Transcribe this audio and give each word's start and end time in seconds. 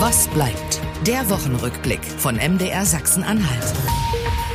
Was 0.00 0.26
bleibt? 0.28 0.80
Der 1.06 1.28
Wochenrückblick 1.28 2.02
von 2.02 2.36
MDR 2.36 2.86
Sachsen-Anhalt. 2.86 3.74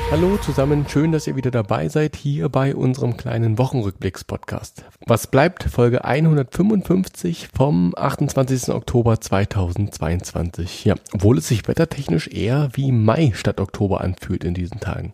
Hallo 0.10 0.38
zusammen, 0.38 0.88
schön, 0.90 1.12
dass 1.12 1.28
ihr 1.28 1.36
wieder 1.36 1.52
dabei 1.52 1.88
seid 1.88 2.16
hier 2.16 2.50
bei 2.50 2.76
unserem 2.76 3.16
kleinen 3.16 3.60
Wochenrückblicks-Podcast. 3.60 4.86
Was 5.06 5.28
bleibt? 5.28 5.66
Folge 5.66 6.04
155 6.04 7.50
vom 7.56 7.94
28. 7.96 8.70
Oktober 8.70 9.22
2022. 9.22 10.84
Ja, 10.84 10.96
obwohl 11.14 11.38
es 11.38 11.48
sich 11.48 11.68
wettertechnisch 11.68 12.28
eher 12.28 12.70
wie 12.74 12.92
Mai 12.92 13.32
statt 13.36 13.60
Oktober 13.60 14.02
anfühlt 14.02 14.44
in 14.44 14.56
diesen 14.56 14.80
Tagen. 14.80 15.12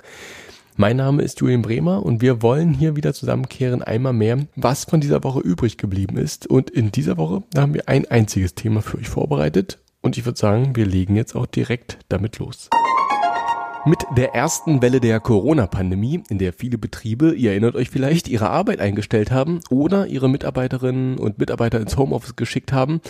Mein 0.78 0.96
Name 0.96 1.24
ist 1.24 1.42
Julian 1.42 1.62
Bremer 1.62 2.06
und 2.06 2.22
wir 2.22 2.42
wollen 2.42 2.74
hier 2.74 2.96
wieder 2.96 3.14
zusammenkehren 3.14 3.84
einmal 3.84 4.14
mehr, 4.14 4.38
was 4.56 4.86
von 4.86 5.02
dieser 5.02 5.26
Woche 5.26 5.42
übrig 5.42 5.78
geblieben 5.78 6.16
ist. 6.16 6.48
Und 6.48 6.70
in 6.70 6.90
dieser 6.90 7.18
Woche 7.18 7.44
haben 7.54 7.74
wir 7.74 7.90
ein 7.90 8.10
einziges 8.10 8.56
Thema 8.56 8.82
für 8.82 8.98
euch 8.98 9.10
vorbereitet 9.10 9.78
und 10.02 10.18
ich 10.18 10.26
würde 10.26 10.40
sagen, 10.40 10.76
wir 10.76 10.86
legen 10.86 11.16
jetzt 11.16 11.36
auch 11.36 11.46
direkt 11.46 12.00
damit 12.10 12.40
los. 12.40 12.70
Mit 13.84 14.06
der 14.16 14.36
ersten 14.36 14.84
Welle 14.84 15.00
der 15.00 15.20
Corona-Pandemie, 15.20 16.22
in 16.30 16.38
der 16.38 16.54
viele 16.54 16.78
Betriebe, 16.78 17.34
ihr 17.34 17.50
erinnert 17.50 17.76
euch 17.76 17.90
vielleicht, 17.90 18.28
ihre 18.28 18.52
Arbeit 18.52 18.80
eingestellt 18.80 19.32
haben 19.32 19.60
oder 19.72 20.06
ihre 20.06 20.30
Mitarbeiterinnen 20.30 21.18
und 21.18 21.40
Mitarbeiter 21.40 21.80
ins 21.80 21.98
Homeoffice 21.98 22.36
geschickt 22.36 22.72
haben, 22.72 23.02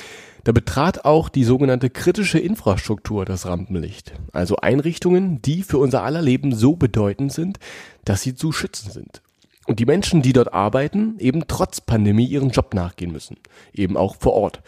da 0.45 0.53
betrat 0.53 1.03
auch 1.03 1.27
die 1.27 1.43
sogenannte 1.43 1.89
kritische 1.89 2.39
Infrastruktur 2.39 3.25
das 3.25 3.45
Rampenlicht. 3.45 4.13
Also 4.31 4.55
Einrichtungen, 4.55 5.41
die 5.41 5.63
für 5.63 5.77
unser 5.77 6.03
aller 6.03 6.21
Leben 6.21 6.55
so 6.55 6.77
bedeutend 6.77 7.33
sind, 7.33 7.59
dass 8.05 8.21
sie 8.21 8.35
zu 8.35 8.53
schützen 8.53 8.91
sind. 8.91 9.21
Und 9.67 9.79
die 9.79 9.85
Menschen, 9.85 10.21
die 10.21 10.31
dort 10.31 10.53
arbeiten, 10.53 11.15
eben 11.19 11.47
trotz 11.49 11.81
Pandemie 11.81 12.25
ihren 12.25 12.51
Job 12.51 12.73
nachgehen 12.73 13.11
müssen. 13.11 13.35
Eben 13.73 13.97
auch 13.97 14.15
vor 14.15 14.33
Ort. 14.33 14.61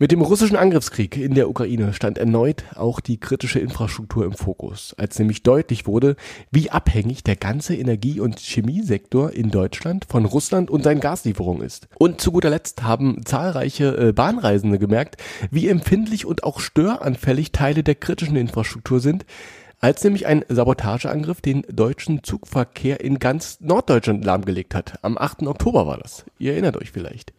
Mit 0.00 0.12
dem 0.12 0.20
russischen 0.20 0.56
Angriffskrieg 0.56 1.16
in 1.16 1.34
der 1.34 1.50
Ukraine 1.50 1.92
stand 1.92 2.18
erneut 2.18 2.62
auch 2.76 3.00
die 3.00 3.18
kritische 3.18 3.58
Infrastruktur 3.58 4.24
im 4.24 4.32
Fokus, 4.32 4.94
als 4.96 5.18
nämlich 5.18 5.42
deutlich 5.42 5.88
wurde, 5.88 6.14
wie 6.52 6.70
abhängig 6.70 7.24
der 7.24 7.34
ganze 7.34 7.74
Energie- 7.74 8.20
und 8.20 8.38
Chemiesektor 8.38 9.32
in 9.32 9.50
Deutschland 9.50 10.04
von 10.08 10.24
Russland 10.24 10.70
und 10.70 10.84
seinen 10.84 11.00
Gaslieferungen 11.00 11.66
ist. 11.66 11.88
Und 11.98 12.20
zu 12.20 12.30
guter 12.30 12.48
Letzt 12.48 12.84
haben 12.84 13.26
zahlreiche 13.26 13.96
äh, 13.96 14.12
Bahnreisende 14.12 14.78
gemerkt, 14.78 15.16
wie 15.50 15.66
empfindlich 15.66 16.26
und 16.26 16.44
auch 16.44 16.60
störanfällig 16.60 17.50
Teile 17.50 17.82
der 17.82 17.96
kritischen 17.96 18.36
Infrastruktur 18.36 19.00
sind, 19.00 19.26
als 19.80 20.04
nämlich 20.04 20.26
ein 20.26 20.44
Sabotageangriff 20.48 21.40
den 21.40 21.62
deutschen 21.72 22.22
Zugverkehr 22.22 23.00
in 23.00 23.18
ganz 23.18 23.60
Norddeutschland 23.60 24.24
lahmgelegt 24.24 24.76
hat. 24.76 24.98
Am 25.02 25.18
8. 25.18 25.42
Oktober 25.48 25.88
war 25.88 25.98
das. 25.98 26.24
Ihr 26.38 26.52
erinnert 26.52 26.76
euch 26.76 26.92
vielleicht. 26.92 27.32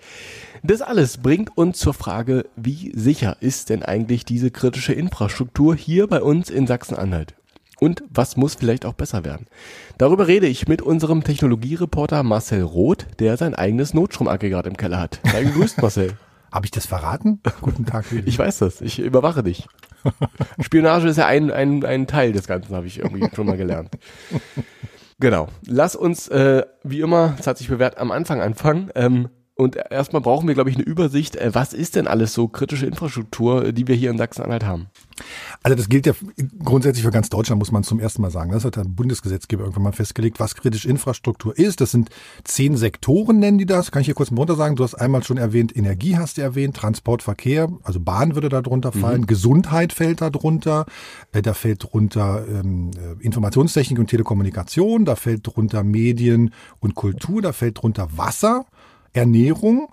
Das 0.64 0.82
alles 0.82 1.18
bringt 1.18 1.58
uns 1.58 1.80
zur 1.80 1.94
Frage, 1.94 2.46
wie 2.56 2.92
sicher 2.94 3.38
ist 3.40 3.70
denn 3.70 3.84
eigentlich 3.84 4.26
diese 4.26 4.52
kritische 4.52 4.94
Infrastruktur 4.94 5.76
hier 5.76 6.08
bei 6.08 6.22
uns 6.22 6.50
in 6.50 6.68
Sachsen-Anhalt? 6.68 7.36
Und 7.80 8.04
was 8.10 8.36
muss 8.36 8.56
vielleicht 8.56 8.86
auch 8.86 8.94
besser 8.94 9.24
werden? 9.24 9.46
Darüber 9.98 10.28
rede 10.28 10.48
ich 10.48 10.68
mit 10.68 10.82
unserem 10.82 11.24
Technologiereporter 11.24 12.24
Marcel 12.24 12.64
Roth, 12.64 13.08
der 13.20 13.38
sein 13.38 13.56
eigenes 13.56 13.94
Notstromaggregat 13.94 14.68
im 14.68 14.76
Keller 14.76 15.00
hat. 15.00 15.22
Sei 15.24 15.46
gegrüßt, 15.46 15.78
Marcel. 15.82 16.14
Habe 16.52 16.66
ich 16.66 16.72
das 16.72 16.86
verraten? 16.86 17.40
Guten 17.62 17.86
Tag, 17.86 18.12
Willi. 18.12 18.28
Ich 18.28 18.38
weiß 18.38 18.60
das. 18.60 18.82
Ich 18.82 19.00
überwache 19.00 19.44
dich. 19.44 19.68
Spionage 20.60 21.08
ist 21.08 21.18
ja 21.18 21.28
ein, 21.28 21.52
ein, 21.52 21.86
ein 21.86 22.08
Teil 22.08 22.34
des 22.34 22.48
Ganzen, 22.48 22.76
habe 22.76 22.88
ich 22.88 23.00
irgendwie 23.00 23.28
schon 23.34 23.46
mal 23.46 23.58
gelernt. 23.58 23.92
Genau. 25.20 25.48
Lass 25.66 25.96
uns, 25.96 26.28
äh, 26.30 26.64
wie 26.84 27.02
immer, 27.02 27.36
es 27.40 27.48
hat 27.48 27.58
sich 27.58 27.70
bewährt, 27.70 27.98
am 27.98 28.12
Anfang 28.12 28.42
anfangen. 28.42 28.90
Ähm, 28.96 29.30
und 29.60 29.76
erstmal 29.76 30.22
brauchen 30.22 30.48
wir, 30.48 30.56
glaube 30.56 30.70
ich, 30.70 30.78
eine 30.78 30.86
Übersicht, 30.86 31.36
äh, 31.36 31.54
was 31.54 31.74
ist 31.74 31.98
denn 31.98 32.08
alles 32.08 32.34
so 32.34 32.48
kritische 32.48 32.86
Infrastruktur, 32.86 33.66
äh, 33.66 33.74
die 33.74 33.90
wir 33.90 33.96
hier 33.96 34.10
in 34.10 34.18
Sachsen-Anhalt 34.18 34.64
haben? 34.64 34.88
Also 35.64 35.76
das 35.76 35.90
gilt 35.90 36.06
ja 36.06 36.14
grundsätzlich 36.64 37.04
für 37.04 37.12
ganz 37.12 37.28
Deutschland, 37.28 37.60
muss 37.60 37.74
man 37.74 37.84
zum 37.84 38.00
ersten 38.00 38.22
Mal 38.22 38.32
sagen. 38.32 38.54
Das 38.54 38.64
hat 38.64 38.78
der 38.78 38.86
Bundesgesetzgeber 38.86 39.64
irgendwann 39.64 39.84
mal 39.84 39.92
festgelegt, 39.92 40.40
was 40.40 40.56
kritische 40.56 40.88
Infrastruktur 40.88 41.58
ist. 41.58 41.82
Das 41.82 41.92
sind 41.92 42.10
zehn 42.46 42.78
Sektoren, 42.78 43.40
nennen 43.40 43.58
die 43.58 43.66
das. 43.66 43.92
Kann 43.92 44.00
ich 44.00 44.06
hier 44.06 44.16
kurz 44.16 44.32
mal 44.32 44.38
runter 44.38 44.56
sagen. 44.56 44.78
Du 44.78 44.84
hast 44.86 44.96
einmal 44.96 45.24
schon 45.26 45.36
erwähnt, 45.36 45.76
Energie 45.76 46.16
hast 46.16 46.38
du 46.38 46.42
erwähnt, 46.42 46.78
Transport, 46.78 47.22
Verkehr, 47.22 47.68
also 47.84 48.00
Bahn 48.00 48.36
würde 48.36 48.48
da 48.48 48.62
drunter 48.62 48.94
fallen, 48.94 49.22
mhm. 49.22 49.28
Gesundheit 49.28 49.92
fällt 49.92 50.22
da 50.22 50.30
drunter, 50.30 50.86
äh, 51.34 51.42
da 51.42 51.54
fällt 51.54 51.84
drunter 51.84 52.46
ähm, 52.48 52.92
Informationstechnik 53.20 54.00
und 54.00 54.08
Telekommunikation, 54.08 55.04
da 55.04 55.18
fällt 55.18 55.46
drunter 55.46 55.84
Medien 55.84 56.54
und 56.80 56.96
Kultur, 56.96 57.42
da 57.42 57.52
fällt 57.52 57.82
drunter 57.82 58.08
Wasser. 58.16 58.66
Ernährung, 59.14 59.90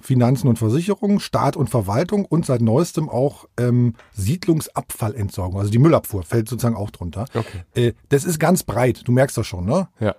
Finanzen 0.00 0.48
und 0.48 0.58
Versicherung, 0.58 1.18
Staat 1.18 1.56
und 1.56 1.70
Verwaltung 1.70 2.24
und 2.26 2.44
seit 2.44 2.60
neuestem 2.60 3.08
auch 3.08 3.46
ähm, 3.58 3.94
Siedlungsabfallentsorgung, 4.12 5.58
also 5.58 5.70
die 5.70 5.78
Müllabfuhr 5.78 6.22
fällt 6.22 6.48
sozusagen 6.48 6.76
auch 6.76 6.90
drunter. 6.90 7.24
Okay. 7.34 7.62
Äh, 7.74 7.92
das 8.10 8.24
ist 8.24 8.38
ganz 8.38 8.62
breit, 8.62 9.02
du 9.06 9.12
merkst 9.12 9.36
das 9.36 9.46
schon, 9.46 9.64
ne? 9.64 9.88
Ja. 10.00 10.14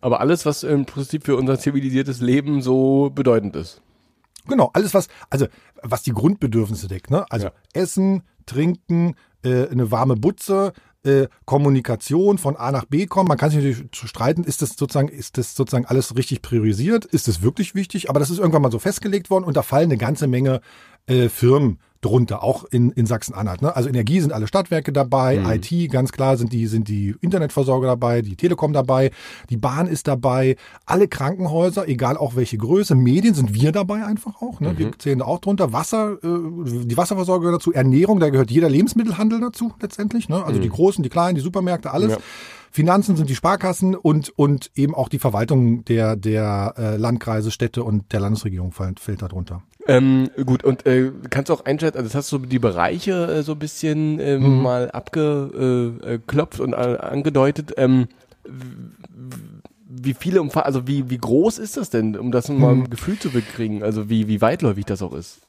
Aber 0.00 0.20
alles, 0.20 0.46
was 0.46 0.62
im 0.62 0.86
Prinzip 0.86 1.24
für 1.24 1.36
unser 1.36 1.58
zivilisiertes 1.58 2.20
Leben 2.20 2.62
so 2.62 3.10
bedeutend 3.14 3.56
ist. 3.56 3.82
Genau, 4.46 4.70
alles 4.72 4.94
was, 4.94 5.08
also 5.28 5.46
was 5.82 6.02
die 6.02 6.12
Grundbedürfnisse 6.12 6.88
deckt, 6.88 7.10
ne? 7.10 7.26
Also 7.30 7.46
ja. 7.46 7.52
Essen, 7.74 8.22
Trinken, 8.46 9.14
äh, 9.44 9.68
eine 9.68 9.90
warme 9.90 10.16
Butze, 10.16 10.72
äh, 11.08 11.28
Kommunikation 11.44 12.38
von 12.38 12.56
A 12.56 12.70
nach 12.70 12.84
B 12.84 13.06
kommen. 13.06 13.28
Man 13.28 13.38
kann 13.38 13.50
sich 13.50 13.58
natürlich 13.58 13.88
streiten, 13.92 14.44
ist 14.44 14.62
das 14.62 14.70
sozusagen, 14.76 15.08
ist 15.08 15.38
das 15.38 15.54
sozusagen 15.54 15.86
alles 15.86 16.16
richtig 16.16 16.42
priorisiert? 16.42 17.04
Ist 17.04 17.28
das 17.28 17.42
wirklich 17.42 17.74
wichtig? 17.74 18.10
Aber 18.10 18.20
das 18.20 18.30
ist 18.30 18.38
irgendwann 18.38 18.62
mal 18.62 18.72
so 18.72 18.78
festgelegt 18.78 19.30
worden 19.30 19.44
und 19.44 19.56
da 19.56 19.62
fallen 19.62 19.90
eine 19.90 19.98
ganze 19.98 20.26
Menge 20.26 20.60
äh, 21.06 21.28
Firmen 21.28 21.78
drunter, 22.00 22.42
auch 22.42 22.64
in, 22.64 22.90
in 22.90 23.06
Sachsen-Anhalt. 23.06 23.62
Ne? 23.62 23.74
Also 23.74 23.88
Energie 23.88 24.20
sind 24.20 24.32
alle 24.32 24.46
Stadtwerke 24.46 24.92
dabei, 24.92 25.38
mhm. 25.38 25.50
IT, 25.50 25.90
ganz 25.90 26.12
klar 26.12 26.36
sind 26.36 26.52
die, 26.52 26.66
sind 26.66 26.88
die 26.88 27.14
Internetversorger 27.20 27.88
dabei, 27.88 28.22
die 28.22 28.36
Telekom 28.36 28.72
dabei, 28.72 29.10
die 29.50 29.56
Bahn 29.56 29.86
ist 29.86 30.06
dabei, 30.06 30.56
alle 30.86 31.08
Krankenhäuser, 31.08 31.88
egal 31.88 32.16
auch 32.16 32.36
welche 32.36 32.56
Größe, 32.56 32.94
Medien 32.94 33.34
sind 33.34 33.54
wir 33.54 33.72
dabei 33.72 34.04
einfach 34.04 34.40
auch. 34.40 34.60
Ne? 34.60 34.72
Mhm. 34.72 34.78
Wir 34.78 34.98
zählen 34.98 35.18
da 35.18 35.24
auch 35.24 35.40
drunter. 35.40 35.72
Wasser, 35.72 36.18
äh, 36.22 36.84
die 36.84 36.96
Wasserversorger 36.96 37.52
dazu, 37.52 37.72
Ernährung, 37.72 38.20
da 38.20 38.30
gehört 38.30 38.50
jeder 38.50 38.68
Lebensmittelhandel 38.68 39.40
dazu 39.40 39.72
letztendlich. 39.80 40.28
Ne? 40.28 40.44
Also 40.44 40.58
mhm. 40.58 40.62
die 40.62 40.70
großen, 40.70 41.02
die 41.02 41.10
kleinen, 41.10 41.34
die 41.34 41.40
Supermärkte, 41.40 41.90
alles. 41.90 42.12
Ja. 42.12 42.18
Finanzen 42.70 43.16
sind 43.16 43.30
die 43.30 43.34
Sparkassen 43.34 43.94
und, 43.94 44.30
und 44.36 44.70
eben 44.74 44.94
auch 44.94 45.08
die 45.08 45.18
Verwaltung 45.18 45.84
der, 45.86 46.16
der 46.16 46.74
äh, 46.76 46.96
Landkreise, 46.96 47.50
Städte 47.50 47.82
und 47.82 48.12
der 48.12 48.20
Landesregierung 48.20 48.72
fällt, 48.72 49.00
fällt 49.00 49.22
darunter. 49.22 49.62
Ähm, 49.88 50.28
gut, 50.44 50.64
und 50.64 50.86
äh, 50.86 51.10
kannst 51.30 51.48
du 51.48 51.54
auch 51.54 51.64
einschätzen, 51.64 51.96
also 51.96 52.08
das 52.08 52.14
hast 52.14 52.30
du 52.30 52.38
die 52.38 52.58
Bereiche 52.58 53.26
äh, 53.26 53.42
so 53.42 53.52
ein 53.52 53.58
bisschen 53.58 54.20
äh, 54.20 54.38
mhm. 54.38 54.62
mal 54.62 54.90
abgeklopft 54.90 56.60
und 56.60 56.74
äh, 56.74 56.76
angedeutet. 56.76 57.72
Ähm, 57.78 58.08
wie 59.88 60.14
viele 60.14 60.46
also 60.54 60.86
wie, 60.86 61.08
wie 61.08 61.18
groß 61.18 61.58
ist 61.58 61.78
das 61.78 61.88
denn, 61.88 62.16
um 62.16 62.30
das 62.30 62.50
mal 62.50 62.72
ein 62.72 62.80
mhm. 62.80 62.90
Gefühl 62.90 63.18
zu 63.18 63.30
bekriegen, 63.30 63.82
also 63.82 64.10
wie, 64.10 64.28
wie 64.28 64.42
weitläufig 64.42 64.84
das 64.84 65.00
auch 65.00 65.14
ist? 65.14 65.40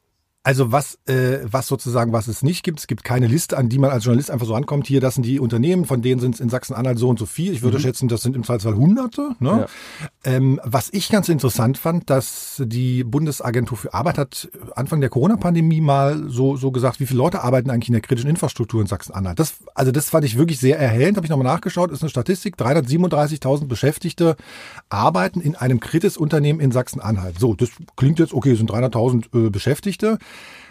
Also 0.42 0.72
was, 0.72 0.98
äh, 1.06 1.40
was 1.44 1.68
sozusagen, 1.68 2.14
was 2.14 2.30
es 2.30 2.44
nicht 2.44 2.64
gibt, 2.64 2.80
es 2.80 2.88
gibt 2.88 3.04
keine 3.04 3.28
Liste, 3.28 3.58
an 3.58 3.68
die 3.68 3.78
man 3.78 3.92
als 3.92 4.06
Journalist 4.06 4.32
einfach 4.32 4.48
so 4.48 4.56
ankommt. 4.56 4.88
Hier, 4.88 5.02
das 5.02 5.16
sind 5.16 5.26
die 5.26 5.38
Unternehmen, 5.38 5.84
von 5.84 6.02
denen 6.02 6.22
sind 6.22 6.36
es 6.36 6.40
in 6.40 6.48
Sachsen-Anhalt 6.48 6.98
so 6.98 7.10
und 7.10 7.20
so 7.20 7.26
viel. 7.26 7.52
Ich 7.52 7.62
würde 7.62 7.78
mhm. 7.78 7.82
schätzen, 7.82 8.08
das 8.08 8.22
sind 8.22 8.38
im 8.38 8.46
Zweifelsfall 8.46 8.76
Hunderte. 8.76 9.32
Ne? 9.40 9.68
Ja. 10.02 10.08
Ähm, 10.24 10.62
was 10.64 10.90
ich 10.94 11.10
ganz 11.10 11.28
interessant 11.28 11.78
fand, 11.78 12.10
dass 12.10 12.64
die 12.66 13.04
Bundesagentur 13.04 13.78
für 13.78 13.94
Arbeit 13.94 14.18
hat 14.18 14.50
Anfang 14.78 15.02
der 15.02 15.10
Corona-Pandemie 15.10 15.82
mal 15.82 16.30
so, 16.30 16.56
so 16.56 16.72
gesagt, 16.72 17.02
wie 17.02 17.06
viele 17.06 17.18
Leute 17.18 17.44
arbeiten 17.44 17.70
eigentlich 17.70 17.90
in 17.90 17.94
der 17.94 18.02
kritischen 18.02 18.30
Infrastruktur 18.30 18.80
in 18.80 18.88
Sachsen-Anhalt. 18.88 19.40
Das, 19.40 19.56
also 19.76 19.92
das 19.92 20.10
fand 20.10 20.24
ich 20.24 20.38
wirklich 20.38 20.60
sehr 20.60 20.80
erhellend, 20.80 21.18
habe 21.18 21.26
ich 21.26 21.32
nochmal 21.32 21.54
nachgeschaut, 21.54 21.92
ist 21.92 22.02
eine 22.02 22.10
Statistik, 22.10 22.56
337.000 22.56 23.68
Beschäftigte 23.68 24.38
arbeiten 24.88 25.42
in 25.42 25.56
einem 25.58 25.82
Kritis-Unternehmen 25.82 26.62
in 26.62 26.72
Sachsen-Anhalt. 26.72 27.40
So, 27.40 27.56
das 27.56 27.72
klingt 27.98 28.20
jetzt, 28.20 28.34
okay, 28.34 28.56
sind 28.56 28.72
300.000 28.72 29.48
äh, 29.48 29.50
Beschäftigte. 29.50 30.18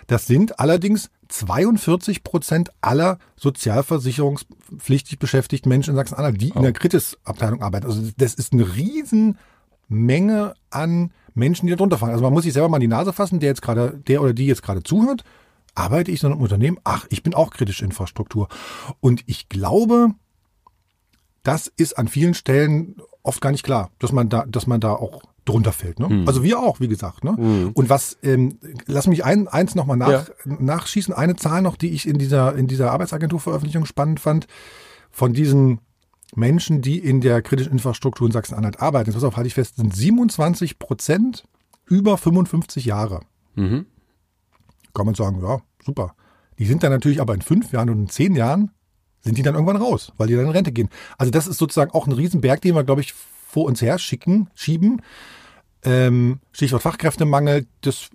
Das 0.07 0.27
sind 0.27 0.59
allerdings 0.59 1.11
42 1.29 2.25
Prozent 2.25 2.71
aller 2.81 3.19
sozialversicherungspflichtig 3.37 5.19
beschäftigten 5.19 5.69
Menschen 5.69 5.91
in 5.91 5.97
Sachsen-Anhalt, 5.97 6.41
die 6.41 6.53
oh. 6.53 6.57
in 6.57 6.63
der 6.63 6.73
Kritis-Abteilung 6.73 7.63
arbeiten. 7.63 7.87
Also 7.87 8.03
das 8.17 8.35
ist 8.35 8.53
eine 8.53 8.75
Riesenmenge 8.75 10.55
an 10.71 11.13
Menschen, 11.35 11.67
die 11.67 11.71
da 11.71 11.77
drunter 11.77 11.99
fallen. 11.99 12.13
Also 12.13 12.25
man 12.25 12.33
muss 12.33 12.45
sich 12.45 12.55
selber 12.55 12.71
mal 12.71 12.79
die 12.79 12.89
Nase 12.89 13.13
fassen, 13.13 13.39
der 13.39 13.51
jetzt 13.51 13.63
gerade, 13.63 14.01
der 14.07 14.23
oder 14.23 14.33
die 14.33 14.47
jetzt 14.47 14.63
gerade 14.63 14.83
zuhört. 14.83 15.25
Arbeite 15.75 16.11
ich 16.11 16.23
in 16.23 16.33
einem 16.33 16.41
Unternehmen? 16.41 16.79
Ach, 16.85 17.07
ich 17.11 17.23
bin 17.23 17.35
auch 17.35 17.51
kritische 17.51 17.85
Infrastruktur. 17.85 18.49
Und 19.01 19.23
ich 19.27 19.49
glaube, 19.49 20.09
das 21.43 21.71
ist 21.77 21.99
an 21.99 22.09
vielen 22.09 22.35
Stellen 22.35 22.97
oft 23.23 23.41
gar 23.41 23.51
nicht 23.51 23.65
klar, 23.65 23.91
dass 23.99 24.13
man 24.13 24.29
da, 24.29 24.45
dass 24.47 24.67
man 24.67 24.81
da 24.81 24.93
auch 24.93 25.23
drunter 25.45 25.73
fällt. 25.73 25.99
Ne? 25.99 26.09
Mhm. 26.09 26.29
Also 26.29 26.43
wir 26.43 26.59
auch, 26.59 26.81
wie 26.81 26.89
gesagt. 26.89 27.25
Ne? 27.25 27.33
Mhm. 27.33 27.71
Und 27.75 27.89
was, 27.89 28.19
ähm, 28.23 28.59
lass 28.87 29.07
mich 29.07 29.25
ein, 29.25 29.49
eins 29.49 29.75
nochmal 29.75 29.97
nach, 29.97 30.29
ja. 30.29 30.35
nachschießen, 30.45 31.15
eine 31.15 31.37
Zahl 31.37 31.63
noch, 31.63 31.77
die 31.77 31.91
ich 31.91 32.07
in 32.07 32.19
dieser, 32.19 32.55
in 32.55 32.67
dieser 32.67 32.93
Arbeitsagenturveröffentlichung 32.93 33.87
spannend 33.87 34.21
fand, 34.21 34.47
von 35.11 35.33
diesen 35.33 35.81
Menschen, 36.35 36.83
die 36.83 36.99
in 36.99 37.21
der 37.21 37.41
kritischen 37.41 37.73
Infrastruktur 37.73 38.27
in 38.27 38.33
Sachsen-Anhalt 38.33 38.81
arbeiten, 38.81 39.13
pass 39.13 39.25
auf, 39.25 39.37
halte 39.37 39.49
ich 39.49 39.55
fest, 39.55 39.77
sind 39.77 39.95
27 39.95 40.79
Prozent 40.79 41.45
über 41.87 42.19
55 42.19 42.85
Jahre. 42.85 43.21
Mhm. 43.55 43.87
Kann 44.95 45.07
man 45.07 45.15
sagen, 45.15 45.41
ja, 45.43 45.61
super. 45.83 46.15
Die 46.59 46.67
sind 46.67 46.83
dann 46.83 46.91
natürlich 46.91 47.21
aber 47.21 47.35
in 47.35 47.43
fünf 47.43 47.73
Jahren 47.73 47.89
und 47.89 47.99
in 47.99 48.09
zehn 48.09 48.35
Jahren 48.35 48.73
sind 49.23 49.39
die 49.39 49.43
dann 49.43 49.55
irgendwann 49.55 49.77
raus, 49.77 50.13
weil 50.17 50.29
die 50.29 50.35
dann 50.35 50.47
in 50.47 50.51
Rente 50.51 50.73
gehen. 50.73 50.89
Also 51.17 51.31
das 51.31 51.47
ist 51.47 51.59
sozusagen 51.59 51.91
auch 51.93 52.07
ein 52.07 52.13
Riesenberg, 52.13 52.61
den 52.61 52.75
wir, 52.75 52.85
glaube 52.85 53.01
ich, 53.01 53.15
vor 53.49 53.65
uns 53.65 53.83
her 53.83 53.99
schicken, 53.99 54.49
schieben. 54.55 55.03
Ähm, 55.85 56.41
Stichwort 56.53 56.83
Fachkräftemangel, 56.83 57.67
das, 57.83 58.11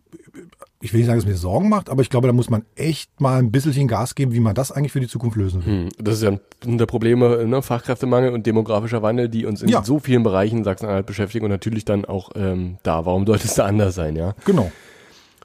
ich 0.81 0.93
will 0.93 0.99
nicht 0.99 1.07
sagen, 1.07 1.19
dass 1.19 1.25
mir 1.25 1.37
Sorgen 1.37 1.69
macht, 1.69 1.89
aber 1.89 2.01
ich 2.01 2.09
glaube, 2.09 2.27
da 2.27 2.33
muss 2.33 2.49
man 2.49 2.65
echt 2.75 3.21
mal 3.21 3.39
ein 3.39 3.51
bisschen 3.51 3.87
Gas 3.87 4.15
geben, 4.15 4.33
wie 4.33 4.41
man 4.41 4.53
das 4.53 4.71
eigentlich 4.71 4.91
für 4.91 4.99
die 4.99 5.07
Zukunft 5.07 5.37
lösen 5.37 5.65
will. 5.65 5.73
Hm, 5.73 5.89
das 5.97 6.15
ist 6.15 6.23
ja 6.23 6.37
ein 6.65 6.77
der 6.77 6.85
Probleme, 6.85 7.45
ne? 7.47 7.61
Fachkräftemangel 7.61 8.33
und 8.33 8.45
demografischer 8.45 9.01
Wandel, 9.01 9.29
die 9.29 9.45
uns 9.45 9.61
in 9.61 9.69
ja. 9.69 9.83
so 9.83 9.99
vielen 9.99 10.23
Bereichen 10.23 10.63
Sachsen-Anhalt 10.63 11.05
beschäftigen 11.05 11.45
und 11.45 11.51
natürlich 11.51 11.85
dann 11.85 12.05
auch 12.05 12.31
ähm, 12.35 12.77
da. 12.83 13.05
Warum 13.05 13.25
sollte 13.25 13.47
es 13.47 13.55
da 13.55 13.65
anders 13.65 13.95
sein, 13.95 14.15
ja? 14.15 14.35
Genau. 14.45 14.71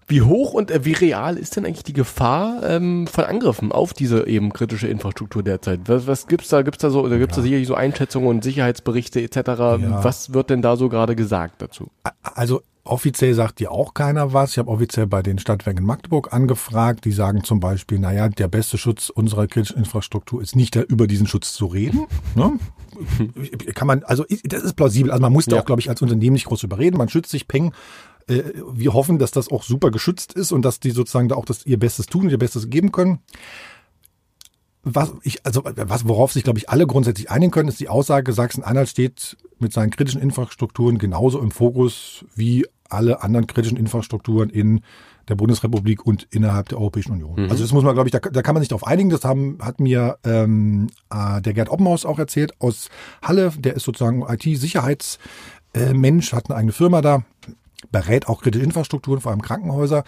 Wie 0.08 0.22
hoch 0.22 0.54
und 0.54 0.70
äh, 0.70 0.84
wie 0.86 0.94
real 0.94 1.36
ist 1.36 1.56
denn 1.56 1.66
eigentlich 1.66 1.84
die 1.84 1.92
Gefahr 1.92 2.62
ähm, 2.62 3.06
von 3.06 3.24
Angriffen 3.24 3.72
auf 3.72 3.92
diese 3.92 4.26
eben 4.26 4.54
kritische 4.54 4.88
Infrastruktur 4.88 5.42
derzeit? 5.42 5.80
Was, 5.86 6.06
was 6.06 6.26
gibt's 6.26 6.48
da? 6.48 6.62
Gibt's 6.62 6.80
da 6.80 6.88
so? 6.88 7.06
Da 7.06 7.18
gibt's 7.18 7.36
ja. 7.36 7.42
da 7.42 7.44
sicherlich 7.44 7.68
so 7.68 7.74
Einschätzungen 7.74 8.28
und 8.28 8.42
Sicherheitsberichte 8.42 9.20
etc. 9.20 9.36
Ja. 9.36 10.02
Was 10.02 10.32
wird 10.32 10.48
denn 10.48 10.62
da 10.62 10.76
so 10.76 10.88
gerade 10.88 11.14
gesagt 11.14 11.60
dazu? 11.60 11.90
Also 12.22 12.62
offiziell 12.84 13.34
sagt 13.34 13.60
dir 13.60 13.70
auch 13.70 13.92
keiner 13.92 14.32
was. 14.32 14.52
Ich 14.52 14.58
habe 14.58 14.70
offiziell 14.70 15.06
bei 15.06 15.22
den 15.22 15.38
Stadtwerken 15.38 15.84
Magdeburg 15.84 16.32
angefragt. 16.32 17.04
Die 17.04 17.12
sagen 17.12 17.44
zum 17.44 17.60
Beispiel, 17.60 17.98
naja, 17.98 18.30
der 18.30 18.48
beste 18.48 18.78
Schutz 18.78 19.10
unserer 19.10 19.46
kritischen 19.46 19.76
Infrastruktur 19.76 20.40
ist 20.40 20.56
nicht 20.56 20.74
über 20.74 21.06
diesen 21.06 21.26
Schutz 21.26 21.52
zu 21.52 21.66
reden. 21.66 22.06
Ne? 22.34 22.58
Kann 23.74 23.86
man, 23.86 24.02
also 24.04 24.24
das 24.44 24.62
ist 24.62 24.74
plausibel. 24.74 25.10
Also 25.10 25.20
man 25.20 25.32
muss 25.32 25.46
da 25.46 25.56
ja. 25.56 25.62
auch, 25.62 25.66
glaube 25.66 25.80
ich, 25.80 25.88
als 25.88 26.02
Unternehmen 26.02 26.34
nicht 26.34 26.46
groß 26.46 26.62
überreden. 26.62 26.96
Man 26.96 27.08
schützt 27.08 27.30
sich 27.30 27.48
Peng 27.48 27.72
äh, 28.28 28.52
wir 28.72 28.92
hoffen, 28.92 29.18
dass 29.18 29.30
das 29.30 29.50
auch 29.50 29.62
super 29.62 29.90
geschützt 29.90 30.34
ist 30.34 30.52
und 30.52 30.62
dass 30.62 30.80
die 30.80 30.90
sozusagen 30.90 31.28
da 31.28 31.36
auch 31.36 31.44
das 31.44 31.66
ihr 31.66 31.78
Bestes 31.78 32.06
tun, 32.06 32.30
ihr 32.30 32.38
Bestes 32.38 32.70
geben 32.70 32.92
können. 32.92 33.20
Was 34.84 35.12
ich, 35.22 35.44
also 35.44 35.62
was, 35.64 36.08
worauf 36.08 36.32
sich, 36.32 36.44
glaube 36.44 36.58
ich, 36.58 36.70
alle 36.70 36.86
grundsätzlich 36.86 37.30
einigen 37.30 37.50
können, 37.50 37.68
ist 37.68 37.80
die 37.80 37.88
Aussage, 37.88 38.32
Sachsen-Anhalt 38.32 38.88
steht 38.88 39.36
mit 39.58 39.72
seinen 39.72 39.90
kritischen 39.90 40.22
Infrastrukturen 40.22 40.98
genauso 40.98 41.40
im 41.40 41.50
Fokus 41.50 42.24
wie 42.34 42.64
alle 42.88 43.22
anderen 43.22 43.46
kritischen 43.46 43.76
Infrastrukturen 43.76 44.50
in 44.50 44.80
der 45.28 45.34
Bundesrepublik 45.34 46.06
und 46.06 46.26
innerhalb 46.30 46.70
der 46.70 46.78
Europäischen 46.78 47.12
Union. 47.12 47.42
Mhm. 47.42 47.50
Also 47.50 47.62
das 47.62 47.72
muss 47.72 47.84
man, 47.84 47.94
glaube 47.94 48.08
ich, 48.08 48.12
da, 48.12 48.18
da 48.18 48.40
kann 48.40 48.54
man 48.54 48.62
sich 48.62 48.68
darauf 48.68 48.86
einigen. 48.86 49.10
Das 49.10 49.24
haben, 49.24 49.58
hat 49.60 49.78
mir 49.78 50.16
ähm, 50.24 50.86
äh, 51.10 51.42
der 51.42 51.52
Gerd 51.52 51.68
Oppenhaus 51.68 52.06
auch 52.06 52.18
erzählt 52.18 52.52
aus 52.60 52.88
Halle. 53.20 53.52
Der 53.58 53.74
ist 53.74 53.84
sozusagen 53.84 54.22
IT-Sicherheitsmensch, 54.22 56.32
äh, 56.32 56.36
hat 56.36 56.48
eine 56.48 56.56
eigene 56.56 56.72
Firma 56.72 57.02
da 57.02 57.24
berät 57.90 58.28
auch 58.28 58.42
kritische 58.42 58.64
Infrastrukturen, 58.64 59.20
vor 59.20 59.32
allem 59.32 59.42
Krankenhäuser. 59.42 60.04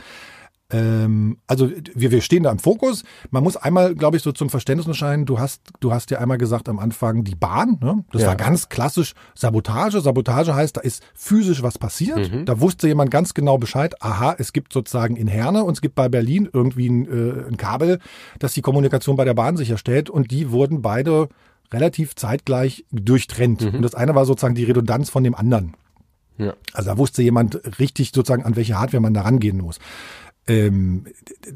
Ähm, 0.72 1.38
also 1.46 1.70
wir, 1.94 2.11
wir 2.11 2.20
stehen 2.20 2.44
da 2.44 2.50
im 2.50 2.58
Fokus. 2.58 3.05
Man 3.31 3.43
muss 3.43 3.56
einmal, 3.56 3.94
glaube 3.94 4.17
ich, 4.17 4.22
so 4.22 4.32
zum 4.32 4.50
Verständnis 4.50 4.87
erscheinen, 4.87 5.26
du 5.26 5.38
hast, 5.38 5.62
du 5.81 5.93
hast 5.93 6.11
ja 6.11 6.19
einmal 6.19 6.38
gesagt 6.38 6.69
am 6.69 6.78
Anfang 6.78 7.25
die 7.25 7.34
Bahn, 7.34 7.78
ne? 7.81 8.05
Das 8.12 8.22
ja. 8.22 8.28
war 8.28 8.37
ganz 8.37 8.69
klassisch 8.69 9.14
Sabotage. 9.34 10.00
Sabotage 10.00 10.55
heißt, 10.55 10.76
da 10.76 10.81
ist 10.81 11.02
physisch 11.14 11.62
was 11.62 11.78
passiert. 11.78 12.32
Mhm. 12.32 12.44
Da 12.44 12.61
wusste 12.61 12.88
jemand 12.88 13.11
ganz 13.11 13.34
genau 13.34 13.58
Bescheid, 13.58 14.00
aha, 14.00 14.37
es 14.38 14.52
gibt 14.52 14.72
sozusagen 14.72 15.17
in 15.17 15.28
Herne 15.28 15.64
und 15.64 15.75
es 15.75 15.81
gibt 15.81 15.94
bei 15.94 16.08
Berlin 16.08 16.49
irgendwie 16.52 16.88
ein, 16.88 17.06
äh, 17.06 17.49
ein 17.49 17.56
Kabel, 17.56 17.99
das 18.38 18.55
die 18.55 18.62
Kommunikation 18.62 19.17
bei 19.17 19.25
der 19.25 19.34
Bahn 19.34 19.56
sicherstellt 19.56 20.08
und 20.08 20.31
die 20.31 20.50
wurden 20.50 20.82
beide 20.82 21.28
relativ 21.72 22.14
zeitgleich 22.17 22.84
durchtrennt. 22.90 23.62
Mhm. 23.62 23.76
Und 23.76 23.82
das 23.82 23.94
eine 23.94 24.14
war 24.14 24.25
sozusagen 24.25 24.55
die 24.55 24.64
Redundanz 24.64 25.11
von 25.11 25.25
dem 25.25 25.34
anderen. 25.34 25.75
Ja. 26.40 26.54
Also 26.72 26.90
da 26.90 26.98
wusste 26.98 27.22
jemand 27.22 27.60
richtig 27.78 28.12
sozusagen, 28.14 28.44
an 28.44 28.56
welche 28.56 28.78
Hardware 28.78 29.02
man 29.02 29.14
da 29.14 29.22
rangehen 29.22 29.58
muss. 29.58 29.78
Ähm, 30.46 31.06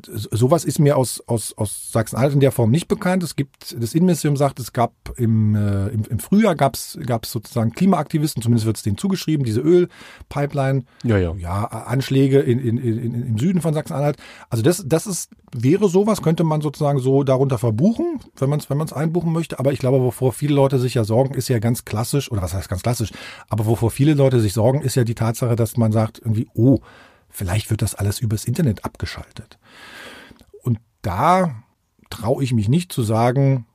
sowas 0.05 0.65
ist 0.65 0.79
mir 0.79 0.97
aus, 0.97 1.23
aus, 1.27 1.55
aus 1.57 1.91
Sachsen-Anhalt 1.91 2.35
in 2.35 2.41
der 2.41 2.53
Form 2.53 2.71
nicht 2.71 2.87
bekannt. 2.87 3.23
Es 3.23 3.35
gibt, 3.35 3.75
das 3.81 3.95
Innenministerium 3.95 4.37
sagt, 4.37 4.61
es 4.61 4.73
gab 4.73 4.93
im, 5.17 5.55
äh, 5.57 5.89
im, 5.89 6.05
im 6.05 6.19
Frühjahr 6.19 6.55
gab 6.55 6.75
es 6.77 6.99
sozusagen 7.25 7.73
Klimaaktivisten, 7.73 8.43
zumindest 8.43 8.67
wird 8.67 8.77
es 8.77 8.83
denen 8.83 8.99
zugeschrieben, 8.99 9.45
diese 9.45 9.61
Ölpipeline, 9.61 10.85
ja, 11.03 11.19
ja. 11.19 11.35
ja 11.35 11.65
Anschläge 11.65 12.41
in, 12.41 12.59
in, 12.59 12.79
in, 12.79 13.27
im 13.27 13.39
Süden 13.39 13.63
von 13.63 13.75
Sachsen-Anhalt. 13.75 14.17
Also 14.51 14.63
das, 14.63 14.85
das 14.87 15.07
ist, 15.07 15.31
wäre 15.53 15.89
sowas, 15.89 16.23
könnte 16.23 16.45
man 16.45 16.61
sozusagen 16.61 16.99
so 16.99 17.25
darunter 17.25 17.59
verbuchen, 17.59 18.21
wenn 18.37 18.51
man 18.51 18.61
es 18.61 18.69
wenn 18.69 18.79
man's 18.79 18.93
einbuchen 18.93 19.33
möchte. 19.33 19.59
Aber 19.59 19.73
ich 19.73 19.79
glaube, 19.79 20.01
wovor 20.01 20.33
viele 20.33 20.55
Leute 20.55 20.79
sich 20.79 20.95
ja 20.95 21.05
sorgen, 21.05 21.35
ist 21.35 21.49
ja 21.49 21.59
ganz 21.59 21.85
klassisch, 21.85 22.31
oder 22.31 22.43
was 22.43 22.55
heißt 22.55 22.69
ganz 22.69 22.83
klassisch, 22.83 23.11
aber 23.49 23.67
wovor 23.67 23.91
viele 23.91 24.15
Leute 24.15 24.41
sich 24.41 24.53
sorgen, 24.53 24.83
ist 24.83 24.95
ja 24.95 25.05
die 25.05 25.15
Tatsache, 25.15 25.57
dass 25.57 25.77
man 25.77 25.91
sagt 25.91 26.19
irgendwie, 26.19 26.49
oh, 26.55 26.81
Vielleicht 27.37 27.69
wird 27.69 27.83
das 27.83 27.97
alles 27.97 28.21
übers 28.21 28.45
Internet 28.45 28.85
abgeschaltet. 28.85 29.59
Und 30.63 30.79
da 31.03 31.65
traue 32.09 32.45
ich 32.45 32.53
mich 32.53 32.69
nicht 32.69 32.93
zu 32.93 33.03
sagen, 33.03 33.67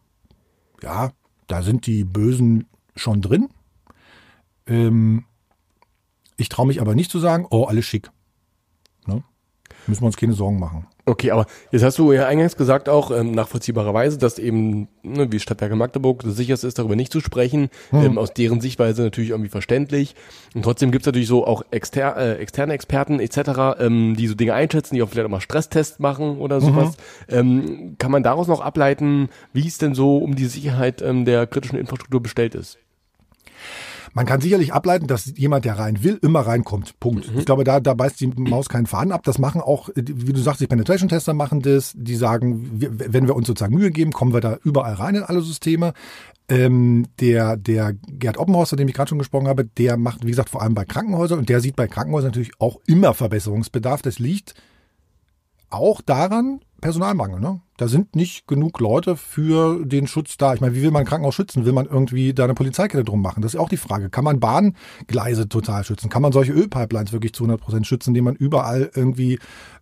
ja, 0.81 1.11
da 1.47 1.61
sind 1.61 1.85
die 1.85 2.06
Bösen 2.06 2.67
schon 2.95 3.21
drin. 3.21 3.50
Ähm, 4.65 5.25
ich 6.38 6.47
traue 6.47 6.67
mich 6.67 6.79
aber 6.79 6.95
nicht 6.95 7.11
zu 7.11 7.19
sagen, 7.19 7.47
oh, 7.50 7.65
alles 7.65 7.83
schick. 7.83 8.09
Ne? 9.06 9.25
Müssen 9.88 10.03
wir 10.03 10.07
uns 10.07 10.15
keine 10.15 10.31
Sorgen 10.31 10.57
machen. 10.57 10.88
Okay, 11.09 11.31
aber 11.31 11.47
jetzt 11.71 11.83
hast 11.83 11.97
du 11.97 12.11
ja 12.11 12.27
eingangs 12.27 12.56
gesagt 12.56 12.88
auch 12.88 13.09
ähm, 13.09 13.31
nachvollziehbarerweise, 13.31 14.19
dass 14.19 14.38
eben 14.38 14.88
ne, 15.01 15.31
wie 15.31 15.39
Stadtwerke 15.39 15.75
Magdeburg 15.75 16.21
das 16.23 16.35
sicherste 16.35 16.67
ist, 16.67 16.77
darüber 16.77 16.95
nicht 16.95 17.11
zu 17.11 17.19
sprechen, 17.19 17.69
hm. 17.89 18.06
ähm, 18.06 18.17
aus 18.19 18.31
deren 18.33 18.61
Sichtweise 18.61 19.01
natürlich 19.01 19.31
irgendwie 19.31 19.50
verständlich. 19.50 20.13
Und 20.53 20.61
trotzdem 20.61 20.91
gibt's 20.91 21.07
natürlich 21.07 21.27
so 21.27 21.47
auch 21.47 21.63
exter 21.71 22.15
äh, 22.15 22.35
externe 22.35 22.73
Experten 22.73 23.19
etc., 23.19 23.79
ähm, 23.79 24.15
die 24.15 24.27
so 24.27 24.35
Dinge 24.35 24.53
einschätzen, 24.53 24.94
die 24.94 25.01
auch 25.01 25.09
vielleicht 25.09 25.25
auch 25.25 25.31
mal 25.31 25.41
Stresstests 25.41 25.97
machen 25.97 26.38
oder 26.38 26.61
sowas. 26.61 26.95
Mhm. 27.27 27.35
Ähm, 27.35 27.95
kann 27.97 28.12
man 28.12 28.21
daraus 28.21 28.47
noch 28.47 28.62
ableiten, 28.62 29.29
wie 29.51 29.67
es 29.67 29.79
denn 29.79 29.95
so 29.95 30.17
um 30.17 30.35
die 30.35 30.45
Sicherheit 30.45 31.01
ähm, 31.01 31.25
der 31.25 31.47
kritischen 31.47 31.79
Infrastruktur 31.79 32.21
bestellt 32.21 32.53
ist? 32.53 32.77
Man 34.13 34.25
kann 34.25 34.41
sicherlich 34.41 34.73
ableiten, 34.73 35.07
dass 35.07 35.38
jemand, 35.38 35.65
der 35.65 35.77
rein 35.77 36.03
will, 36.03 36.19
immer 36.21 36.41
reinkommt. 36.41 37.00
Punkt. 37.00 37.31
Mhm. 37.31 37.39
Ich 37.39 37.45
glaube, 37.45 37.63
da, 37.63 37.79
da 37.79 37.94
beißt 37.94 38.19
die 38.19 38.27
Maus 38.27 38.69
keinen 38.69 38.85
Faden 38.85 39.11
ab. 39.11 39.23
Das 39.23 39.39
machen 39.39 39.61
auch, 39.61 39.89
wie 39.95 40.33
du 40.33 40.39
sagst, 40.41 40.61
die 40.61 40.67
Penetration-Tester 40.67 41.33
machen 41.33 41.61
das. 41.61 41.94
Die 41.95 42.15
sagen, 42.15 42.69
wenn 42.71 43.27
wir 43.27 43.35
uns 43.35 43.47
sozusagen 43.47 43.75
Mühe 43.75 43.91
geben, 43.91 44.11
kommen 44.11 44.33
wir 44.33 44.41
da 44.41 44.57
überall 44.63 44.94
rein 44.94 45.15
in 45.15 45.23
alle 45.23 45.41
Systeme. 45.41 45.94
Ähm, 46.47 47.06
der, 47.19 47.57
der 47.57 47.94
Gerd 47.94 48.38
Oppenhaus, 48.38 48.69
von 48.69 48.77
dem 48.77 48.88
ich 48.88 48.95
gerade 48.95 49.09
schon 49.09 49.19
gesprochen 49.19 49.47
habe, 49.47 49.65
der 49.65 49.97
macht, 49.97 50.25
wie 50.25 50.31
gesagt, 50.31 50.50
vor 50.50 50.63
allem 50.63 50.73
bei 50.73 50.85
Krankenhäusern 50.85 51.39
und 51.39 51.50
der 51.50 51.59
sieht 51.59 51.75
bei 51.75 51.88
Krankenhäusern 51.88 52.31
natürlich 52.31 52.53
auch 52.59 52.79
immer 52.88 53.13
Verbesserungsbedarf. 53.13 54.01
Das 54.01 54.17
liegt 54.17 54.55
auch 55.69 56.01
daran, 56.01 56.62
Personalmangel. 56.81 57.39
Ne? 57.39 57.62
Da 57.77 57.88
sind 57.88 58.16
nicht 58.16 58.48
genug 58.48 58.80
Leute 58.80 59.15
für 59.15 59.86
den 59.86 60.08
Schutz 60.08 60.38
da. 60.38 60.53
Ich 60.53 60.62
meine, 60.62 60.75
wie 60.75 60.82
will 60.82 60.91
man 60.91 61.01
ein 61.01 61.05
Krankenhaus 61.05 61.36
schützen? 61.36 61.65
Will 61.65 61.74
man 61.74 61.86
irgendwie 61.86 62.34
da 62.34 62.46
eine 62.46 62.53
Polizeikette 62.53 63.03
drum 63.03 63.22
machen? 63.22 63.41
Das 63.41 63.53
ist 63.53 63.60
auch 63.60 63.70
die 63.70 63.77
Frage. 63.77 64.10
Kann 64.10 64.24
man 64.24 64.39
Bahngleise 64.39 65.50
total 65.50 65.84
schützen? 65.84 66.10
Kann 66.10 66.22
man 66.22 66.32
solche 66.32 66.53
Ölpipelines 66.53 67.12
wirklich 67.12 67.34
zu 67.34 67.43
100 67.43 67.62
Prozent 67.62 67.88
schützen, 67.88 68.12
indem 68.12 68.25
man 68.25 68.36
überall 68.36 68.91
irgendwie 68.96 69.39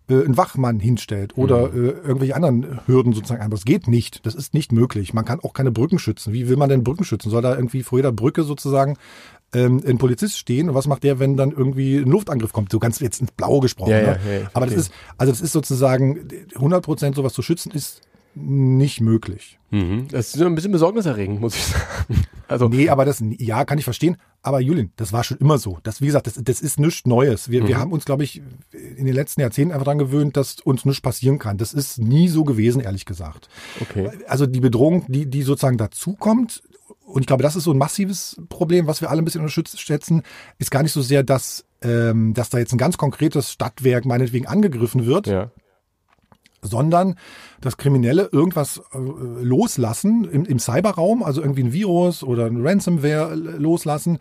äh, 0.09 0.13
einen 0.13 0.37
Wachmann 0.37 0.79
hinstellt 0.79 1.37
oder 1.37 1.69
mhm. 1.69 1.85
äh, 1.85 1.89
irgendwelche 1.89 2.35
anderen 2.35 2.79
Hürden 2.85 3.13
sozusagen 3.13 3.41
ein? 3.41 3.51
Das 3.51 3.65
geht 3.65 3.87
nicht. 3.87 4.25
Das 4.25 4.35
ist 4.35 4.53
nicht 4.53 4.71
möglich. 4.71 5.13
Man 5.13 5.25
kann 5.25 5.39
auch 5.39 5.53
keine 5.53 5.71
Brücken 5.71 5.99
schützen. 5.99 6.33
Wie 6.33 6.49
will 6.49 6.57
man 6.57 6.69
denn 6.69 6.83
Brücken 6.83 7.03
schützen? 7.03 7.29
Soll 7.29 7.41
da 7.41 7.55
irgendwie 7.55 7.83
vor 7.83 7.99
jeder 7.99 8.11
Brücke 8.11 8.43
sozusagen 8.43 8.97
ähm, 9.53 9.81
ein 9.85 9.97
Polizist 9.97 10.37
stehen 10.37 10.69
und 10.69 10.75
was 10.75 10.87
macht 10.87 11.03
der, 11.03 11.19
wenn 11.19 11.37
dann 11.37 11.51
irgendwie 11.51 11.97
ein 11.97 12.09
Luftangriff 12.09 12.53
kommt? 12.53 12.71
So 12.71 12.79
ganz 12.79 12.99
jetzt 12.99 13.21
ins 13.21 13.31
Blaue 13.31 13.61
gesprochen. 13.61 13.91
Ja, 13.91 14.01
ne? 14.01 14.19
ja, 14.25 14.33
ja, 14.39 14.49
Aber 14.53 14.65
das 14.65 14.75
ist, 14.75 14.91
also 15.17 15.31
das 15.31 15.41
ist 15.41 15.53
sozusagen 15.53 16.27
100 16.55 16.83
Prozent 16.83 17.15
sowas 17.15 17.33
zu 17.33 17.41
schützen 17.41 17.71
ist 17.71 18.01
nicht 18.39 19.01
möglich. 19.01 19.59
Mhm. 19.71 20.07
Das 20.09 20.33
ist 20.33 20.41
ein 20.41 20.55
bisschen 20.55 20.71
besorgniserregend, 20.71 21.39
muss 21.39 21.55
ich 21.55 21.65
sagen. 21.65 21.83
Also 22.49 22.69
nee, 22.69 22.87
aber 22.87 23.03
das, 23.03 23.21
ja, 23.39 23.65
kann 23.65 23.77
ich 23.77 23.83
verstehen. 23.83 24.15
Aber 24.41 24.61
Julien, 24.61 24.93
das 24.95 25.11
war 25.11 25.25
schon 25.25 25.37
immer 25.39 25.57
so. 25.57 25.79
Das, 25.83 25.99
wie 25.99 26.05
gesagt, 26.05 26.27
das, 26.27 26.39
das 26.41 26.61
ist 26.61 26.79
nichts 26.79 27.05
Neues. 27.05 27.51
Wir, 27.51 27.61
mhm. 27.61 27.67
wir 27.67 27.77
haben 27.77 27.91
uns, 27.91 28.05
glaube 28.05 28.23
ich, 28.23 28.41
in 28.71 29.05
den 29.05 29.13
letzten 29.13 29.41
Jahrzehnten 29.41 29.73
einfach 29.73 29.83
daran 29.83 29.97
gewöhnt, 29.97 30.37
dass 30.37 30.61
uns 30.61 30.85
nichts 30.85 31.01
passieren 31.01 31.39
kann. 31.39 31.57
Das 31.57 31.73
ist 31.73 31.99
nie 31.99 32.29
so 32.29 32.45
gewesen, 32.45 32.79
ehrlich 32.79 33.03
gesagt. 33.03 33.49
Okay. 33.81 34.09
Also 34.29 34.45
die 34.45 34.61
Bedrohung, 34.61 35.03
die, 35.09 35.29
die 35.29 35.41
sozusagen 35.41 35.77
dazukommt, 35.77 36.63
und 37.05 37.21
ich 37.21 37.27
glaube, 37.27 37.43
das 37.43 37.57
ist 37.57 37.65
so 37.65 37.71
ein 37.71 37.77
massives 37.77 38.39
Problem, 38.49 38.87
was 38.87 39.01
wir 39.01 39.09
alle 39.09 39.21
ein 39.21 39.25
bisschen 39.25 39.41
unterschätzen, 39.41 40.23
ist 40.57 40.71
gar 40.71 40.83
nicht 40.83 40.91
so 40.91 41.01
sehr, 41.01 41.23
dass, 41.23 41.65
ähm, 41.81 42.33
dass 42.33 42.49
da 42.49 42.59
jetzt 42.59 42.73
ein 42.73 42.77
ganz 42.77 42.97
konkretes 42.97 43.51
Stadtwerk 43.51 44.05
meinetwegen 44.05 44.45
angegriffen 44.45 45.05
wird, 45.05 45.27
ja. 45.27 45.51
Sondern 46.61 47.15
dass 47.61 47.77
Kriminelle 47.77 48.29
irgendwas 48.31 48.81
äh, 48.93 48.97
loslassen 48.97 50.25
im, 50.25 50.45
im 50.45 50.59
Cyberraum, 50.59 51.23
also 51.23 51.41
irgendwie 51.41 51.63
ein 51.63 51.73
Virus 51.73 52.23
oder 52.23 52.45
ein 52.45 52.65
Ransomware 52.65 53.35
loslassen 53.35 54.19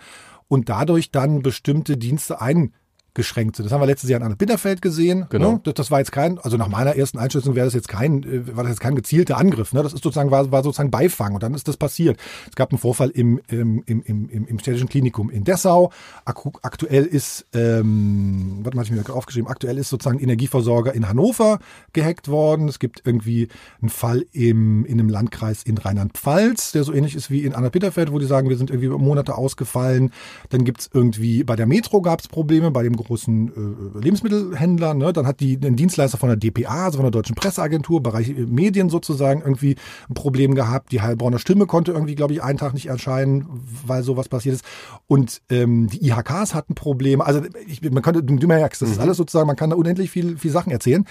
und 0.49 0.69
dadurch 0.69 1.11
dann 1.11 1.43
bestimmte 1.43 1.97
Dienste 1.97 2.41
ein 2.41 2.73
eingeschränkt 3.17 3.57
sind. 3.57 3.65
Das 3.65 3.73
haben 3.73 3.81
wir 3.81 3.87
letztes 3.87 4.11
Jahr 4.11 4.21
in 4.21 4.27
Anne 4.27 4.37
Bitterfeld 4.37 4.83
gesehen. 4.83 5.27
Genau. 5.31 5.53
Ne? 5.53 5.61
Das, 5.65 5.75
das 5.75 5.91
war 5.91 5.99
jetzt 5.99 6.13
kein, 6.13 6.39
also 6.39 6.57
nach 6.57 6.69
meiner 6.69 6.97
ersten 6.97 7.19
Einschätzung 7.19 7.55
wäre 7.55 7.67
das 7.67 7.75
jetzt 7.75 7.89
kein, 7.89 8.23
äh, 8.23 8.57
war 8.57 8.65
das 8.65 8.73
jetzt 8.73 8.81
kein 8.81 8.95
gezielter 8.95 9.39
Angriff. 9.39 9.73
Ne? 9.73 9.83
Das 9.83 9.93
ist 9.93 10.03
sozusagen, 10.03 10.31
war, 10.31 10.51
war 10.53 10.63
sozusagen 10.63 10.91
Beifang 10.91 11.35
und 11.35 11.43
dann 11.43 11.55
ist 11.55 11.69
das 11.69 11.77
passiert. 11.77 12.19
Es 12.49 12.57
gab 12.57 12.71
einen 12.71 12.79
Vorfall 12.79 13.11
im, 13.11 13.41
im, 13.49 13.83
im, 13.87 14.03
im, 14.03 14.47
im 14.47 14.59
städtischen 14.59 14.89
Klinikum 14.89 15.31
in 15.31 15.45
Dessau. 15.45 15.91
Aktuell 16.25 17.05
ist, 17.05 17.47
ähm, 17.55 18.61
warte 18.63 18.77
mal, 18.77 18.83
hab 18.83 18.87
ich 18.87 18.93
mir 18.93 19.03
gerade 19.03 19.17
aufgeschrieben, 19.17 19.49
aktuell 19.49 19.79
ist 19.79 19.89
sozusagen 19.89 20.19
Energieversorger 20.19 20.95
in 20.95 21.09
Hannover 21.09 21.59
gehackt 21.93 22.29
worden. 22.29 22.69
Es 22.69 22.79
gibt 22.79 23.03
irgendwie 23.05 23.49
einen 23.81 23.91
Fall 23.91 24.27
im, 24.33 24.85
in 24.85 25.01
einem 25.01 25.09
Landkreis 25.09 25.63
in 25.63 25.79
Rheinland-Pfalz, 25.79 26.73
der 26.73 26.85
so 26.85 26.93
ähnlich 26.93 27.15
ist 27.15 27.31
wie 27.31 27.45
in 27.45 27.55
Anna 27.55 27.69
Bitterfeld, 27.69 28.13
wo 28.13 28.19
die 28.19 28.27
sagen, 28.27 28.49
wir 28.49 28.57
sind 28.57 28.71
irgendwie 28.71 28.89
Monate 28.89 29.37
ausgefallen. 29.37 30.13
Dann 30.51 30.65
gibt's 30.65 30.91
irgendwie, 30.93 31.45
bei 31.45 31.57
der 31.57 31.67
Metro 31.67 32.01
gab's 32.03 32.29
Probleme, 32.29 32.71
bei 32.71 32.83
dem 32.83 32.97
großen 33.07 33.95
äh, 33.97 33.99
Lebensmittelhändler. 33.99 34.95
Ne? 34.95 35.13
Dann 35.13 35.27
hat 35.27 35.41
die 35.41 35.59
ein 35.63 35.77
Dienstleister 35.77 36.19
von 36.19 36.29
der 36.29 36.37
DPA, 36.37 36.87
also 36.87 36.99
von 36.99 37.05
der 37.05 37.11
Deutschen 37.11 37.35
Presseagentur, 37.35 38.03
Bereich 38.03 38.29
äh, 38.29 38.47
Medien 38.47 38.89
sozusagen, 38.89 39.41
irgendwie 39.41 39.77
ein 40.09 40.15
Problem 40.15 40.55
gehabt. 40.55 40.93
Die 40.93 41.01
Heilbronner 41.01 41.39
Stimme 41.39 41.67
konnte 41.67 41.93
irgendwie, 41.93 42.15
glaube 42.15 42.35
ich, 42.35 42.43
einen 42.43 42.59
Tag 42.59 42.75
nicht 42.75 42.87
erscheinen, 42.87 43.47
weil 43.87 44.03
sowas 44.03 44.29
passiert 44.29 44.57
ist. 44.57 44.65
Und 45.07 45.43
ähm, 45.51 45.89
die 45.89 46.07
IHKs 46.07 46.55
hatten 46.55 46.75
Probleme. 46.75 47.25
Also 47.25 47.43
ich, 47.67 47.83
man 47.83 48.03
könnte, 48.03 48.23
du 48.23 48.47
merkst, 48.47 48.83
das 48.83 48.91
ist 48.91 49.01
alles 49.01 49.17
sozusagen, 49.17 49.47
man 49.47 49.57
kann 49.57 49.71
da 49.71 49.77
unendlich 49.77 50.11
viel, 50.11 50.37
viel 50.37 50.51
Sachen 50.51 50.73
erzählen. 50.73 51.05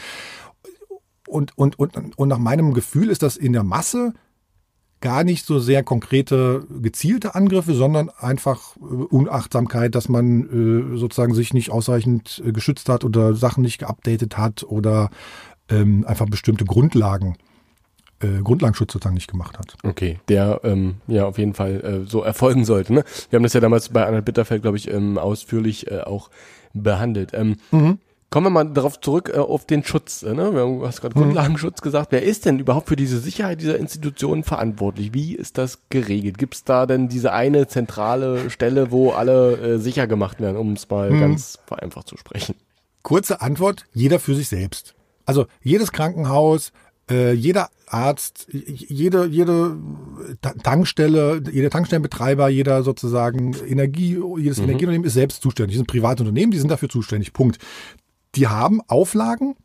Und, 1.27 1.57
und, 1.57 1.79
und, 1.79 2.17
und 2.17 2.27
nach 2.27 2.37
meinem 2.37 2.73
Gefühl 2.73 3.09
ist 3.09 3.23
das 3.23 3.35
in 3.35 3.53
der 3.53 3.63
Masse 3.63 4.13
gar 5.01 5.23
nicht 5.23 5.45
so 5.45 5.59
sehr 5.59 5.83
konkrete, 5.83 6.65
gezielte 6.81 7.35
Angriffe, 7.35 7.73
sondern 7.73 8.09
einfach 8.09 8.75
äh, 8.77 8.79
Unachtsamkeit, 8.81 9.93
dass 9.95 10.09
man 10.09 10.93
äh, 10.93 10.97
sozusagen 10.97 11.33
sich 11.33 11.53
nicht 11.53 11.69
ausreichend 11.69 12.41
äh, 12.45 12.51
geschützt 12.51 12.89
hat 12.89 13.03
oder 13.03 13.35
Sachen 13.35 13.61
nicht 13.63 13.79
geupdatet 13.79 14.37
hat 14.37 14.63
oder 14.63 15.09
ähm, 15.69 16.05
einfach 16.07 16.27
bestimmte 16.27 16.65
Grundlagen, 16.65 17.37
äh, 18.19 18.41
Grundlagenschutz 18.43 18.93
sozusagen 18.93 19.15
nicht 19.15 19.29
gemacht 19.29 19.59
hat. 19.59 19.75
Okay, 19.83 20.19
der 20.27 20.61
ähm, 20.63 20.95
ja 21.07 21.25
auf 21.25 21.37
jeden 21.37 21.53
Fall 21.53 22.03
äh, 22.05 22.09
so 22.09 22.21
erfolgen 22.23 22.65
sollte. 22.65 22.93
Ne? 22.93 23.03
Wir 23.29 23.37
haben 23.37 23.43
das 23.43 23.53
ja 23.53 23.59
damals 23.59 23.89
bei 23.89 24.05
Anna 24.05 24.21
Bitterfeld, 24.21 24.61
glaube 24.61 24.77
ich, 24.77 24.89
ähm, 24.91 25.17
ausführlich 25.17 25.91
äh, 25.91 26.01
auch 26.01 26.29
behandelt. 26.73 27.31
Ähm, 27.33 27.57
Mhm. 27.71 27.99
Kommen 28.31 28.47
wir 28.47 28.49
mal 28.49 28.65
darauf 28.65 28.99
zurück 28.99 29.31
äh, 29.33 29.37
auf 29.37 29.65
den 29.65 29.83
Schutz. 29.83 30.23
Äh, 30.23 30.33
ne? 30.33 30.53
Wir 30.53 30.61
haben, 30.61 30.79
du 30.79 30.87
hast 30.87 30.99
gerade 30.99 31.13
Grundlagenschutz 31.13 31.81
gesagt. 31.81 32.11
Wer 32.11 32.23
ist 32.23 32.45
denn 32.45 32.59
überhaupt 32.59 32.89
für 32.89 32.97
diese 32.97 33.19
Sicherheit 33.19 33.61
dieser 33.61 33.77
Institutionen 33.79 34.43
verantwortlich? 34.43 35.13
Wie 35.13 35.35
ist 35.35 35.57
das 35.57 35.79
geregelt? 35.89 36.37
Gibt 36.37 36.55
es 36.55 36.63
da 36.65 36.85
denn 36.85 37.07
diese 37.07 37.31
eine 37.31 37.67
zentrale 37.67 38.49
Stelle, 38.49 38.91
wo 38.91 39.11
alle 39.11 39.57
äh, 39.57 39.77
sicher 39.79 40.07
gemacht 40.07 40.41
werden, 40.41 40.57
um 40.57 40.73
es 40.73 40.89
mal 40.89 41.17
ganz 41.17 41.59
vereinfacht 41.65 42.07
zu 42.09 42.17
sprechen? 42.17 42.55
Kurze 43.03 43.39
Antwort, 43.41 43.85
jeder 43.93 44.19
für 44.19 44.35
sich 44.35 44.49
selbst. 44.49 44.95
Also 45.25 45.45
jedes 45.61 45.91
Krankenhaus, 45.91 46.71
äh, 47.09 47.31
jeder 47.33 47.69
Arzt, 47.87 48.47
jede, 48.51 49.27
jede 49.27 49.77
Ta- 50.41 50.55
Tankstelle, 50.61 51.41
jeder 51.51 51.69
Tankstellenbetreiber, 51.69 52.49
jeder 52.49 52.81
sozusagen 52.83 53.55
Energie, 53.67 54.19
jedes 54.39 54.57
Energieunternehmen 54.57 55.05
ist 55.05 55.13
selbst 55.13 55.41
zuständig. 55.43 55.73
Die 55.73 55.77
sind 55.77 55.87
Privatunternehmen, 55.87 56.49
die 56.51 56.57
sind 56.57 56.71
dafür 56.71 56.89
zuständig. 56.89 57.31
Punkt. 57.31 57.59
Die 58.35 58.47
haben 58.47 58.81
Auflagen, 58.87 59.55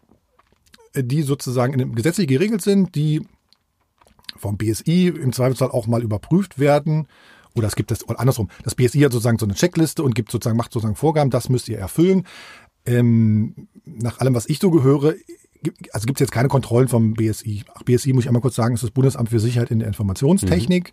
die 0.94 1.22
sozusagen 1.22 1.72
in 1.72 1.78
dem 1.78 1.94
gesetzlich 1.94 2.28
geregelt 2.28 2.62
sind, 2.62 2.94
die 2.94 3.22
vom 4.36 4.56
BSI 4.56 5.08
im 5.08 5.32
Zweifelsfall 5.32 5.70
auch 5.70 5.86
mal 5.86 6.02
überprüft 6.02 6.58
werden. 6.58 7.06
Oder 7.54 7.66
es 7.66 7.76
gibt 7.76 7.90
das, 7.90 8.08
oder 8.08 8.20
andersrum, 8.20 8.48
das 8.62 8.74
BSI 8.74 9.00
hat 9.00 9.12
sozusagen 9.12 9.38
so 9.38 9.46
eine 9.46 9.54
Checkliste 9.54 10.02
und 10.02 10.14
gibt 10.14 10.30
sozusagen, 10.30 10.56
macht 10.56 10.72
sozusagen 10.72 10.96
Vorgaben, 10.96 11.30
das 11.30 11.48
müsst 11.48 11.68
ihr 11.68 11.78
erfüllen. 11.78 12.26
Ähm, 12.86 13.68
nach 13.84 14.20
allem, 14.20 14.34
was 14.34 14.48
ich 14.48 14.58
so 14.58 14.70
gehöre, 14.70 15.14
also 15.92 16.06
gibt 16.06 16.18
es 16.18 16.20
jetzt 16.20 16.32
keine 16.32 16.48
Kontrollen 16.48 16.88
vom 16.88 17.14
BSI. 17.14 17.64
Ach, 17.74 17.82
BSI 17.82 18.12
muss 18.12 18.24
ich 18.24 18.28
einmal 18.28 18.42
kurz 18.42 18.54
sagen, 18.54 18.74
ist 18.74 18.82
das 18.82 18.90
Bundesamt 18.90 19.28
für 19.28 19.40
Sicherheit 19.40 19.70
in 19.70 19.78
der 19.78 19.88
Informationstechnik, 19.88 20.92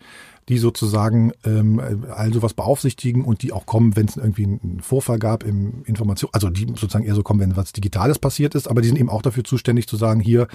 die 0.49 0.57
sozusagen 0.57 1.31
ähm, 1.45 1.81
all 2.13 2.33
sowas 2.33 2.53
beaufsichtigen 2.53 3.23
und 3.23 3.43
die 3.43 3.53
auch 3.53 3.65
kommen, 3.65 3.95
wenn 3.95 4.07
es 4.07 4.17
irgendwie 4.17 4.45
einen 4.45 4.79
Vorfall 4.81 5.19
gab 5.19 5.43
im 5.43 5.83
Information, 5.85 6.29
also 6.33 6.49
die 6.49 6.65
sozusagen 6.67 7.05
eher 7.05 7.15
so 7.15 7.23
kommen, 7.23 7.39
wenn 7.39 7.55
was 7.55 7.73
Digitales 7.73 8.19
passiert 8.19 8.55
ist, 8.55 8.67
aber 8.67 8.81
die 8.81 8.89
sind 8.89 8.99
eben 8.99 9.09
auch 9.09 9.21
dafür 9.21 9.43
zuständig 9.43 9.87
zu 9.87 9.95
sagen, 9.95 10.19
hier 10.19 10.47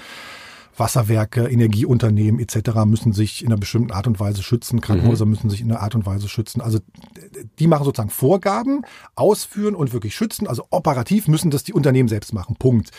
Wasserwerke, 0.77 1.47
Energieunternehmen 1.47 2.39
etc. 2.39 2.85
müssen 2.85 3.13
sich 3.13 3.43
in 3.43 3.49
einer 3.49 3.59
bestimmten 3.59 3.91
Art 3.91 4.07
und 4.07 4.19
Weise 4.19 4.41
schützen, 4.41 4.81
Krankenhäuser 4.81 5.25
müssen 5.25 5.49
sich 5.49 5.61
in 5.61 5.71
einer 5.71 5.81
Art 5.81 5.95
und 5.95 6.05
Weise 6.05 6.27
schützen. 6.27 6.61
Also 6.61 6.79
die 7.59 7.67
machen 7.67 7.85
sozusagen 7.85 8.09
Vorgaben, 8.09 8.81
ausführen 9.15 9.75
und 9.75 9.93
wirklich 9.93 10.15
schützen. 10.15 10.47
Also 10.47 10.65
operativ 10.71 11.27
müssen 11.27 11.51
das 11.51 11.63
die 11.63 11.73
Unternehmen 11.73 12.09
selbst 12.09 12.33
machen. 12.33 12.55
Punkt. 12.57 12.91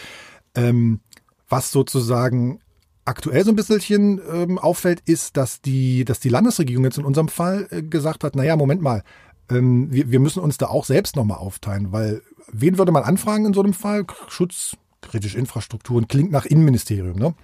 Ähm, 0.54 1.00
was 1.48 1.70
sozusagen 1.70 2.60
aktuell 3.04 3.44
so 3.44 3.52
ein 3.52 3.56
bisschen 3.56 4.20
ähm, 4.32 4.58
auffällt, 4.58 5.02
ist, 5.06 5.36
dass 5.36 5.60
die, 5.60 6.04
dass 6.04 6.20
die 6.20 6.28
Landesregierung 6.28 6.84
jetzt 6.84 6.98
in 6.98 7.04
unserem 7.04 7.28
Fall 7.28 7.66
äh, 7.70 7.82
gesagt 7.82 8.24
hat, 8.24 8.34
naja, 8.34 8.56
Moment 8.56 8.80
mal, 8.80 9.02
ähm, 9.50 9.92
wir, 9.92 10.10
wir 10.10 10.20
müssen 10.20 10.40
uns 10.40 10.58
da 10.58 10.66
auch 10.66 10.84
selbst 10.84 11.16
nochmal 11.16 11.38
aufteilen, 11.38 11.92
weil 11.92 12.22
wen 12.50 12.78
würde 12.78 12.92
man 12.92 13.02
anfragen 13.02 13.46
in 13.46 13.54
so 13.54 13.62
einem 13.62 13.74
Fall? 13.74 14.06
Schutz, 14.28 14.76
kritische 15.02 15.38
Infrastrukturen, 15.38 16.08
klingt 16.08 16.32
nach 16.32 16.46
Innenministerium, 16.46 17.18
ne? 17.18 17.34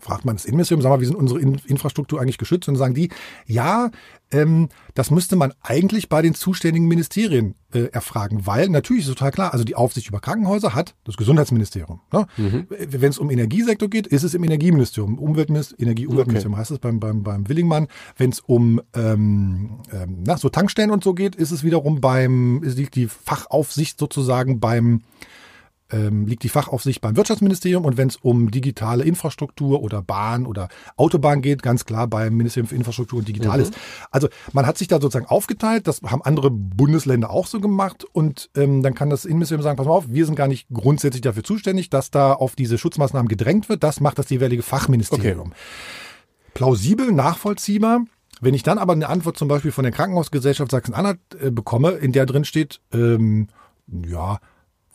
Fragt 0.00 0.24
man 0.24 0.36
das 0.36 0.44
Innenministerium, 0.44 0.82
sag 0.82 0.90
mal, 0.90 1.00
wie 1.00 1.06
sind 1.06 1.16
unsere 1.16 1.40
In 1.40 1.60
Infrastruktur 1.66 2.20
eigentlich 2.20 2.38
geschützt? 2.38 2.68
Und 2.68 2.74
dann 2.74 2.78
sagen 2.78 2.94
die, 2.94 3.10
ja, 3.46 3.90
ähm, 4.30 4.68
das 4.94 5.10
müsste 5.10 5.36
man 5.36 5.52
eigentlich 5.62 6.08
bei 6.08 6.22
den 6.22 6.34
zuständigen 6.34 6.86
Ministerien 6.86 7.54
äh, 7.72 7.84
erfragen, 7.92 8.46
weil 8.46 8.68
natürlich 8.68 9.04
ist 9.04 9.08
total 9.08 9.30
klar, 9.30 9.52
also 9.52 9.64
die 9.64 9.74
Aufsicht 9.74 10.08
über 10.08 10.20
Krankenhäuser 10.20 10.74
hat 10.74 10.94
das 11.04 11.16
Gesundheitsministerium. 11.16 12.00
Ne? 12.12 12.26
Wenn 12.68 13.10
es 13.10 13.18
um 13.18 13.30
Energiesektor 13.30 13.88
geht, 13.88 14.06
ist 14.06 14.24
es 14.24 14.34
im 14.34 14.44
Energieministerium, 14.44 15.18
Umweltministerium, 15.18 15.82
Energie, 15.82 16.06
Umweltministerium 16.06 16.58
heißt 16.58 16.70
es 16.72 16.78
beim, 16.78 17.00
beim, 17.00 17.22
beim 17.22 17.48
Willingmann. 17.48 17.88
Wenn 18.16 18.30
es 18.30 18.40
um 18.40 18.80
ähm, 18.94 19.80
ähm, 19.92 20.22
na, 20.26 20.36
so 20.36 20.48
Tankstellen 20.48 20.90
und 20.90 21.04
so 21.04 21.14
geht, 21.14 21.36
ist 21.36 21.50
es 21.50 21.64
wiederum 21.64 22.00
beim, 22.00 22.62
ist 22.62 22.78
liegt 22.78 22.96
die 22.96 23.08
Fachaufsicht 23.08 23.98
sozusagen 23.98 24.60
beim 24.60 25.02
ähm, 25.90 26.26
liegt 26.26 26.42
die 26.42 26.48
Fachaufsicht 26.48 27.00
beim 27.00 27.16
Wirtschaftsministerium 27.16 27.84
und 27.84 27.96
wenn 27.96 28.08
es 28.08 28.16
um 28.16 28.50
digitale 28.50 29.04
Infrastruktur 29.04 29.82
oder 29.82 30.02
Bahn 30.02 30.46
oder 30.46 30.68
Autobahn 30.96 31.42
geht, 31.42 31.62
ganz 31.62 31.84
klar 31.84 32.06
beim 32.06 32.36
Ministerium 32.36 32.68
für 32.68 32.76
Infrastruktur 32.76 33.18
und 33.18 33.28
Digitales. 33.28 33.70
Also 34.10 34.28
man 34.52 34.66
hat 34.66 34.78
sich 34.78 34.88
da 34.88 35.00
sozusagen 35.00 35.26
aufgeteilt, 35.26 35.86
das 35.86 36.00
haben 36.02 36.22
andere 36.22 36.50
Bundesländer 36.50 37.30
auch 37.30 37.46
so 37.46 37.60
gemacht 37.60 38.04
und 38.12 38.50
ähm, 38.56 38.82
dann 38.82 38.94
kann 38.94 39.10
das 39.10 39.24
Innenministerium 39.24 39.62
sagen, 39.62 39.76
pass 39.76 39.86
mal 39.86 39.92
auf, 39.92 40.06
wir 40.08 40.26
sind 40.26 40.34
gar 40.34 40.48
nicht 40.48 40.68
grundsätzlich 40.72 41.22
dafür 41.22 41.44
zuständig, 41.44 41.90
dass 41.90 42.10
da 42.10 42.32
auf 42.32 42.54
diese 42.54 42.78
Schutzmaßnahmen 42.78 43.28
gedrängt 43.28 43.68
wird, 43.68 43.82
das 43.82 44.00
macht 44.00 44.18
das 44.18 44.30
jeweilige 44.30 44.62
Fachministerium. 44.62 45.52
Plausibel, 46.54 47.12
nachvollziehbar. 47.12 48.00
Wenn 48.40 48.54
ich 48.54 48.62
dann 48.62 48.78
aber 48.78 48.92
eine 48.92 49.08
Antwort 49.08 49.36
zum 49.36 49.48
Beispiel 49.48 49.72
von 49.72 49.82
der 49.82 49.92
Krankenhausgesellschaft 49.92 50.70
Sachsen-Anhalt 50.70 51.18
äh, 51.40 51.50
bekomme, 51.50 51.92
in 51.92 52.12
der 52.12 52.26
drin 52.26 52.44
steht, 52.44 52.80
ähm, 52.92 53.48
ja, 53.86 54.38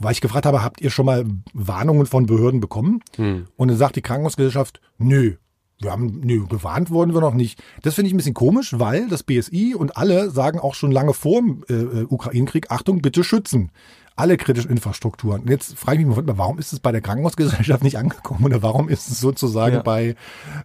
weil 0.04 0.12
ich 0.12 0.22
gefragt 0.22 0.46
habe, 0.46 0.64
habt 0.64 0.82
ihr 0.82 0.90
schon 0.90 1.06
mal 1.06 1.26
Warnungen 1.54 2.06
von 2.06 2.26
Behörden 2.26 2.60
bekommen? 2.60 3.02
Und 3.18 3.68
dann 3.68 3.78
sagt 3.78 3.96
die 3.96 4.02
Krankenhausgesellschaft, 4.02 4.82
nö, 4.98 5.36
wir 5.82 5.92
haben, 5.92 6.22
nö, 6.24 6.46
gewarnt 6.48 6.92
wurden 6.92 7.14
wir 7.14 7.20
noch 7.22 7.34
nicht. 7.34 7.62
Das 7.82 7.96
finde 7.96 8.08
ich 8.08 8.14
ein 8.14 8.18
bisschen 8.18 8.34
komisch, 8.34 8.76
weil 8.80 9.10
das 9.10 9.24
BSI 9.24 9.76
und 9.76 9.98
alle 9.98 10.30
sagen 10.30 10.60
auch 10.60 10.76
schon 10.76 10.92
lange 10.92 11.14
vor 11.14 11.42
dem 11.42 11.64
äh, 11.70 11.74
äh, 11.74 12.06
Ukraine-Krieg, 12.10 12.72
Achtung, 12.72 13.02
bitte 13.02 13.24
schützen. 13.24 13.72
Alle 14.16 14.38
kritischen 14.38 14.70
Infrastrukturen. 14.70 15.42
Und 15.42 15.50
jetzt 15.50 15.78
frage 15.78 16.00
ich 16.00 16.06
mich 16.06 16.16
mal, 16.16 16.38
warum 16.38 16.60
ist 16.60 16.72
es 16.72 16.80
bei 16.80 16.92
der 16.92 17.02
Krankenhausgesellschaft 17.02 17.84
nicht 17.84 17.98
angekommen 17.98 18.46
oder 18.46 18.62
warum 18.62 18.88
ist 18.88 19.10
es 19.10 19.20
sozusagen 19.20 19.76
Ja. 19.78 19.82
bei, 19.82 20.16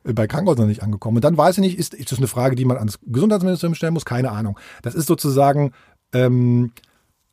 äh, 0.04 0.12
bei 0.12 0.26
Krankenhäusern 0.26 0.68
nicht 0.68 0.83
angekommen? 0.83 1.16
Und 1.16 1.25
dann 1.25 1.37
weiß 1.37 1.57
ich 1.57 1.62
nicht, 1.62 1.78
ist, 1.78 1.95
ist 1.95 2.12
das 2.12 2.18
eine 2.18 2.28
Frage, 2.28 2.54
die 2.54 2.66
man 2.66 2.76
ans 2.76 2.99
Gesundheitsministerium 3.07 3.75
stellen 3.75 3.95
muss? 3.95 4.04
Keine 4.04 4.30
Ahnung. 4.30 4.59
Das 4.83 4.95
ist 4.95 5.07
sozusagen 5.07 5.73
ähm, 6.12 6.73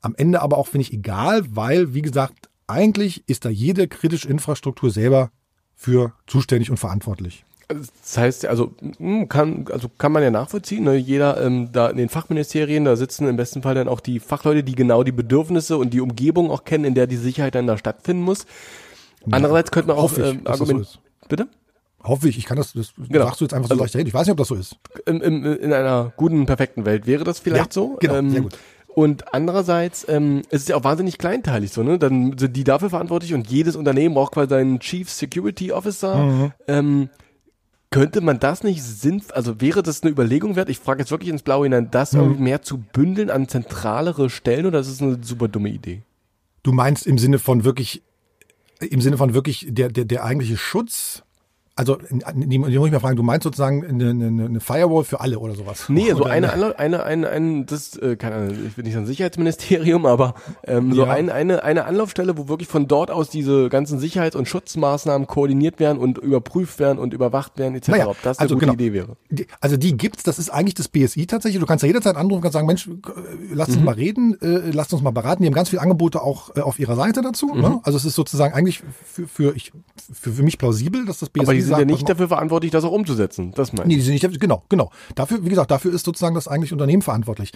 am 0.06 0.14
Ende 0.16 0.42
aber 0.42 0.58
auch, 0.58 0.68
finde 0.68 0.84
ich, 0.84 0.94
egal, 0.94 1.44
weil, 1.50 1.94
wie 1.94 2.02
gesagt, 2.04 2.50
eigentlich 2.68 3.28
ist 3.28 3.44
da 3.46 3.50
jede 3.50 3.88
kritische 3.88 4.28
Infrastruktur 4.30 4.92
selber 4.92 5.32
für 5.76 6.14
zuständig 6.28 6.70
und 6.70 6.78
verantwortlich. 6.78 7.44
Das 7.68 8.16
heißt, 8.18 8.46
also 8.46 8.74
mm, 9.00 9.24
kann, 9.28 9.66
also 9.72 9.90
kann 9.98 10.12
man 10.12 10.22
ja 10.22 10.30
nachvollziehen. 10.30 10.84
Ne? 10.84 10.96
Jeder 10.96 11.42
ähm, 11.44 11.72
da 11.72 11.90
in 11.90 11.98
den 11.98 12.10
Fachministerien, 12.10 12.86
da 12.86 12.96
sitzen 12.96 13.28
im 13.28 13.36
besten 13.38 13.64
Fall 13.64 13.74
dann 13.74 13.88
auch 13.88 14.00
die 14.00 14.20
Fachleute, 14.20 14.64
die 14.64 14.76
genau 14.76 15.04
die 15.04 15.12
Bedürfnisse 15.12 15.76
und 15.78 15.92
die 15.92 16.02
Umgebung 16.02 16.52
auch 16.52 16.64
kennen, 16.64 16.86
in 16.86 16.94
der 16.94 17.08
die 17.08 17.18
Sicherheit 17.18 17.56
dann 17.56 17.66
da 17.66 17.78
stattfinden 17.78 18.22
muss. 18.22 18.46
Andererseits 19.32 19.72
könnte 19.72 19.88
man 19.88 19.98
auch 19.98 20.16
ähm, 20.20 20.44
dass 20.44 20.60
das 20.60 20.68
so. 20.68 20.84
Bitte? 21.28 21.48
Hoffe 22.04 22.30
ich, 22.30 22.38
ich 22.38 22.46
kann 22.46 22.58
das, 22.58 22.74
das 22.74 22.94
Genau. 23.10 23.26
sagst 23.26 23.42
du 23.42 23.46
jetzt 23.46 23.54
einfach 23.56 23.68
so 23.70 23.74
Also- 23.74 23.84
leicht 23.84 23.96
dahin. 23.96 24.06
Ich 24.08 24.14
weiß 24.14 24.28
nicht, 24.28 24.32
ob 24.34 24.38
das 24.38 24.48
so 24.50 24.56
ist. 24.56 24.76
Im, 25.08 25.22
im, 25.24 25.44
in 25.44 25.74
einer 25.74 26.14
guten, 26.16 26.46
perfekten 26.46 26.86
Welt 26.86 27.08
wäre 27.08 27.24
das 27.24 27.40
vielleicht 27.40 27.66
Ja, 27.76 27.82
so. 27.82 27.98
genau, 28.00 28.16
ähm, 28.18 28.30
sehr 28.30 28.42
gut. 28.42 28.56
Und 28.96 29.34
andererseits 29.34 30.06
ähm, 30.08 30.40
es 30.48 30.54
ist 30.54 30.62
es 30.64 30.68
ja 30.70 30.78
auch 30.78 30.86
wahnsinnig 30.86 31.18
kleinteilig 31.18 31.72
so, 31.72 31.84
ne? 31.84 32.00
Dann 32.00 32.38
sind 32.38 32.56
die 32.56 32.64
dafür 32.64 32.90
verantwortlich 32.90 33.34
und 33.34 33.50
jedes 33.50 33.76
Unternehmen 33.76 34.16
braucht 34.16 34.32
quasi 34.32 34.50
seinen 34.50 34.80
Chief 34.80 35.10
Security 35.10 35.74
Officer. 35.74 36.16
Mhm. 36.16 36.52
Ähm, 36.70 37.10
könnte 37.92 38.22
man 38.22 38.40
das 38.40 38.64
nicht 38.64 38.82
sinnvoll, 38.84 39.36
also 39.36 39.60
wäre 39.60 39.84
das 39.84 40.02
eine 40.02 40.12
Überlegung 40.12 40.56
wert? 40.56 40.70
Ich 40.70 40.80
frage 40.80 41.02
jetzt 41.02 41.12
wirklich 41.12 41.30
ins 41.30 41.44
Blaue 41.44 41.66
hinein, 41.66 41.92
das 41.92 42.14
Mhm. 42.14 42.20
irgendwie 42.20 42.42
mehr 42.44 42.62
zu 42.62 42.78
bündeln 42.78 43.30
an 43.30 43.50
zentralere 43.50 44.30
Stellen 44.30 44.66
oder 44.66 44.80
ist 44.80 44.88
es 44.88 45.02
eine 45.02 45.20
super 45.22 45.50
dumme 45.50 45.70
Idee? 45.70 46.02
Du 46.64 46.72
meinst 46.72 47.06
im 47.06 47.18
Sinne 47.18 47.38
von 47.38 47.66
wirklich, 47.66 48.02
im 48.80 49.02
Sinne 49.02 49.18
von 49.18 49.34
wirklich 49.34 49.68
der, 49.70 49.90
der, 49.90 50.06
der 50.06 50.24
eigentliche 50.24 50.56
Schutz 50.56 51.24
also, 51.78 51.98
die, 52.34 52.58
muss 52.58 52.70
ich 52.70 52.78
mal 52.80 53.00
fragen, 53.02 53.18
du 53.18 53.24
meinst 53.24 53.44
sozusagen 53.44 53.86
eine, 53.86 54.12
eine, 54.12 54.46
eine 54.46 54.60
Firewall 54.62 55.04
für 55.04 55.20
alle 55.20 55.40
oder 55.40 55.56
sowas? 55.56 55.90
Nee, 55.90 56.12
so 56.12 56.22
oder 56.22 56.32
eine, 56.32 56.54
eine, 56.54 56.80
eine, 56.80 57.04
eine, 57.04 57.30
ein, 57.30 57.66
das, 57.66 57.98
äh, 57.98 58.16
keine 58.16 58.36
Ahnung, 58.36 58.56
ich 58.66 58.76
bin 58.76 58.86
nicht 58.86 58.96
ein 58.96 59.06
Sicherheitsministerium, 59.06 60.06
aber 60.06 60.36
ähm, 60.64 60.94
so 60.94 61.04
Ja. 61.06 61.12
ein, 61.12 61.30
eine, 61.30 61.64
eine 61.64 61.84
Anlaufstelle, 61.84 62.38
wo 62.38 62.48
wirklich 62.48 62.70
von 62.70 62.88
dort 62.88 63.12
aus 63.12 63.30
diese 63.30 63.68
ganzen 63.68 64.00
Sicherheits- 64.00 64.38
und 64.38 64.48
Schutzmaßnahmen 64.48 65.28
koordiniert 65.28 65.80
werden 65.82 65.98
und 65.98 66.18
überprüft 66.18 66.80
werden 66.80 66.98
und 66.98 67.14
überwacht 67.14 67.58
werden, 67.60 67.76
etc. 67.76 67.90
Naja, 67.90 68.08
Ob 68.08 68.22
das 68.22 68.40
eine 68.40 68.44
also 68.46 68.56
gute 68.56 68.68
genau. 68.68 68.74
Idee 68.76 68.94
wäre. 68.94 69.18
Die, 69.30 69.46
also 69.60 69.76
die 69.76 69.98
gibt's, 69.98 70.24
das 70.24 70.40
ist 70.40 70.50
eigentlich 70.52 70.76
das 70.76 70.88
BSI 70.88 71.28
tatsächlich. 71.28 71.60
Du 71.60 71.66
kannst 71.68 71.84
ja 71.84 71.88
jederzeit 71.88 72.16
anrufen 72.16 72.36
und 72.38 72.42
kannst 72.42 72.54
sagen, 72.54 72.68
Mensch, 72.68 72.88
äh, 72.88 72.92
lass 73.54 73.68
Mhm. 73.68 73.76
uns 73.76 73.84
mal 73.84 73.96
reden, 73.96 74.42
äh, 74.42 74.72
lasst 74.72 74.94
uns 74.94 75.02
mal 75.02 75.12
beraten. 75.12 75.44
Die 75.44 75.48
haben 75.48 75.54
ganz 75.54 75.68
viele 75.70 75.82
Angebote 75.82 76.22
auch 76.22 76.56
äh, 76.56 76.62
auf 76.62 76.80
ihrer 76.80 76.96
Seite 76.96 77.22
dazu. 77.22 77.48
Mhm. 77.48 77.62
Ne? 77.62 77.80
Also 77.84 77.98
es 77.98 78.06
ist 78.06 78.16
sozusagen 78.16 78.54
eigentlich 78.54 78.82
für, 79.04 79.28
für, 79.28 79.56
ich, 79.58 79.74
für, 80.14 80.32
für 80.32 80.44
mich 80.44 80.58
plausibel, 80.58 81.06
dass 81.06 81.20
das 81.20 81.30
BSI 81.30 81.65
sind 81.66 81.78
sagt, 81.78 81.80
ja 81.82 81.86
nicht 81.86 82.10
dafür 82.10 82.28
verantwortlich, 82.28 82.72
das 82.72 82.84
auch 82.84 82.92
umzusetzen. 82.92 83.52
Das 83.56 83.74
meine 83.74 83.88
Nee, 83.88 83.96
ich. 83.96 84.00
die 84.06 84.06
sind 84.18 84.24
nicht, 84.32 84.40
genau, 84.40 84.64
genau. 84.70 84.92
Dafür, 85.16 85.44
wie 85.44 85.50
gesagt, 85.50 85.72
dafür 85.72 85.94
ist 85.94 86.06
sozusagen 86.06 86.36
das 86.36 86.48
eigentlich 86.48 86.74
Unternehmen 86.74 87.02
verantwortlich. 87.02 87.52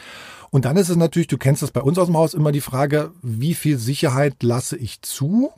Und 0.49 0.65
dann 0.65 0.77
ist 0.77 0.89
es 0.89 0.95
natürlich, 0.95 1.27
du 1.27 1.37
kennst 1.37 1.61
das 1.61 1.71
bei 1.71 1.81
uns 1.81 1.97
aus 1.97 2.07
dem 2.07 2.17
Haus 2.17 2.33
immer 2.33 2.51
die 2.51 2.61
Frage, 2.61 3.11
wie 3.21 3.53
viel 3.53 3.77
Sicherheit 3.77 4.41
lasse 4.43 4.77
ich 4.77 5.01
zu 5.01 5.51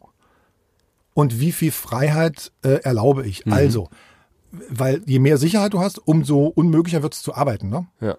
und 1.13 1.39
wie 1.39 1.51
viel 1.51 1.71
Freiheit 1.71 2.51
äh, 2.63 2.81
erlaube 2.83 3.25
ich? 3.25 3.45
Mhm. 3.45 3.53
Also, 3.53 3.89
weil 4.69 5.01
je 5.05 5.19
mehr 5.19 5.37
Sicherheit 5.37 5.73
du 5.73 5.79
hast, 5.79 5.97
umso 6.05 6.45
unmöglicher 6.47 7.03
wird 7.03 7.13
es 7.13 7.21
zu 7.21 7.33
arbeiten. 7.35 7.69
Ne? 7.69 7.87
Ja. 7.99 8.17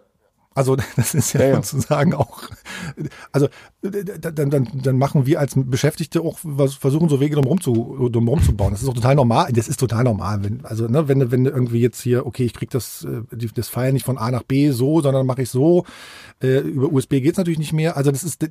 Also 0.54 0.76
das 0.96 1.14
ist 1.14 1.32
ja, 1.32 1.40
Ja, 1.40 1.46
ja. 1.48 1.62
sozusagen 1.62 2.14
auch, 2.14 2.42
also 3.32 3.48
dann, 3.82 4.50
dann, 4.50 4.68
dann 4.74 4.98
machen 4.98 5.26
wir 5.26 5.40
als 5.40 5.54
Beschäftigte 5.56 6.20
auch 6.20 6.38
was, 6.42 6.74
versuchen 6.74 7.08
so 7.08 7.20
Wege 7.20 7.36
drum 7.36 7.60
zu, 7.60 8.08
drum 8.10 8.28
rumzubauen. 8.28 8.72
Das 8.72 8.82
ist 8.82 8.88
auch 8.88 8.94
total 8.94 9.14
normal. 9.14 9.52
Das 9.52 9.68
ist 9.68 9.80
total 9.80 10.04
normal. 10.04 10.44
Wenn, 10.44 10.64
also 10.64 10.86
ne, 10.86 11.08
wenn, 11.08 11.30
wenn 11.30 11.46
irgendwie 11.46 11.80
jetzt 11.80 12.00
hier, 12.02 12.26
okay, 12.26 12.44
ich 12.44 12.54
krieg 12.54 12.70
das, 12.70 13.04
äh, 13.04 13.22
das 13.54 13.68
File 13.68 13.92
nicht 13.92 14.04
von 14.04 14.18
A 14.18 14.30
nach 14.30 14.42
B 14.42 14.70
so, 14.70 15.00
sondern 15.00 15.26
mache 15.26 15.42
ich 15.42 15.50
so. 15.50 15.84
Äh, 16.42 16.58
über 16.58 16.92
USB 16.92 17.20
geht's 17.20 17.38
natürlich 17.38 17.58
nicht 17.58 17.72
mehr. 17.72 17.96
Also 17.96 18.10
das 18.10 18.24
ist, 18.24 18.46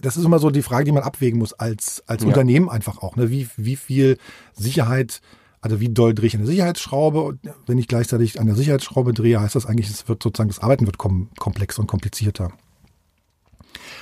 das 0.00 0.16
ist 0.16 0.24
immer 0.24 0.38
so 0.38 0.50
die 0.50 0.62
Frage, 0.62 0.84
die 0.84 0.92
man 0.92 1.02
abwägen 1.02 1.38
muss 1.38 1.52
als, 1.52 2.02
als 2.06 2.22
Ja. 2.22 2.28
Unternehmen 2.28 2.68
einfach 2.68 3.02
auch. 3.02 3.16
Ne? 3.16 3.30
Wie, 3.30 3.48
wie 3.56 3.76
viel 3.76 4.18
Sicherheit 4.54 5.20
also 5.62 5.80
wie 5.80 5.88
doll 5.88 6.14
drehe 6.14 6.26
ich 6.26 6.34
eine 6.36 6.44
Sicherheitsschraube? 6.46 7.22
Und 7.22 7.40
wenn 7.66 7.78
ich 7.78 7.88
gleichzeitig 7.88 8.38
an 8.40 8.46
der 8.46 8.56
Sicherheitsschraube 8.56 9.14
drehe, 9.14 9.40
heißt 9.40 9.54
das 9.54 9.64
eigentlich, 9.64 9.88
es 9.88 10.08
wird 10.08 10.22
sozusagen 10.22 10.50
das 10.50 10.58
Arbeiten 10.58 10.84
wird 10.86 10.98
kom 10.98 11.30
komplex 11.38 11.78
und 11.78 11.86
komplizierter. 11.86 12.52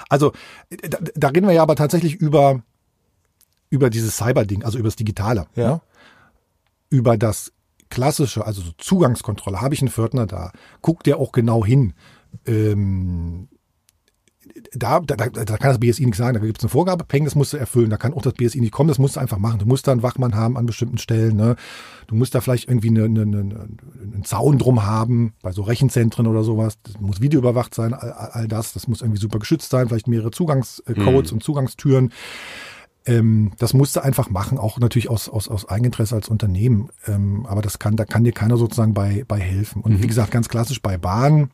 Also 0.08 0.32
da, 0.82 0.98
da 1.14 1.28
reden 1.28 1.46
wir 1.46 1.54
ja 1.54 1.62
aber 1.62 1.76
tatsächlich 1.76 2.16
über 2.16 2.62
über 3.68 3.88
dieses 3.88 4.16
Cyber-Ding, 4.16 4.64
also 4.64 4.78
über 4.78 4.88
das 4.88 4.96
Digitale, 4.96 5.46
Ja. 5.54 5.68
ne? 5.74 5.80
über 6.88 7.16
das 7.16 7.52
klassische, 7.88 8.44
also 8.44 8.62
so 8.62 8.72
Zugangskontrolle. 8.78 9.60
Habe 9.60 9.74
ich 9.74 9.80
einen 9.80 9.90
Pförtner 9.90 10.26
da? 10.26 10.50
Guckt 10.82 11.06
der 11.06 11.18
auch 11.18 11.30
genau 11.30 11.64
hin? 11.64 11.92
Ähm, 12.46 13.48
da, 14.72 15.00
da, 15.00 15.16
da 15.16 15.28
da 15.44 15.56
kann 15.56 15.70
das 15.70 15.80
BSI 15.80 16.04
nichts 16.04 16.18
sagen. 16.18 16.34
Da 16.34 16.44
gibt 16.44 16.58
es 16.58 16.64
eine 16.64 16.70
Vorgabe, 16.70 17.04
Peng, 17.04 17.24
das 17.24 17.34
musst 17.34 17.52
du 17.52 17.56
erfüllen. 17.56 17.90
Da 17.90 17.96
kann 17.96 18.14
auch 18.14 18.22
das 18.22 18.34
BSI 18.34 18.60
nicht 18.60 18.72
kommen, 18.72 18.88
das 18.88 18.98
musst 18.98 19.16
du 19.16 19.20
einfach 19.20 19.38
machen. 19.38 19.58
Du 19.58 19.66
musst 19.66 19.86
da 19.86 19.92
einen 19.92 20.02
Wachmann 20.02 20.34
haben 20.34 20.56
an 20.56 20.66
bestimmten 20.66 20.98
Stellen. 20.98 21.36
Ne? 21.36 21.56
Du 22.06 22.14
musst 22.14 22.34
da 22.34 22.40
vielleicht 22.40 22.68
irgendwie 22.68 22.88
eine, 22.88 23.04
eine, 23.04 23.22
eine, 23.22 23.38
einen 23.40 24.24
Zaun 24.24 24.58
drum 24.58 24.84
haben, 24.84 25.34
bei 25.42 25.52
so 25.52 25.62
Rechenzentren 25.62 26.26
oder 26.26 26.42
sowas. 26.42 26.78
Das 26.82 27.00
muss 27.00 27.20
videoüberwacht 27.20 27.74
sein, 27.74 27.94
all, 27.94 28.12
all 28.12 28.48
das. 28.48 28.72
Das 28.72 28.88
muss 28.88 29.02
irgendwie 29.02 29.20
super 29.20 29.38
geschützt 29.38 29.70
sein, 29.70 29.88
vielleicht 29.88 30.08
mehrere 30.08 30.30
Zugangscodes 30.30 31.32
und 31.32 31.42
Zugangstüren. 31.42 32.12
Ähm, 33.06 33.52
das 33.58 33.72
musst 33.72 33.96
du 33.96 34.00
einfach 34.04 34.28
machen, 34.30 34.58
auch 34.58 34.78
natürlich 34.78 35.08
aus, 35.08 35.28
aus, 35.28 35.48
aus 35.48 35.68
Eigeninteresse 35.68 36.14
als 36.14 36.28
Unternehmen. 36.28 36.90
Ähm, 37.06 37.46
aber 37.46 37.62
das 37.62 37.78
kann, 37.78 37.96
da 37.96 38.04
kann 38.04 38.24
dir 38.24 38.32
keiner 38.32 38.56
sozusagen 38.56 38.94
bei, 38.94 39.24
bei 39.26 39.40
helfen. 39.40 39.82
Und 39.82 40.02
wie 40.02 40.06
gesagt, 40.06 40.30
ganz 40.30 40.48
klassisch 40.48 40.82
bei 40.82 40.98
Bahn, 40.98 41.50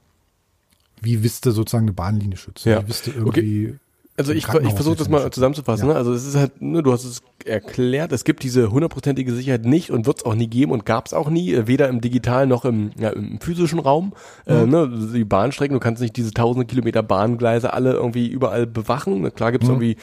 wie 1.01 1.23
wisst 1.23 1.47
du 1.47 1.51
sozusagen 1.51 1.85
eine 1.87 1.93
Bahnlinie 1.93 2.37
schützen? 2.37 2.69
Ja. 2.69 2.83
Wie 2.83 2.89
wisst 2.89 3.07
du 3.07 3.11
irgendwie. 3.13 3.75
Also 4.19 4.33
ein 4.33 4.39
ich, 4.39 4.49
ich 4.49 4.73
versuche 4.73 4.97
das 4.97 5.11
mal 5.11 5.31
zusammenzufassen. 5.31 5.89
Ja. 5.89 5.93
Ne? 5.93 5.99
Also 5.99 6.15
es 6.15 6.27
ist 6.27 6.37
halt, 6.37 6.63
ne, 6.63 6.83
du 6.83 6.91
hast 6.91 7.05
es 7.05 7.23
erklärt, 7.45 8.13
es 8.13 8.25
gibt 8.25 8.43
diese 8.45 8.71
hundertprozentige 8.71 9.31
Sicherheit 9.35 9.67
nicht 9.67 9.91
und 9.91 10.07
wird 10.07 10.19
es 10.21 10.25
auch 10.25 10.35
nie 10.35 10.47
geben 10.47 10.73
und 10.73 10.87
gab 10.87 11.07
es 11.07 11.13
auch 11.13 11.29
nie, 11.29 11.53
äh, 11.53 11.67
weder 11.67 11.89
im 11.89 12.01
digitalen 12.01 12.49
noch 12.49 12.65
im, 12.65 12.93
ja, 12.99 13.11
im 13.11 13.41
physischen 13.41 13.79
Raum. 13.79 14.15
Äh, 14.47 14.65
Mhm. 14.65 14.71
ne? 14.71 15.11
Die 15.13 15.25
Bahnstrecken, 15.27 15.75
du 15.75 15.81
kannst 15.81 16.01
nicht 16.01 16.17
diese 16.17 16.33
tausende 16.33 16.65
Kilometer 16.67 17.03
Bahngleise 17.03 17.75
alle 17.75 17.93
irgendwie 17.93 18.27
überall 18.29 18.67
bewachen. 18.67 19.31
Klar 19.35 19.53
gibt 19.53 19.65
es 19.65 19.69
Mhm. 19.69 19.75
irgendwie 19.83 19.97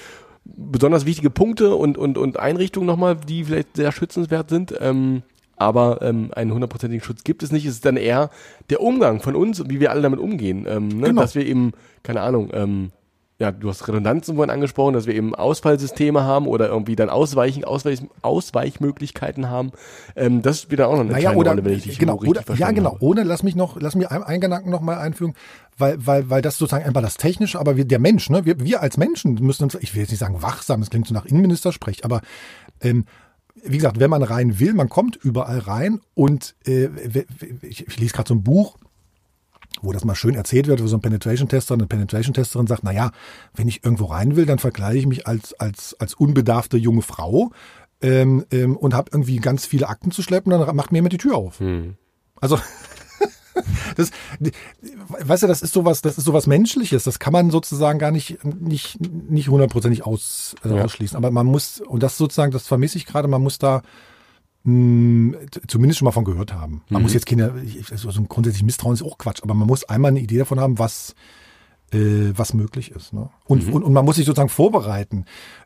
besonders 0.46 1.06
wichtige 1.08 1.32
Punkte 1.32 1.74
und, 1.74 1.98
und, 1.98 2.18
und 2.20 2.38
Einrichtungen 2.38 2.86
nochmal, 2.86 3.16
die 3.16 3.44
vielleicht 3.46 3.78
sehr 3.78 3.92
schützenswert 3.92 4.50
sind. 4.50 4.76
Ähm, 4.80 5.24
aber 5.58 6.02
ähm, 6.02 6.32
einen 6.36 6.54
hundertprozentigen 6.54 7.04
Schutz 7.04 7.24
gibt 7.24 7.44
es 7.44 7.52
nicht. 7.52 7.66
Es 7.66 7.76
ist 7.76 7.86
dann 7.86 7.98
eher 7.98 8.30
der 8.70 8.82
Umgang 8.82 9.22
von 9.22 9.36
uns, 9.36 9.64
wie 9.70 9.80
wir 9.80 9.92
alle 9.92 10.02
damit 10.02 10.20
umgehen. 10.20 10.66
Ähm, 10.68 10.88
ne? 10.88 11.08
Genau. 11.08 11.22
Dass 11.22 11.36
wir 11.36 11.46
eben, 11.46 11.72
keine 12.02 12.22
Ahnung, 12.22 12.50
ähm, 12.54 12.92
ja, 13.40 13.52
du 13.52 13.68
hast 13.68 13.88
Redundanzen 13.88 14.36
vorhin 14.36 14.52
angesprochen, 14.52 14.94
dass 14.94 15.08
wir 15.08 15.16
eben 15.16 15.34
Ausfallsysteme 15.34 16.24
haben 16.24 16.48
oder 16.48 16.70
irgendwie 16.70 16.96
dann 16.96 17.10
Ausweichen, 17.10 17.66
Ausweich, 17.66 18.00
Ausweichmöglichkeiten 18.22 19.50
haben. 19.50 19.72
Ähm, 20.16 20.42
das 20.42 20.62
spielt 20.62 20.80
dann 20.80 20.88
auch 20.88 20.94
noch 20.94 21.02
eine 21.02 21.12
Naja, 21.12 21.34
oder, 21.34 21.52
Rolle, 21.52 21.66
wenn 21.66 21.74
ich 21.74 21.84
dich 21.84 22.00
genau, 22.00 22.16
richtig 22.16 22.48
oder, 22.48 22.58
ja, 22.58 22.72
genau. 22.72 22.92
habe. 22.94 23.04
Ohne, 23.04 23.24
lass 23.24 23.44
mich 23.44 23.56
noch, 23.56 23.82
lass 23.82 23.96
mir 23.96 24.12
einen, 24.12 24.24
einen 24.24 24.40
Gedanken 24.40 24.70
noch 24.70 24.82
mal 24.82 24.98
einfügen, 24.98 25.34
weil, 25.78 25.98
weil, 26.06 26.30
weil 26.30 26.42
das 26.42 26.58
sozusagen 26.58 26.86
einfach 26.86 27.02
das 27.02 27.18
Technische, 27.18 27.60
aber 27.60 27.76
wir, 27.76 27.86
der 27.86 28.00
Mensch, 28.00 28.30
ne, 28.30 28.46
wir, 28.46 28.60
wir 28.60 28.82
als 28.82 28.98
Menschen 28.98 29.34
müssen 29.36 29.64
uns, 29.64 29.76
ich 29.76 29.94
will 29.96 30.02
jetzt 30.02 30.12
nicht 30.12 30.20
sagen 30.20 30.42
wachsam, 30.42 30.80
das 30.80 30.92
klingt 30.92 31.08
so 31.08 31.14
nach 31.14 31.26
Innenministersprech, 31.26 32.06
aber, 32.06 32.22
ähm, 32.82 33.06
wie 33.56 33.78
gesagt, 33.78 34.00
wenn 34.00 34.10
man 34.10 34.24
rein 34.24 34.60
will, 34.60 34.74
man 34.74 34.90
kommt 34.90 35.16
überall 35.16 35.60
rein 35.60 36.02
und 36.14 36.56
äh, 36.66 36.90
ich, 37.62 37.88
ich 37.88 38.00
lese 38.00 38.14
gerade 38.14 38.30
so 38.30 38.36
ein 38.36 38.44
Buch, 38.44 38.78
wo 39.82 39.92
das 39.92 40.06
mal 40.06 40.16
schön 40.16 40.36
erzählt 40.36 40.68
wird, 40.68 40.82
wo 40.82 40.88
so 40.88 40.98
ein 40.98 41.02
Penetration-Tester, 41.02 41.74
eine 41.74 41.88
Penetration-Testerin 41.88 42.68
sagt, 42.68 42.84
na 42.84 42.92
ja, 42.92 43.12
wenn 43.56 43.68
ich 43.68 43.84
irgendwo 43.84 44.06
rein 44.06 44.36
will, 44.36 44.46
dann 44.46 44.60
verkleide 44.60 44.98
ich 44.98 45.08
mich 45.08 45.28
als, 45.28 45.54
als, 45.60 45.96
als 46.00 46.14
unbedarfte 46.14 46.78
junge 46.78 47.02
Frau 47.02 47.52
ähm, 48.02 48.46
ähm, 48.52 48.78
und 48.78 48.94
habe 48.94 49.10
irgendwie 49.14 49.38
ganz 49.38 49.66
viele 49.66 49.90
Akten 49.90 50.12
zu 50.12 50.22
schleppen, 50.22 50.52
dann 50.52 50.76
macht 50.76 50.92
mir 50.92 50.98
jemand 51.00 51.14
die 51.14 51.18
Tür 51.18 51.36
auf. 51.36 51.60
Also 52.40 52.60
das, 53.96 54.12
weißt 55.20 55.44
du, 55.44 55.48
das 55.48 55.62
ist 55.62 55.74
sowas, 55.74 56.02
das 56.02 56.18
ist 56.18 56.26
sowas 56.26 56.48
Menschliches. 56.48 57.04
Das 57.04 57.20
kann 57.20 57.34
man 57.34 57.52
sozusagen 57.52 58.00
gar 58.00 58.12
nicht, 58.12 58.44
nicht, 58.44 58.98
nicht 59.30 59.50
hundertprozentig 59.50 60.06
aus, 60.06 60.56
äh, 60.66 60.76
Ja. 60.76 60.84
ausschließen. 60.86 61.16
Aber 61.18 61.32
man 61.32 61.46
muss, 61.46 61.80
und 61.82 62.04
das 62.04 62.18
sozusagen, 62.18 62.52
das 62.52 62.68
vermisse 62.68 62.98
ich 62.98 63.06
gerade, 63.06 63.28
man 63.28 63.42
muss 63.44 63.60
da 63.60 63.82
mh, 64.64 65.38
t- 65.52 65.62
zumindest 65.68 66.00
schon 66.00 66.06
mal 66.06 66.12
von 66.12 66.24
gehört 66.26 66.54
haben. 66.54 66.82
Man 66.90 67.02
muss 67.02 67.14
jetzt 67.14 67.26
keine, 67.26 67.54
also 67.92 68.12
so 68.12 68.22
ein 68.22 68.28
grundsätzlich 68.28 68.64
Misstrauen 68.64 68.94
ist 68.96 69.04
auch 69.04 69.18
Quatsch, 69.18 69.42
aber 69.44 69.54
man 69.54 69.68
muss 69.68 69.84
einmal 69.84 70.10
eine 70.10 70.20
Idee 70.22 70.38
davon 70.38 70.60
haben, 70.60 70.80
was, 70.80 71.16
äh, 71.94 72.32
was 72.36 72.54
möglich 72.54 72.92
ist. 72.92 73.14
Ne? 73.14 73.30
Und, 73.46 73.70
und, 73.72 73.84
und 73.84 73.94
man 73.94 74.06
muss 74.06 74.16
sich 74.16 74.26
sozusagen 74.26 74.50
vorbereiten. 74.50 75.26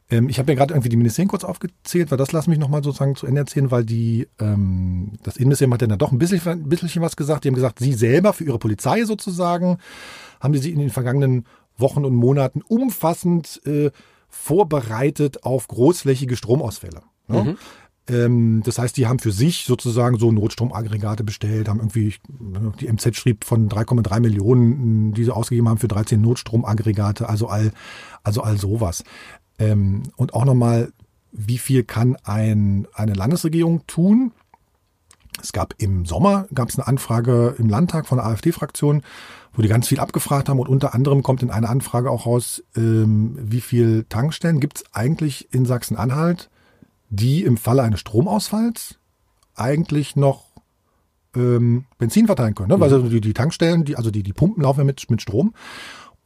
Ähm, 0.10 0.30
ich 0.30 0.40
habe 0.40 0.52
ja 0.52 0.58
gerade 0.58 0.74
irgendwie 0.74 0.90
die 0.90 0.98
Ministerien 0.98 1.28
kurz 1.28 1.44
aufgezählt, 1.44 2.12
weil 2.12 2.18
das 2.18 2.32
lass 2.32 2.48
mich 2.48 2.60
nochmal 2.60 2.84
sozusagen 2.84 3.16
zu 3.16 3.28
Ende 3.28 3.42
erzählen, 3.42 3.72
weil 3.72 3.86
die, 3.86 4.28
ähm, 4.40 5.14
das 5.24 5.38
Innenministerium 5.38 5.74
hat 5.74 5.82
ja 5.82 5.88
dann 5.88 6.00
doch 6.00 6.12
ein 6.12 6.18
bisschen, 6.18 6.42
ein 6.46 6.70
bisschen 6.70 7.02
was 7.02 7.16
gesagt. 7.16 7.44
Die 7.44 7.50
haben 7.50 7.56
gesagt, 7.56 7.80
sie 7.80 7.94
selber 7.94 8.34
für 8.34 8.46
ihre 8.46 8.60
Polizei 8.60 9.04
sozusagen, 9.04 9.78
haben 10.40 10.54
die 10.54 10.60
sich 10.60 10.72
in 10.72 10.80
den 10.80 10.90
vergangenen 10.90 11.46
Wochen 11.78 12.06
und 12.06 12.16
Monaten 12.16 12.62
umfassend 12.62 13.62
äh, 13.66 13.92
vorbereitet 14.30 15.44
auf 15.44 15.68
großflächige 15.68 16.36
Stromausfälle. 16.36 17.02
Ne? 17.28 17.58
Ähm, 18.10 18.62
das 18.64 18.80
heißt, 18.80 18.96
die 18.96 19.08
haben 19.08 19.20
für 19.20 19.32
sich 19.32 19.66
sozusagen 19.66 20.18
so 20.18 20.32
Notstromaggregate 20.32 21.24
bestellt, 21.24 21.68
haben 21.68 21.80
irgendwie, 21.80 22.16
die 22.80 22.88
MZ 22.88 23.16
schrieb 23.16 23.44
von 23.44 23.70
3,3 23.70 24.20
Millionen, 24.22 25.14
die 25.14 25.26
sie 25.26 25.36
ausgegeben 25.36 25.68
haben 25.68 25.78
für 25.78 25.90
13 25.90 26.22
Notstromaggregate, 26.22 27.28
also 27.28 27.48
all, 27.48 27.72
also 28.24 28.42
all 28.42 28.58
sowas. 28.58 29.04
Ähm, 29.60 30.04
und 30.16 30.34
auch 30.34 30.46
nochmal, 30.46 30.92
wie 31.32 31.58
viel 31.58 31.84
kann 31.84 32.18
ein, 32.24 32.88
eine 32.94 33.14
Landesregierung 33.14 33.86
tun? 33.88 34.32
Es 35.42 35.54
gab 35.54 35.76
im 35.78 36.06
Sommer 36.06 36.48
gab 36.54 36.70
es 36.70 36.78
eine 36.78 36.88
Anfrage 36.88 37.56
im 37.60 37.70
Landtag 37.70 38.08
von 38.08 38.18
der 38.18 38.26
AfD-Fraktion, 38.26 39.04
wo 39.54 39.62
die 39.62 39.68
ganz 39.68 39.88
viel 39.88 40.00
abgefragt 40.00 40.50
haben 40.50 40.60
und 40.60 40.70
unter 40.70 40.94
anderem 40.94 41.24
kommt 41.24 41.44
in 41.44 41.52
einer 41.52 41.70
Anfrage 41.70 42.10
auch 42.10 42.26
raus, 42.26 42.64
ähm, 42.76 43.38
wie 43.40 43.62
viel 43.62 44.06
Tankstellen 44.10 44.60
gibt 44.60 44.78
es 44.78 44.86
eigentlich 44.94 45.54
in 45.54 45.66
Sachsen-Anhalt, 45.66 46.50
die 47.10 47.44
im 47.44 47.58
Falle 47.58 47.84
eines 47.84 48.00
Stromausfalls 48.00 48.98
eigentlich 49.56 50.16
noch 50.16 50.46
ähm, 51.36 51.86
Benzin 51.98 52.26
verteilen 52.26 52.56
können. 52.56 52.70
Ne? 52.70 52.80
Weil 52.80 52.94
also 52.94 53.10
die, 53.10 53.22
die 53.22 53.34
Tankstellen, 53.34 53.86
die, 53.86 53.96
also 53.96 54.12
die, 54.12 54.24
die 54.24 54.34
Pumpen 54.34 54.64
laufen 54.64 54.80
ja 54.80 54.84
mit, 54.84 55.10
mit 55.10 55.22
Strom. 55.22 55.54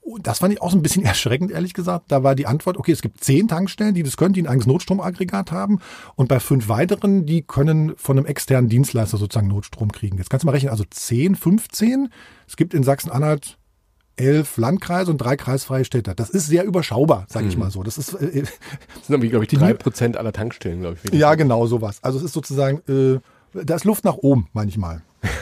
Und 0.04 0.26
das 0.28 0.40
fand 0.40 0.52
ich 0.54 0.62
auch 0.62 0.72
so 0.72 0.78
ein 0.78 0.82
bisschen 0.82 1.04
erschreckend, 1.06 1.52
ehrlich 1.52 1.74
gesagt. 1.74 2.06
Da 2.12 2.24
war 2.24 2.36
die 2.36 2.48
Antwort, 2.48 2.78
okay, 2.78 2.92
es 2.92 3.02
gibt 3.02 3.24
zehn 3.24 3.48
Tankstellen, 3.48 3.94
die 3.94 4.04
das 4.04 4.18
können, 4.18 4.34
die 4.34 4.42
ein 4.42 4.48
eigenes 4.48 4.66
Notstromaggregat 4.68 5.52
haben. 5.52 5.80
Und 6.16 6.28
bei 6.28 6.40
fünf 6.40 6.68
weiteren, 6.68 7.26
die 7.26 7.44
können 7.44 7.94
von 7.98 8.18
einem 8.18 8.26
externen 8.26 8.70
Dienstleister 8.70 9.18
sozusagen 9.18 9.48
Notstrom 9.48 9.92
kriegen. 9.92 10.18
Jetzt 10.18 10.30
kannst 10.30 10.44
du 10.44 10.48
mal 10.48 10.54
rechnen, 10.54 10.72
also 10.72 10.84
10, 10.90 11.36
15. 11.36 12.10
Es 12.48 12.58
gibt 12.58 12.74
in 12.74 12.84
Sachsen-Anhalt 12.84 13.58
elf 14.18 14.58
Landkreise 14.58 15.10
und 15.12 15.18
drei 15.20 15.36
kreisfreie 15.38 15.86
Städte. 15.86 16.14
Das 16.16 16.30
ist 16.30 16.48
sehr 16.48 16.66
überschaubar, 16.66 17.26
sage 17.30 17.48
ich 17.48 17.56
Mhm. 17.56 17.62
mal 17.64 17.72
so. 17.72 17.82
Das 17.82 17.98
ist 17.98 18.14
Das 18.14 18.22
äh, 18.22 18.32
sind 18.44 18.50
irgendwie, 19.10 19.30
glaube 19.30 19.46
ich, 19.46 19.50
Die- 19.50 19.56
drei 19.58 19.74
Prozent 19.74 20.18
aller 20.18 20.34
Tankstellen, 20.34 20.82
glaube 20.82 20.98
ich. 21.04 21.14
ja 21.14 21.34
genau 21.36 21.66
sowas. 21.68 22.00
Also 22.04 22.18
es 22.18 22.26
ist 22.26 22.34
sozusagen, 22.34 22.82
äh, 22.92 23.20
da 23.54 23.76
ist 23.76 23.86
Luft 23.86 24.04
nach 24.04 24.18
oben 24.18 24.48
manchmal. 24.54 25.02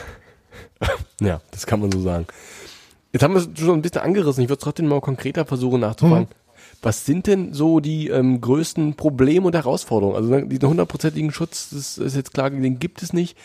Ja, 1.20 1.40
das 1.50 1.66
kann 1.66 1.80
man 1.80 1.92
so 1.92 2.00
sagen. 2.00 2.26
Jetzt 3.12 3.22
haben 3.22 3.34
wir 3.34 3.40
es 3.40 3.48
schon 3.58 3.78
ein 3.78 3.82
bisschen 3.82 4.02
angerissen. 4.02 4.42
Ich 4.42 4.48
würde 4.48 4.62
trotzdem 4.62 4.86
mal 4.86 5.00
konkreter 5.00 5.44
versuchen 5.44 5.80
nachzufragen. 5.80 6.28
Was 6.82 7.04
sind 7.04 7.26
denn 7.26 7.52
so 7.52 7.80
die 7.80 8.08
ähm, 8.08 8.40
größten 8.40 8.94
Probleme 8.94 9.46
und 9.46 9.54
Herausforderungen? 9.54 10.16
Also 10.16 10.30
ne, 10.30 10.46
diesen 10.46 10.68
hundertprozentigen 10.68 11.30
Schutz, 11.30 11.70
das 11.70 11.98
ist 11.98 12.16
jetzt 12.16 12.32
klar, 12.32 12.50
den 12.50 12.78
gibt 12.78 13.02
es 13.02 13.12
nicht. 13.12 13.36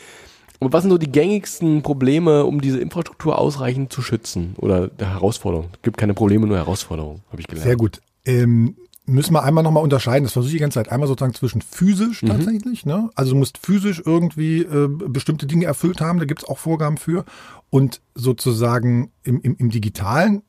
Aber 0.60 0.72
was 0.72 0.84
sind 0.84 0.92
so 0.92 0.98
die 0.98 1.12
gängigsten 1.12 1.82
Probleme, 1.82 2.46
um 2.46 2.62
diese 2.62 2.80
Infrastruktur 2.80 3.38
ausreichend 3.38 3.92
zu 3.92 4.02
schützen? 4.02 4.56
Oder 4.58 4.88
der 4.88 5.12
Herausforderung? 5.12 5.70
Es 5.74 5.82
gibt 5.82 5.98
keine 5.98 6.14
Probleme, 6.14 6.48
nur 6.48 6.58
Herausforderungen, 6.58 7.24
habe 7.30 7.42
ich 7.42 7.48
gelernt. 7.48 7.66
Sehr 7.66 7.76
gut. 7.76 8.02
Ähm, 8.26 8.78
müssen 9.06 9.34
wir 9.34 9.44
einmal 9.44 9.64
nochmal 9.64 9.84
unterscheiden, 9.84 10.24
das 10.24 10.34
versuche 10.34 10.50
ich 10.50 10.56
die 10.56 10.62
ganze 10.62 10.76
Zeit, 10.80 10.92
einmal 10.92 11.08
sozusagen 11.08 11.34
zwischen 11.34 11.62
physisch 11.62 12.24
Mhm. 12.24 12.28
tatsächlich, 12.28 12.86
ne? 12.86 13.10
also 13.16 13.32
du 13.32 13.38
musst 13.38 13.58
physisch 13.60 14.02
irgendwie 14.04 14.62
äh, 14.62 14.88
bestimmte 14.88 15.46
Dinge 15.46 15.66
erfüllt 15.66 16.02
haben, 16.02 16.20
da 16.20 16.26
gibt 16.26 16.42
es 16.44 16.50
auch 16.50 16.58
Vorgaben 16.58 16.98
für 16.98 17.26
und 17.70 18.02
sozusagen 18.16 19.12
im, 19.24 19.42
im, 19.42 19.56
im 19.58 19.70
digitalen 19.70 20.42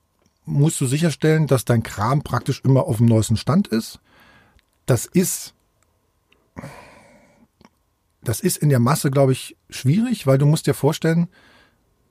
musst 0.45 0.81
du 0.81 0.87
sicherstellen, 0.87 1.47
dass 1.47 1.65
dein 1.65 1.83
Kram 1.83 2.23
praktisch 2.23 2.63
immer 2.65 2.85
auf 2.85 2.99
dem 2.99 3.07
neuesten 3.07 3.37
Stand 3.37 3.67
ist. 3.69 3.99
Das 4.87 5.05
ist 5.07 5.55
das 8.23 8.41
ist 8.41 8.57
in 8.57 8.69
der 8.69 8.81
Masse, 8.81 9.11
glaube 9.11 9.33
ich, 9.33 9.57
schwierig, 9.71 10.27
weil 10.27 10.39
du 10.39 10.47
musst 10.47 10.67
dir 10.67 10.75
vorstellen, 10.75 11.29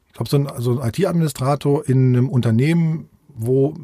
ich 0.07 0.13
glaube, 0.13 0.29
so 0.29 0.37
ein, 0.37 0.49
so 0.61 0.79
ein 0.79 0.89
IT-Administrator 0.89 1.87
in 1.87 2.15
einem 2.15 2.29
Unternehmen, 2.29 3.09
wo 3.27 3.75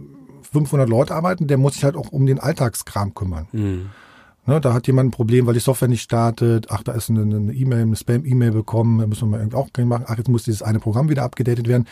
500 0.51 0.89
Leute 0.89 1.15
arbeiten, 1.15 1.47
der 1.47 1.57
muss 1.57 1.73
sich 1.73 1.83
halt 1.83 1.95
auch 1.95 2.11
um 2.11 2.25
den 2.25 2.39
Alltagskram 2.39 3.13
kümmern. 3.13 3.47
Mhm. 3.51 3.89
Ne, 4.47 4.59
da 4.59 4.73
hat 4.73 4.87
jemand 4.87 5.09
ein 5.09 5.11
Problem, 5.11 5.45
weil 5.45 5.53
die 5.53 5.59
Software 5.59 5.87
nicht 5.87 6.01
startet. 6.01 6.67
Ach, 6.71 6.81
da 6.81 6.93
ist 6.93 7.09
eine 7.09 7.53
E-Mail, 7.53 7.83
eine 7.83 7.95
Spam-E-Mail 7.95 8.51
bekommen. 8.51 8.99
Da 8.99 9.05
müssen 9.05 9.21
wir 9.21 9.37
mal 9.37 9.39
irgendwie 9.39 9.57
auch 9.57 9.69
machen. 9.85 10.05
Ach, 10.07 10.17
jetzt 10.17 10.29
muss 10.29 10.43
dieses 10.43 10.63
eine 10.63 10.79
Programm 10.79 11.09
wieder 11.09 11.23
abgedatet 11.23 11.67
werden. 11.67 11.85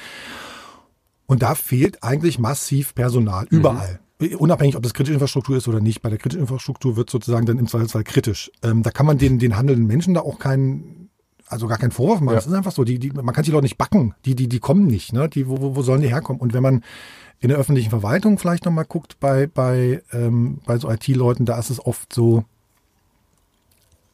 Und 1.27 1.43
da 1.43 1.53
fehlt 1.53 2.03
eigentlich 2.03 2.39
massiv 2.39 2.95
Personal. 2.95 3.45
Überall. 3.51 3.99
Unabhängig, 4.39 4.75
ob 4.75 4.83
das 4.83 4.95
kritische 4.95 5.13
Infrastruktur 5.13 5.57
ist 5.57 5.67
oder 5.67 5.79
nicht. 5.79 6.01
Bei 6.01 6.09
der 6.09 6.17
kritischen 6.17 6.41
Infrastruktur 6.41 6.97
wird 6.97 7.09
sozusagen 7.09 7.45
dann 7.45 7.59
im 7.59 7.67
Zweifelsfall 7.67 8.03
kritisch. 8.03 8.51
Ähm, 8.63 8.81
da 8.81 8.89
kann 8.89 9.05
man 9.05 9.19
den, 9.19 9.37
den 9.37 9.55
handelnden 9.55 9.85
Menschen 9.85 10.15
da 10.15 10.21
auch 10.21 10.39
keinen, 10.39 11.11
also 11.45 11.67
gar 11.67 11.77
keinen 11.77 11.91
Vorwurf 11.91 12.19
machen. 12.19 12.33
Ja. 12.33 12.39
Das 12.39 12.47
ist 12.47 12.53
einfach 12.53 12.71
so. 12.71 12.83
Die, 12.83 12.97
die, 12.97 13.11
man 13.11 13.33
kann 13.33 13.43
die 13.43 13.51
Leute 13.51 13.63
nicht 13.63 13.77
backen. 13.77 14.15
Die, 14.25 14.35
die, 14.35 14.49
die 14.49 14.59
kommen 14.59 14.87
nicht. 14.87 15.13
Ne? 15.13 15.29
Die, 15.29 15.47
wo, 15.47 15.75
wo 15.75 15.81
sollen 15.83 16.01
die 16.01 16.09
herkommen? 16.09 16.41
Und 16.41 16.53
wenn 16.53 16.63
man 16.63 16.83
in 17.39 17.49
der 17.49 17.57
öffentlichen 17.57 17.89
Verwaltung 17.89 18.37
vielleicht 18.37 18.65
nochmal 18.65 18.85
guckt 18.85 19.19
bei, 19.19 19.47
bei, 19.47 20.03
ähm, 20.11 20.59
bei 20.65 20.77
so 20.77 20.89
IT-Leuten, 20.89 21.45
da 21.45 21.57
ist 21.57 21.69
es 21.69 21.83
oft 21.85 22.11
so, 22.13 22.43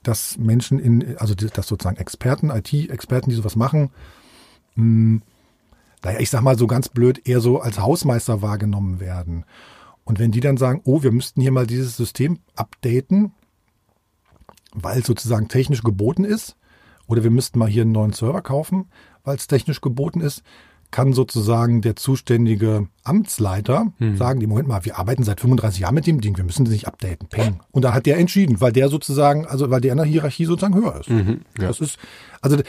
dass 0.04 0.38
Menschen 0.38 0.80
in, 0.80 1.18
also 1.18 1.34
dass 1.34 1.68
sozusagen 1.68 1.98
Experten, 1.98 2.52
IT-Experten, 2.52 3.30
die 3.32 3.36
sowas 3.36 3.56
machen, 3.56 3.90
mh, 4.76 5.22
naja, 6.04 6.20
ich 6.20 6.30
sag 6.30 6.42
mal 6.42 6.58
so 6.58 6.68
ganz 6.68 6.88
blöd, 6.88 7.28
eher 7.28 7.42
so 7.42 7.60
als 7.60 7.80
Hausmeister 7.80 8.44
wahrgenommen 8.44 9.00
werden. 9.00 9.44
Und 10.04 10.20
wenn 10.20 10.32
die 10.32 10.40
dann 10.40 10.58
sagen, 10.58 10.82
oh, 10.84 11.02
wir 11.02 11.12
müssten 11.12 11.42
hier 11.42 11.52
mal 11.52 11.66
dieses 11.66 11.98
System 11.98 12.38
updaten, 12.56 13.32
weil 14.72 15.00
es 15.00 15.08
sozusagen 15.08 15.48
technisch 15.48 15.82
geboten 15.82 16.24
ist, 16.24 16.58
oder 17.08 17.24
wir 17.24 17.32
müssten 17.32 17.58
mal 17.58 17.70
hier 17.70 17.82
einen 17.82 17.92
neuen 17.92 18.14
Server 18.14 18.44
kaufen, 18.44 18.86
weil 19.24 19.36
es 19.36 19.48
technisch 19.48 19.82
geboten 19.82 20.22
ist, 20.22 20.44
kann 20.96 21.12
sozusagen 21.12 21.82
der 21.82 21.98
zuständige 21.98 22.88
Amtsleiter 23.04 23.92
sagen, 24.16 24.40
die 24.40 24.48
Moment 24.48 24.70
mal, 24.70 24.86
wir 24.86 24.98
arbeiten 24.98 25.24
seit 25.24 25.42
35 25.42 25.82
Jahren 25.82 25.94
mit 25.94 26.08
dem 26.08 26.22
Ding, 26.22 26.38
wir 26.38 26.46
müssen 26.46 26.64
das 26.64 26.72
nicht 26.72 26.88
updaten. 26.88 27.28
Peng. 27.28 27.60
Und 27.72 27.82
dann 27.82 27.94
hat 27.94 28.06
der 28.06 28.18
entschieden, 28.18 28.62
weil 28.62 28.72
der 28.72 28.88
sozusagen, 28.88 29.46
also 29.46 29.70
weil 29.70 29.82
der 29.82 29.92
in 29.92 29.98
der 29.98 30.06
Hierarchie 30.06 30.46
sozusagen 30.46 30.74
höher 30.74 31.02
ist. 31.02 31.10
Mhm, 31.10 31.42
ja. 31.60 31.68
Das 31.68 31.82
ist, 31.82 31.98
also, 32.40 32.60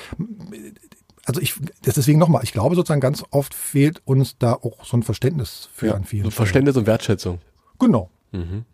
also 1.24 1.40
ich, 1.40 1.54
deswegen 1.84 2.18
nochmal, 2.18 2.42
ich 2.42 2.52
glaube 2.52 2.74
sozusagen 2.74 3.00
ganz 3.00 3.22
oft 3.30 3.54
fehlt 3.54 4.02
uns 4.04 4.36
da 4.38 4.54
auch 4.54 4.84
so 4.84 4.96
ein 4.96 5.04
Verständnis 5.04 5.68
für 5.72 5.94
an 5.94 6.02
vielen 6.02 6.24
so 6.24 6.30
Stellen. 6.30 6.46
Verständnis 6.46 6.76
und 6.76 6.88
Wertschätzung. 6.88 7.38
Genau. 7.78 8.10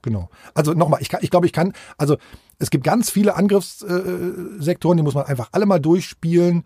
Genau. 0.01 0.31
Also 0.55 0.73
nochmal, 0.73 1.03
ich, 1.03 1.13
ich 1.21 1.31
glaube, 1.31 1.45
ich 1.45 1.53
kann, 1.53 1.75
also 1.99 2.17
es 2.59 2.71
gibt 2.71 2.85
ganz 2.85 3.11
viele 3.11 3.37
Angriffssektoren, 3.37 4.61
Sektoren, 4.63 4.97
die 4.97 5.03
muss 5.03 5.15
man 5.15 5.27
einfach 5.27 5.51
alle 5.53 5.67
mal 5.67 5.79
durchspielen. 5.79 6.65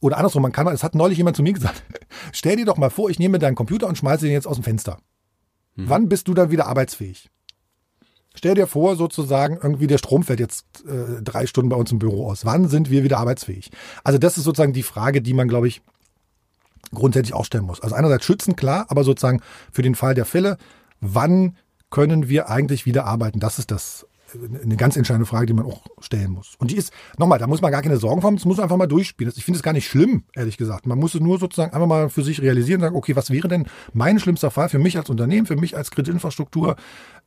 Oder 0.00 0.18
andersrum, 0.18 0.42
man 0.42 0.52
kann 0.52 0.64
mal, 0.64 0.74
es 0.74 0.82
hat 0.82 0.94
neulich 0.94 1.18
jemand 1.18 1.36
zu 1.36 1.42
mir 1.42 1.52
gesagt, 1.52 1.82
stell 2.32 2.56
dir 2.56 2.64
doch 2.64 2.76
mal 2.76 2.90
vor, 2.90 3.10
ich 3.10 3.18
nehme 3.18 3.38
deinen 3.38 3.54
Computer 3.54 3.86
und 3.86 3.96
schmeiße 3.96 4.24
den 4.24 4.32
jetzt 4.32 4.46
aus 4.46 4.56
dem 4.56 4.64
Fenster. 4.64 4.98
Wann 5.76 6.08
bist 6.08 6.26
du 6.28 6.34
dann 6.34 6.50
wieder 6.50 6.66
arbeitsfähig? 6.66 7.28
Stell 8.34 8.54
dir 8.54 8.66
vor, 8.66 8.96
sozusagen, 8.96 9.58
irgendwie 9.62 9.86
der 9.86 9.98
Strom 9.98 10.22
fällt 10.22 10.40
jetzt 10.40 10.84
äh, 10.86 11.22
drei 11.22 11.46
Stunden 11.46 11.70
bei 11.70 11.76
uns 11.76 11.90
im 11.92 11.98
Büro 11.98 12.30
aus. 12.30 12.44
Wann 12.44 12.68
sind 12.68 12.90
wir 12.90 13.02
wieder 13.02 13.18
arbeitsfähig? 13.18 13.70
Also 14.04 14.18
das 14.18 14.36
ist 14.36 14.44
sozusagen 14.44 14.72
die 14.72 14.82
Frage, 14.82 15.22
die 15.22 15.34
man, 15.34 15.48
glaube 15.48 15.68
ich, 15.68 15.82
grundsätzlich 16.92 17.34
auch 17.34 17.44
stellen 17.44 17.64
muss. 17.64 17.80
Also 17.80 17.94
einerseits 17.94 18.24
schützen, 18.24 18.56
klar, 18.56 18.86
aber 18.88 19.04
sozusagen 19.04 19.40
für 19.72 19.82
den 19.82 19.94
Fall 19.94 20.14
der 20.14 20.26
Fälle, 20.26 20.58
wann 21.00 21.56
können 21.90 22.28
wir 22.28 22.50
eigentlich 22.50 22.84
wieder 22.84 23.06
arbeiten? 23.06 23.40
Das 23.40 23.58
ist 23.58 23.70
das 23.70 24.06
eine 24.62 24.76
ganz 24.76 24.96
entscheidende 24.96 25.26
Frage, 25.26 25.46
die 25.46 25.52
man 25.52 25.66
auch 25.66 25.82
stellen 26.00 26.32
muss. 26.32 26.54
Und 26.58 26.70
die 26.70 26.76
ist, 26.76 26.92
nochmal, 27.18 27.38
da 27.38 27.46
muss 27.46 27.60
man 27.60 27.70
gar 27.70 27.82
keine 27.82 27.96
Sorgen 27.96 28.22
haben, 28.22 28.36
das 28.36 28.44
muss 28.44 28.56
man 28.56 28.64
einfach 28.64 28.76
mal 28.76 28.86
durchspielen. 28.86 29.32
Ich 29.36 29.44
finde 29.44 29.56
es 29.58 29.62
gar 29.62 29.72
nicht 29.72 29.86
schlimm, 29.86 30.24
ehrlich 30.34 30.56
gesagt. 30.56 30.86
Man 30.86 30.98
muss 30.98 31.14
es 31.14 31.20
nur 31.20 31.38
sozusagen 31.38 31.72
einfach 31.72 31.86
mal 31.86 32.08
für 32.08 32.22
sich 32.22 32.42
realisieren 32.42 32.80
und 32.80 32.86
sagen, 32.86 32.96
okay, 32.96 33.16
was 33.16 33.30
wäre 33.30 33.48
denn 33.48 33.66
mein 33.92 34.18
schlimmster 34.18 34.50
Fall 34.50 34.68
für 34.68 34.78
mich 34.78 34.96
als 34.96 35.10
Unternehmen, 35.10 35.46
für 35.46 35.56
mich 35.56 35.76
als 35.76 35.90
Kreditinfrastruktur? 35.90 36.76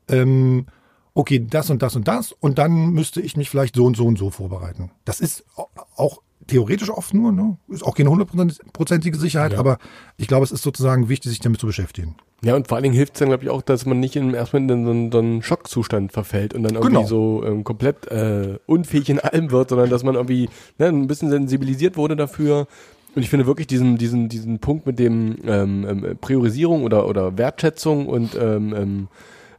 Ähm, 0.08 0.66
okay, 1.14 1.46
das 1.48 1.70
und 1.70 1.82
das 1.82 1.96
und 1.96 2.08
das 2.08 2.32
und 2.32 2.58
dann 2.58 2.92
müsste 2.92 3.22
ich 3.22 3.38
mich 3.38 3.50
vielleicht 3.50 3.76
so 3.76 3.86
und 3.86 3.96
so 3.98 4.06
und 4.06 4.18
so 4.18 4.30
vorbereiten. 4.30 4.92
Das 5.06 5.20
ist 5.20 5.46
au- 5.56 5.70
auch 5.96 6.22
theoretisch 6.50 6.90
oft 6.90 7.14
nur, 7.14 7.32
ne? 7.32 7.58
ist 7.70 7.84
auch 7.84 7.96
keine 7.96 8.10
hundertprozentige 8.10 9.18
Sicherheit, 9.18 9.54
aber 9.54 9.78
ich 10.18 10.28
glaube, 10.28 10.44
es 10.44 10.52
ist 10.52 10.64
sozusagen 10.64 11.08
wichtig, 11.08 11.32
sich 11.32 11.40
damit 11.40 11.60
zu 11.60 11.68
beschäftigen. 11.68 12.16
Ja, 12.44 12.56
und 12.56 12.68
vor 12.68 12.78
allen 12.78 12.84
Dingen 12.84 12.96
hilft 12.96 13.14
es 13.14 13.20
dann, 13.20 13.30
glaube 13.30 13.44
ich, 13.44 13.50
auch, 13.50 13.62
dass 13.62 13.86
man 13.86 14.00
nicht 14.00 14.16
in, 14.16 14.34
erstmal 14.34 14.62
in 14.62 14.86
so 14.86 14.92
einen, 14.92 15.12
so 15.12 15.20
einen 15.20 15.42
Schockzustand 15.42 16.12
verfällt 16.12 16.54
und 16.54 16.64
dann 16.64 16.76
irgendwie 16.76 16.96
Genau. 16.96 17.08
so 17.08 17.44
ähm, 17.46 17.64
komplett 17.64 18.08
äh, 18.08 18.58
unfähig 18.66 19.10
in 19.10 19.20
allem 19.20 19.52
wird, 19.52 19.70
sondern 19.70 19.90
dass 19.90 20.04
man 20.04 20.16
irgendwie 20.16 20.50
ne, 20.78 20.88
ein 20.88 21.08
bisschen 21.08 21.30
sensibilisiert 21.30 21.98
wurde 21.98 22.16
dafür. 22.16 22.68
Und 23.16 23.24
ich 23.24 23.30
finde 23.30 23.46
wirklich 23.46 23.68
diesen, 23.68 23.98
diesen, 23.98 24.30
diesen 24.30 24.60
Punkt 24.60 24.86
mit 24.86 25.00
dem 25.00 25.38
ähm, 25.46 25.86
ähm, 25.88 26.18
Priorisierung 26.22 26.84
oder, 26.84 27.08
oder 27.08 27.38
Wertschätzung 27.38 28.08
und 28.08 28.36
ähm, 28.40 28.74
ähm, 28.76 29.08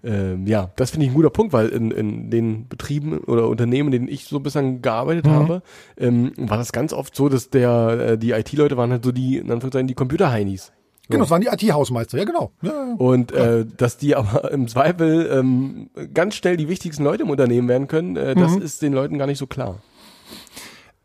ähm, 0.03 0.47
ja, 0.47 0.71
das 0.77 0.91
finde 0.91 1.07
ich 1.07 1.13
ein 1.13 1.15
guter 1.15 1.31
Punkt, 1.31 1.53
weil 1.53 1.69
in, 1.69 1.91
in 1.91 2.31
den 2.31 2.69
Betrieben 2.69 3.19
oder 3.19 3.49
Unternehmen, 3.49 3.89
in 3.89 3.93
denen 3.93 4.09
ich 4.09 4.25
so 4.25 4.41
bislang 4.41 4.83
gearbeitet 4.83 5.27
Mhm. 5.27 5.31
habe, 5.31 5.63
ähm, 5.99 6.33
war 6.37 6.57
das 6.59 6.73
ganz 6.73 6.93
oft 6.93 7.15
so, 7.15 7.29
dass 7.29 7.51
der 7.51 8.11
äh, 8.13 8.19
die 8.19 8.31
IT-Leute 8.33 8.77
waren 8.77 8.91
halt 8.91 9.05
so 9.05 9.13
die, 9.13 9.37
in 9.39 9.51
Anführungszeichen, 9.51 9.89
die 9.89 9.95
Computer-Heinis. 9.95 10.73
Genau, 11.09 11.23
das 11.25 11.31
waren 11.31 11.41
die 11.43 11.49
IT-Hausmeister, 11.49 12.19
ja 12.19 12.25
genau. 12.25 12.53
Ja, 12.63 12.71
ja. 12.71 12.95
Und 12.97 13.33
äh, 13.33 13.67
dass 13.77 13.97
die 13.97 14.15
aber 14.15 14.51
im 14.53 14.69
Zweifel 14.69 15.29
ähm, 15.33 15.91
ganz 16.15 16.37
schnell 16.37 16.57
die 16.57 16.69
wichtigsten 16.69 17.03
Leute 17.03 17.25
im 17.25 17.31
Unternehmen 17.31 17.67
werden 17.69 17.89
können, 17.89 18.17
äh, 18.17 18.35
das 18.37 18.55
Mhm. 18.57 18.63
ist 18.63 18.81
den 18.83 18.93
Leuten 18.93 19.19
gar 19.19 19.27
nicht 19.27 19.39
so 19.39 19.47
klar. 19.49 19.81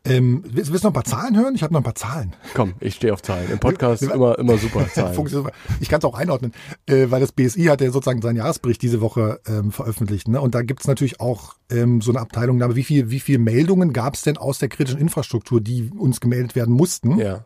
Ähm, 0.06 0.44
willst, 0.46 0.72
willst 0.72 0.84
du 0.84 0.88
noch 0.88 0.92
ein 0.92 1.02
paar 1.02 1.04
Zahlen 1.04 1.36
hören? 1.36 1.54
Ich 1.54 1.62
habe 1.62 1.72
noch 1.72 1.80
ein 1.80 1.84
paar 1.84 1.94
Zahlen. 1.94 2.34
Komm, 2.54 2.74
ich 2.80 2.94
stehe 2.94 3.12
auf 3.12 3.22
Zahlen. 3.22 3.50
Im 3.50 3.58
Podcast 3.58 4.02
immer 4.02 4.38
immer 4.38 4.56
super 4.56 4.86
Zahlen. 4.92 5.50
Ich 5.80 5.88
kann 5.88 5.98
es 5.98 6.04
auch 6.04 6.14
einordnen, 6.14 6.52
äh, 6.86 7.06
weil 7.10 7.20
das 7.20 7.32
BSI 7.32 7.64
hat 7.64 7.80
ja 7.80 7.90
sozusagen 7.90 8.22
seinen 8.22 8.36
Jahresbericht 8.36 8.80
diese 8.82 9.00
Woche 9.00 9.40
ähm, 9.46 9.72
veröffentlicht. 9.72 10.28
Ne? 10.28 10.40
Und 10.40 10.54
da 10.54 10.62
gibt 10.62 10.80
es 10.80 10.86
natürlich 10.86 11.20
auch 11.20 11.54
ähm, 11.70 12.00
so 12.00 12.12
eine 12.12 12.20
Abteilung, 12.20 12.62
aber 12.62 12.76
wie 12.76 12.84
viel, 12.84 13.10
wie 13.10 13.20
viel 13.20 13.38
Meldungen 13.38 13.92
gab 13.92 14.14
es 14.14 14.22
denn 14.22 14.36
aus 14.36 14.58
der 14.58 14.68
kritischen 14.68 15.00
Infrastruktur, 15.00 15.60
die 15.60 15.90
uns 15.96 16.20
gemeldet 16.20 16.54
werden 16.54 16.74
mussten? 16.74 17.18
Ja. 17.18 17.44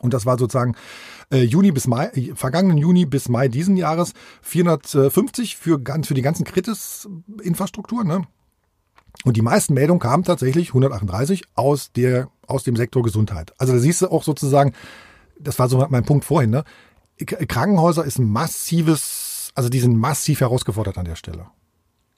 Und 0.00 0.14
das 0.14 0.26
war 0.26 0.38
sozusagen 0.38 0.74
äh, 1.30 1.42
Juni 1.42 1.72
bis 1.72 1.86
Mai, 1.86 2.06
äh, 2.14 2.34
vergangenen 2.34 2.78
Juni 2.78 3.06
bis 3.06 3.28
Mai 3.28 3.48
diesen 3.48 3.76
Jahres 3.76 4.12
450 4.42 5.56
für, 5.56 5.80
ganz, 5.80 6.08
für 6.08 6.14
die 6.14 6.22
ganzen 6.22 6.44
Kritis-Infrastruktur. 6.44 8.04
Ne? 8.04 8.26
Und 9.24 9.36
die 9.36 9.42
meisten 9.42 9.74
Meldungen 9.74 10.00
kamen 10.00 10.24
tatsächlich 10.24 10.68
138 10.68 11.44
aus 11.54 11.92
der 11.92 12.28
aus 12.46 12.62
dem 12.62 12.76
Sektor 12.76 13.02
Gesundheit. 13.02 13.54
Also 13.58 13.72
da 13.72 13.78
siehst 13.78 14.02
du 14.02 14.08
auch 14.08 14.22
sozusagen, 14.22 14.72
das 15.38 15.58
war 15.58 15.68
so 15.68 15.84
mein 15.88 16.04
Punkt 16.04 16.24
vorhin. 16.24 16.50
Ne? 16.50 16.64
Krankenhäuser 17.24 18.04
ist 18.04 18.18
ein 18.18 18.28
massives, 18.28 19.50
also 19.54 19.68
die 19.68 19.80
sind 19.80 19.96
massiv 19.96 20.40
herausgefordert 20.40 20.98
an 20.98 21.04
der 21.04 21.16
Stelle. 21.16 21.46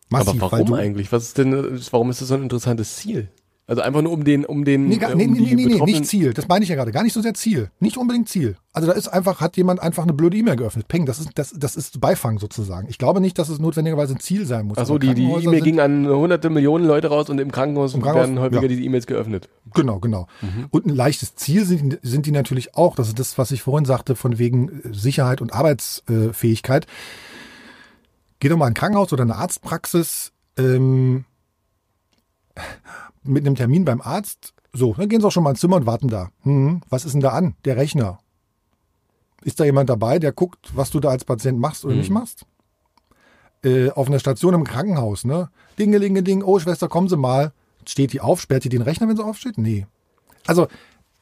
Massiv, 0.09 0.43
Aber 0.43 0.53
warum 0.53 0.67
du, 0.67 0.75
eigentlich? 0.75 1.13
Was 1.13 1.25
ist 1.25 1.39
denn, 1.39 1.81
warum 1.91 2.11
ist 2.11 2.21
das 2.21 2.29
so 2.29 2.35
ein 2.35 2.43
interessantes 2.43 2.97
Ziel? 2.97 3.29
Also 3.69 3.83
einfach 3.83 4.01
nur 4.01 4.13
um 4.13 4.23
den, 4.23 4.45
um 4.45 4.65
den. 4.65 4.87
Nee, 4.87 4.99
gar, 4.99 5.11
äh, 5.11 5.17
nee, 5.17 5.27
um 5.27 5.33
nee, 5.33 5.55
nee, 5.55 5.67
nee, 5.67 5.83
nicht 5.83 6.07
Ziel. 6.07 6.33
Das 6.33 6.47
meine 6.47 6.63
ich 6.63 6.69
ja 6.69 6.77
gerade. 6.77 6.93
Gar 6.93 7.03
nicht 7.03 7.13
so 7.13 7.21
sehr 7.21 7.35
Ziel. 7.35 7.71
Nicht 7.81 7.97
unbedingt 7.97 8.29
Ziel. 8.29 8.57
Also 8.73 8.87
da 8.87 8.95
ist 8.95 9.09
einfach, 9.09 9.41
hat 9.41 9.57
jemand 9.57 9.83
einfach 9.83 10.05
eine 10.05 10.13
blöde 10.13 10.37
E-Mail 10.37 10.55
geöffnet. 10.55 10.87
Peng, 10.87 11.05
das 11.05 11.19
ist, 11.19 11.31
das, 11.35 11.53
das 11.57 11.75
ist 11.75 12.01
Beifang 12.01 12.39
sozusagen. 12.39 12.89
Ich 12.89 12.99
glaube 12.99 13.21
nicht, 13.21 13.39
dass 13.41 13.49
es 13.49 13.59
notwendigerweise 13.59 14.15
ein 14.15 14.21
Ziel 14.21 14.47
sein 14.47 14.67
muss. 14.67 14.79
Achso, 14.79 14.95
Aber 14.95 14.99
die, 15.01 15.15
die 15.15 15.25
E-Mail 15.25 15.63
ging 15.63 15.81
an 15.81 16.07
hunderte 16.07 16.49
Millionen 16.49 16.87
Leute 16.87 17.09
raus 17.09 17.29
und 17.29 17.41
im 17.41 17.51
Krankenhaus, 17.51 17.95
Im 17.95 18.03
Krankenhaus, 18.03 18.29
werden 18.29 18.41
häufiger 18.41 18.63
ja. 18.63 18.69
diese 18.69 18.83
E-Mails 18.83 19.07
geöffnet. 19.09 19.49
Genau, 19.75 19.99
genau. 19.99 20.29
Und 20.71 20.87
ein 20.87 20.95
leichtes 20.95 21.35
Ziel 21.35 21.65
sind, 21.65 21.99
sind 22.03 22.27
die 22.27 22.33
natürlich 22.33 22.77
auch. 22.77 22.95
Das 22.95 23.09
ist 23.09 23.19
das, 23.19 23.37
was 23.37 23.51
ich 23.51 23.63
vorhin 23.63 23.85
sagte, 23.85 24.15
von 24.15 24.39
wegen 24.39 24.69
äh, 24.69 24.95
Sicherheit 24.95 25.41
und 25.41 25.53
Arbeitsfähigkeit. 25.53 26.87
Geh 28.39 28.49
doch 28.49 28.57
mal 28.57 28.67
in 28.67 28.73
ein 28.73 28.75
Krankenhaus 28.75 29.13
oder 29.13 29.23
eine 29.23 29.35
Arztpraxis 29.35 30.33
ähm, 30.57 31.25
mit 33.29 33.47
einem 33.47 33.55
Termin 33.57 33.85
beim 33.85 34.01
Arzt. 34.01 34.55
So, 34.73 34.95
dann 34.95 35.09
gehen 35.09 35.21
Sie 35.21 35.27
auch 35.27 35.33
schon 35.33 35.43
mal 35.43 35.51
ins 35.51 35.61
Zimmer 35.61 35.77
und 35.77 35.87
warten 35.87 36.09
da. 36.09 36.31
Hm, 36.43 36.83
was 36.91 37.05
ist 37.05 37.13
denn 37.13 37.21
da 37.21 37.31
an? 37.31 37.55
Der 37.65 37.77
Rechner. 37.77 38.19
Ist 39.43 39.61
da 39.61 39.65
jemand 39.65 39.89
dabei, 39.89 40.19
der 40.19 40.33
guckt, 40.33 40.71
was 40.75 40.91
du 40.91 41.01
da 41.01 41.11
als 41.11 41.25
Patient 41.25 41.59
machst 41.59 41.85
oder 41.85 41.95
nicht 41.95 42.11
machst? 42.11 42.47
Äh, 43.65 43.91
auf 43.91 44.09
einer 44.09 44.19
Station 44.19 44.55
im 44.55 44.65
Krankenhaus, 44.65 45.25
ne? 45.25 45.51
Dingelingeling, 45.79 46.43
oh 46.43 46.59
Schwester, 46.59 46.89
kommen 46.89 47.09
Sie 47.09 47.17
mal. 47.17 47.53
Steht 47.87 48.13
die 48.13 48.21
auf? 48.21 48.41
Sperrt 48.41 48.65
die 48.65 48.69
den 48.69 48.83
Rechner, 48.83 49.09
wenn 49.09 49.17
sie 49.17 49.25
aufsteht? 49.25 49.59
Nee. 49.59 49.87
Also, 50.47 50.67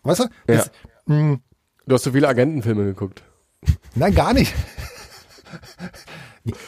weißt 0.03 0.21
du, 0.21 0.25
das, 0.47 0.71
mh, 1.07 1.39
Du 1.87 1.95
hast 1.95 2.05
so 2.05 2.13
viele 2.13 2.29
Agentenfilme 2.29 2.85
geguckt. 2.85 3.23
nein, 3.95 4.15
gar 4.15 4.33
nicht. 4.33 4.55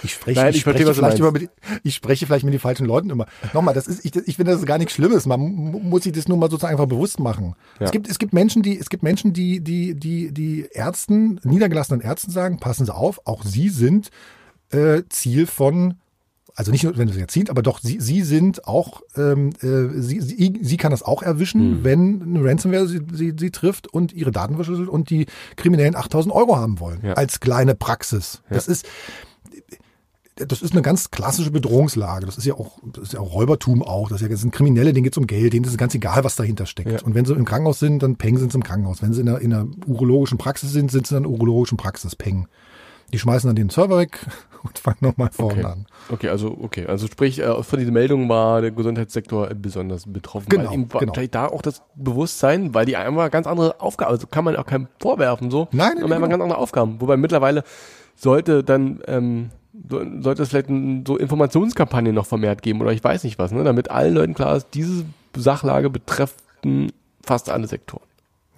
Ich 0.03 0.15
spreche, 0.15 0.41
Nein, 0.41 0.51
ich 0.51 0.57
ich 0.57 0.61
spreche 0.63 0.95
vielleicht 0.95 1.19
meinst. 1.21 1.33
mit, 1.41 1.51
ich 1.83 1.95
spreche 1.95 2.25
vielleicht 2.25 2.45
mit 2.45 2.55
den 2.55 2.61
falschen 2.61 2.87
Leuten 2.87 3.11
immer. 3.11 3.27
Nochmal, 3.53 3.75
das 3.75 3.87
ist, 3.87 4.05
ich, 4.07 4.17
ich 4.17 4.37
finde, 4.37 4.53
das 4.53 4.61
ist 4.61 4.67
gar 4.67 4.79
nichts 4.79 4.95
Schlimmes. 4.95 5.27
Man 5.27 5.41
mu- 5.41 5.79
muss 5.81 6.05
sich 6.05 6.13
das 6.13 6.29
nur 6.29 6.39
mal 6.39 6.51
sozusagen 6.51 6.73
einfach 6.75 6.87
bewusst 6.89 7.21
machen. 7.21 7.55
Ja. 7.79 7.87
Es 7.87 7.93
gibt, 7.93 8.09
es 8.09 8.19
gibt 8.19 8.33
Menschen, 8.33 8.63
die, 8.63 8.79
es 8.79 8.89
gibt 8.89 9.03
Menschen, 9.03 9.35
die, 9.35 9.61
die, 9.61 9.95
die, 9.95 10.33
die 10.33 10.67
Ärzten, 10.73 11.41
niedergelassenen 11.45 12.01
Ärzten 12.01 12.31
sagen, 12.31 12.59
passen 12.59 12.87
Sie 12.87 12.95
auf, 12.95 13.21
auch 13.27 13.45
Sie 13.45 13.69
sind 13.69 14.11
äh, 14.71 15.03
Ziel 15.11 15.47
von, 15.47 15.95
also 16.55 16.73
nicht 16.73 16.83
nur, 16.85 16.97
wenn 16.97 17.11
es 17.11 17.17
jetzt 17.17 17.33
zieht, 17.33 17.51
aber 17.51 17.61
doch, 17.63 17.79
Sie, 17.81 18.01
Sie 18.01 18.23
sind 18.23 18.67
auch, 18.67 19.03
ähm, 19.15 19.51
äh, 19.61 20.01
Sie, 20.01 20.23
Sie, 20.23 20.59
Sie 20.63 20.77
kann 20.79 20.91
das 20.91 21.03
auch 21.03 21.23
erwischen, 21.23 21.85
wenn 21.85 22.23
eine 22.23 22.43
Ransomware 22.43 22.89
sie, 22.89 23.03
sie, 23.13 23.35
sie 23.39 23.51
trifft 23.51 23.89
und 23.89 24.15
Ihre 24.15 24.31
Daten 24.33 24.55
verschlüsselt 24.55 24.89
und 24.89 25.11
die 25.11 25.27
Kriminellen 25.57 25.95
8000 25.97 26.35
Euro 26.35 26.57
haben 26.57 26.81
wollen. 26.81 27.01
Ja. 27.03 27.13
Als 27.13 27.41
kleine 27.41 27.75
Praxis. 27.75 28.41
Das 28.49 28.69
ist, 28.69 28.87
das 30.37 30.61
ist 30.61 30.73
eine 30.73 30.83
ganz 30.83 31.11
klassische 31.11 31.51
Bedrohungslage. 31.51 32.27
Das 32.27 32.37
ist 32.37 32.45
ja 32.45 32.55
auch, 32.55 32.79
das 32.85 33.05
ist 33.05 33.13
ja 33.15 33.21
auch 33.21 33.33
Räubertum 33.33 33.83
auch. 33.83 34.09
Das, 34.09 34.21
ist 34.21 34.23
ja, 34.23 34.29
das 34.29 34.41
sind 34.43 34.53
Kriminelle, 34.53 34.93
denen 34.93 35.05
geht's 35.05 35.17
um 35.17 35.27
Geld, 35.27 35.55
denen 35.55 35.65
ist 35.65 35.71
es 35.71 35.79
ganz 35.79 35.95
egal, 35.95 36.25
was 36.25 36.37
dahinter 36.37 36.67
steckt. 36.67 36.91
Ja. 36.93 37.03
Und 37.03 37.15
wenn 37.15 37.25
sie 37.25 37.33
im 37.33 37.47
Krankenhaus 37.47 37.79
sind, 37.79 38.03
dann 38.03 38.17
peng 38.17 38.37
sind 38.37 38.53
sie 38.53 38.59
im 38.59 38.63
Krankenhaus. 38.63 39.01
Wenn 39.01 39.15
sie 39.15 39.23
in 39.23 39.29
einer, 39.31 39.41
in 39.41 39.55
einer 39.55 39.67
urologischen 39.87 40.37
Praxis 40.37 40.73
sind, 40.73 40.91
sind 40.91 41.07
sie 41.07 41.17
in 41.17 41.25
einer 41.25 41.31
urologischen 41.31 41.79
Praxis, 41.79 42.15
peng. 42.15 42.49
Die 43.13 43.19
schmeißen 43.19 43.49
dann 43.49 43.57
den 43.57 43.71
Server 43.71 43.97
weg 43.97 44.19
und 44.63 44.79
fangen 44.79 44.99
nochmal 45.01 45.31
vorne 45.33 45.61
Okay. 45.61 45.65
an. 45.65 45.87
Okay, 46.11 46.29
also 46.29 46.55
okay, 46.61 46.85
also 46.87 47.07
sprich, 47.07 47.39
äh, 47.39 47.63
von 47.63 47.79
dieser 47.79 47.93
Meldung 47.93 48.29
war 48.29 48.61
der 48.61 48.73
Gesundheitssektor 48.73 49.49
besonders 49.55 50.05
betroffen. 50.07 50.51
Genau, 50.51 50.65
weil 50.65 50.79
war 50.93 51.01
genau. 51.01 51.13
wahrscheinlich 51.13 51.31
da 51.31 51.47
auch 51.47 51.63
das 51.63 51.83
Bewusstsein, 51.95 52.75
weil 52.75 52.85
die 52.85 52.97
einfach 52.97 53.31
ganz 53.31 53.47
andere 53.47 53.81
Aufgaben, 53.81 54.11
also 54.11 54.27
kann 54.27 54.45
man 54.45 54.57
auch 54.57 54.67
keinem 54.67 54.89
vorwerfen 55.01 55.51
so. 55.51 55.69
Nein, 55.71 55.93
nein, 55.93 56.01
sondern 56.01 56.13
einfach 56.13 56.29
genau. 56.29 56.29
ganz 56.29 56.43
andere 56.43 56.59
Aufgaben. 56.59 57.01
Wobei 57.01 57.17
mittlerweile 57.17 57.65
sollte 58.17 58.65
dann 58.65 59.01
ähm, 59.07 59.51
sollte 60.21 60.43
es 60.43 60.49
vielleicht 60.51 60.69
so 61.07 61.17
Informationskampagnen 61.17 62.15
noch 62.15 62.27
vermehrt 62.27 62.63
geben 62.63 62.81
oder 62.81 62.93
ich 62.93 63.03
weiß 63.05 63.25
nicht 63.25 63.39
was, 63.39 63.53
ne, 63.53 63.63
damit 63.65 63.91
allen 63.91 64.15
Leuten 64.15 64.35
klar 64.35 64.57
ist, 64.57 64.69
diese 64.75 65.05
Sachlage 65.37 65.91
betreffen 65.91 66.93
fast 67.23 67.51
alle 67.51 67.67
Sektoren. 67.67 68.05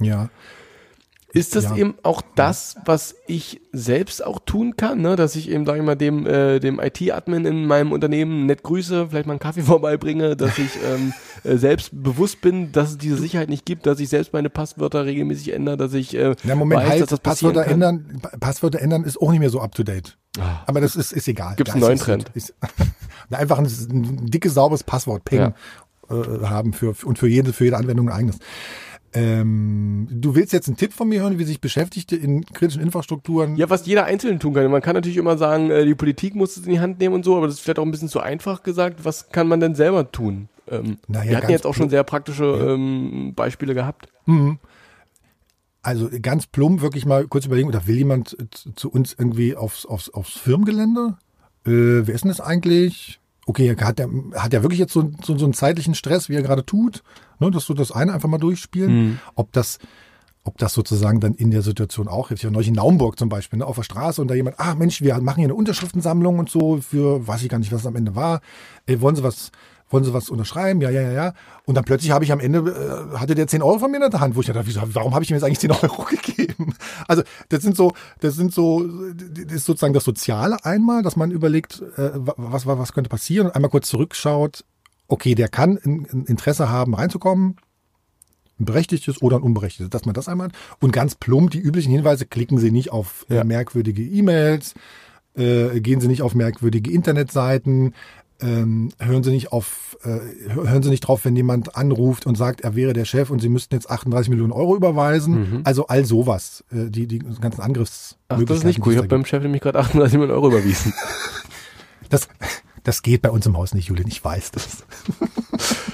Ja. 0.00 0.28
Ist 1.34 1.54
das 1.56 1.64
Ja. 1.64 1.76
eben 1.76 1.94
auch 2.04 2.22
das, 2.36 2.76
was 2.86 3.14
ich 3.26 3.60
selbst 3.70 4.24
auch 4.24 4.38
tun 4.38 4.76
kann, 4.76 5.02
ne? 5.02 5.14
dass 5.14 5.36
ich 5.36 5.50
eben, 5.50 5.66
sag 5.66 5.76
ich 5.76 5.82
mal, 5.82 5.94
dem, 5.94 6.26
äh, 6.26 6.58
dem 6.58 6.80
IT-Admin 6.80 7.44
in 7.44 7.66
meinem 7.66 7.92
Unternehmen 7.92 8.46
nett 8.46 8.62
grüße, 8.62 9.08
vielleicht 9.10 9.26
mal 9.26 9.34
einen 9.34 9.38
Kaffee 9.40 9.60
vorbeibringe, 9.74 10.36
dass 10.36 10.56
ich 10.56 10.70
ähm, 10.90 11.12
äh, 11.44 11.56
selbst 11.58 11.90
bewusst 11.92 12.40
bin, 12.40 12.72
dass 12.72 12.90
es 12.92 12.98
diese 12.98 13.16
Sicherheit 13.18 13.50
nicht 13.50 13.66
gibt, 13.66 13.84
dass 13.84 14.00
ich 14.00 14.08
selbst 14.08 14.32
meine 14.32 14.48
Passwörter 14.48 15.04
regelmäßig 15.04 15.52
ändere, 15.52 15.76
dass 15.76 15.92
ich 15.92 16.16
äh, 16.16 16.34
Na, 16.44 16.54
Moment, 16.54 16.80
weiß, 16.80 16.88
halt, 16.88 17.00
dass 17.02 17.08
das 17.10 17.20
Passwörter 17.20 17.64
kann. 17.64 17.74
ändern, 17.74 18.18
Pa- 18.22 18.36
Passwörter 18.38 18.80
ändern 18.80 19.04
ist 19.04 19.20
auch 19.20 19.30
nicht 19.30 19.40
mehr 19.40 19.50
so 19.50 19.60
up 19.60 19.74
to 19.74 19.82
date. 19.82 20.16
Ah. 20.16 20.27
Aber 20.66 20.80
das 20.80 20.96
ist, 20.96 21.12
ist 21.12 21.28
egal. 21.28 21.54
Gibt's 21.56 21.72
Da 21.72 21.74
einen 21.74 21.82
neuen 21.82 21.94
es- 21.98 22.00
Trend? 22.02 22.30
Ist, 22.34 22.54
einfach 23.30 23.58
ein, 23.58 23.64
ein 23.66 24.26
dickes, 24.26 24.54
sauberes 24.54 24.84
Passwort, 24.84 25.24
Ping, 25.24 25.52
äh, 26.10 26.14
haben 26.46 26.72
für, 26.72 26.94
und 27.04 27.18
für 27.18 27.28
jede, 27.28 27.52
für 27.52 27.64
jede 27.64 27.76
Anwendung 27.76 28.08
ein 28.08 28.14
eigenes. 28.14 28.38
Ähm, 29.14 30.06
du 30.10 30.34
willst 30.34 30.52
jetzt 30.52 30.68
einen 30.68 30.76
Tipp 30.76 30.92
von 30.92 31.08
mir 31.08 31.22
hören, 31.22 31.38
wie 31.38 31.44
sich 31.44 31.60
Beschäftigte 31.62 32.14
in 32.14 32.44
kritischen 32.44 32.82
Infrastrukturen. 32.82 33.56
Ja, 33.56 33.70
was 33.70 33.86
jeder 33.86 34.04
Einzelne 34.04 34.38
tun 34.38 34.52
kann. 34.52 34.70
Man 34.70 34.82
kann 34.82 34.94
natürlich 34.94 35.16
immer 35.16 35.38
sagen, 35.38 35.70
äh, 35.70 35.84
die 35.86 35.94
Politik 35.94 36.34
muss 36.34 36.56
es 36.58 36.66
in 36.66 36.72
die 36.72 36.80
Hand 36.80 36.98
nehmen 37.00 37.14
und 37.14 37.24
so, 37.24 37.36
aber 37.36 37.46
das 37.46 37.56
ist 37.56 37.60
vielleicht 37.62 37.78
auch 37.78 37.84
ein 37.86 37.90
bisschen 37.90 38.08
zu 38.10 38.20
einfach 38.20 38.62
gesagt. 38.62 39.04
Was 39.04 39.30
kann 39.30 39.48
man 39.48 39.60
denn 39.60 39.74
selber 39.74 40.12
tun? 40.12 40.48
Ähm, 40.70 40.98
Naja, 41.08 41.30
wir 41.30 41.36
hatten 41.38 41.50
jetzt 41.50 41.66
auch 41.66 41.74
schon 41.74 41.88
sehr 41.88 42.04
praktische 42.04 42.44
ähm, 42.44 43.32
Beispiele 43.34 43.72
gehabt. 43.74 44.08
Also 45.82 46.08
ganz 46.22 46.46
plump 46.46 46.80
wirklich 46.80 47.06
mal 47.06 47.26
kurz 47.28 47.46
überlegen, 47.46 47.68
oder 47.68 47.86
will 47.86 47.96
jemand 47.96 48.36
zu- 48.74 48.90
uns 48.90 49.14
irgendwie 49.16 49.56
aufs, 49.56 49.86
aufs, 49.86 50.10
aufs 50.10 50.32
Firmengelände? 50.32 51.16
Äh, 51.66 52.06
wer 52.06 52.14
ist 52.14 52.24
denn 52.24 52.30
das 52.30 52.40
eigentlich? 52.40 53.20
Okay, 53.46 53.74
hat 53.80 53.98
der, 53.98 54.08
hat 54.34 54.52
der 54.52 54.62
wirklich 54.62 54.80
jetzt 54.80 54.92
so, 54.92 55.10
so, 55.24 55.38
so 55.38 55.44
einen 55.46 55.54
zeitlichen 55.54 55.94
Stress, 55.94 56.28
wie 56.28 56.34
er 56.34 56.42
gerade 56.42 56.66
tut? 56.66 57.02
Ne, 57.38 57.50
dass 57.50 57.66
du 57.66 57.74
das 57.74 57.92
eine 57.92 58.12
einfach 58.12 58.28
mal 58.28 58.38
durchspielen? 58.38 59.20
Ob 59.34 59.52
das 59.52 59.78
ob 60.44 60.56
das 60.56 60.72
sozusagen 60.72 61.20
dann 61.20 61.34
in 61.34 61.50
der 61.50 61.60
Situation 61.60 62.08
auch 62.08 62.28
hilft. 62.28 62.42
Ich 62.42 62.46
war 62.46 62.52
neulich 62.52 62.68
in 62.68 62.74
Naumburg 62.74 63.18
zum 63.18 63.28
Beispiel, 63.28 63.58
ne, 63.58 63.66
auf 63.66 63.76
der 63.76 63.82
Straße 63.82 64.22
und 64.22 64.28
da 64.28 64.34
jemand, 64.34 64.58
ah 64.58 64.74
Mensch, 64.76 65.02
wir 65.02 65.20
machen 65.20 65.40
hier 65.40 65.46
eine 65.46 65.54
Unterschriftensammlung 65.54 66.38
und 66.38 66.48
so 66.48 66.78
für, 66.80 67.26
weiß 67.26 67.42
ich 67.42 67.50
gar 67.50 67.58
nicht, 67.58 67.70
was 67.70 67.82
es 67.82 67.86
am 67.86 67.96
Ende 67.96 68.14
war. 68.16 68.40
Äh, 68.86 69.00
wollen 69.00 69.14
Sie 69.14 69.22
was, 69.22 69.50
wollen 69.90 70.04
Sie 70.04 70.12
was 70.12 70.30
unterschreiben? 70.30 70.80
Ja, 70.80 70.90
ja, 70.90 71.00
ja, 71.02 71.12
ja. 71.12 71.32
Und 71.64 71.74
dann 71.74 71.84
plötzlich 71.84 72.10
habe 72.10 72.24
ich 72.24 72.32
am 72.32 72.40
Ende, 72.40 72.58
äh, 73.12 73.16
hatte 73.18 73.34
der 73.34 73.46
10 73.46 73.62
Euro 73.62 73.78
von 73.78 73.90
mir 73.90 74.02
in 74.02 74.10
der 74.10 74.20
Hand, 74.20 74.36
wo 74.36 74.40
ich 74.40 74.46
dachte, 74.46 74.66
wieso, 74.66 74.80
warum 74.94 75.14
habe 75.14 75.24
ich 75.24 75.30
ihm 75.30 75.34
jetzt 75.34 75.44
eigentlich 75.44 75.58
10 75.60 75.72
Euro 75.72 76.04
gegeben? 76.10 76.74
Also 77.06 77.22
das 77.48 77.62
sind 77.62 77.76
so, 77.76 77.92
das 78.20 78.34
sind 78.34 78.52
so, 78.52 78.86
das 78.86 79.52
ist 79.52 79.64
sozusagen 79.64 79.94
das 79.94 80.04
Soziale 80.04 80.64
einmal, 80.64 81.02
dass 81.02 81.16
man 81.16 81.30
überlegt, 81.30 81.82
äh, 81.96 82.10
was, 82.14 82.66
was, 82.66 82.78
was 82.78 82.92
könnte 82.92 83.10
passieren 83.10 83.46
und 83.46 83.54
einmal 83.54 83.70
kurz 83.70 83.88
zurückschaut, 83.88 84.64
okay, 85.08 85.34
der 85.34 85.48
kann 85.48 85.78
ein, 85.84 86.06
ein 86.12 86.24
Interesse 86.26 86.68
haben, 86.68 86.94
reinzukommen, 86.94 87.56
ein 88.60 88.64
berechtigtes 88.64 89.22
oder 89.22 89.36
ein 89.36 89.42
unberechtigtes, 89.42 89.88
dass 89.90 90.04
man 90.04 90.14
das 90.14 90.28
einmal 90.28 90.48
hat. 90.48 90.54
Und 90.80 90.92
ganz 90.92 91.14
plump, 91.14 91.50
die 91.52 91.60
üblichen 91.60 91.92
Hinweise, 91.92 92.26
klicken 92.26 92.58
Sie 92.58 92.70
nicht 92.70 92.90
auf 92.92 93.24
äh, 93.30 93.36
Ja. 93.36 93.44
merkwürdige 93.44 94.02
E-Mails, 94.02 94.74
äh, 95.36 95.80
gehen 95.80 96.00
Sie 96.00 96.08
nicht 96.08 96.22
auf 96.22 96.34
merkwürdige 96.34 96.90
Internetseiten, 96.90 97.94
ähm, 98.40 98.90
hören 98.98 99.22
Sie 99.24 99.30
nicht 99.30 99.50
auf, 99.52 99.96
äh, 100.04 100.18
hör- 100.50 100.70
hören 100.70 100.82
Sie 100.82 100.90
nicht 100.90 101.00
drauf, 101.00 101.24
wenn 101.24 101.34
jemand 101.34 101.74
anruft 101.76 102.24
und 102.26 102.36
sagt, 102.36 102.60
er 102.60 102.76
wäre 102.76 102.92
der 102.92 103.04
Chef 103.04 103.30
und 103.30 103.40
Sie 103.40 103.48
müssten 103.48 103.74
jetzt 103.74 103.90
38 103.90 104.30
Millionen 104.30 104.52
Euro 104.52 104.76
überweisen. 104.76 105.60
Also 105.64 105.86
all 105.88 106.04
sowas, 106.04 106.62
äh, 106.72 106.88
die, 106.90 107.06
die 107.06 107.18
ganzen 107.18 107.60
Angriffsmöglichkeiten. 107.60 108.28
Ach, 108.28 108.44
das 108.44 108.58
ist 108.58 108.64
nicht 108.64 108.86
cool. 108.86 108.92
Ich 108.92 108.98
habe 108.98 109.08
beim 109.08 109.24
Chef 109.24 109.42
nämlich 109.42 109.62
gerade 109.62 109.78
38 109.80 110.14
Millionen 110.18 110.32
Euro 110.32 110.48
überwiesen. 110.48 110.92
das, 112.10 112.28
das 112.84 113.02
geht 113.02 113.22
bei 113.22 113.30
uns 113.30 113.44
im 113.46 113.56
Haus 113.56 113.74
nicht, 113.74 113.88
Julian, 113.88 114.08
ich 114.08 114.24
weiß 114.24 114.52
das. 114.52 114.84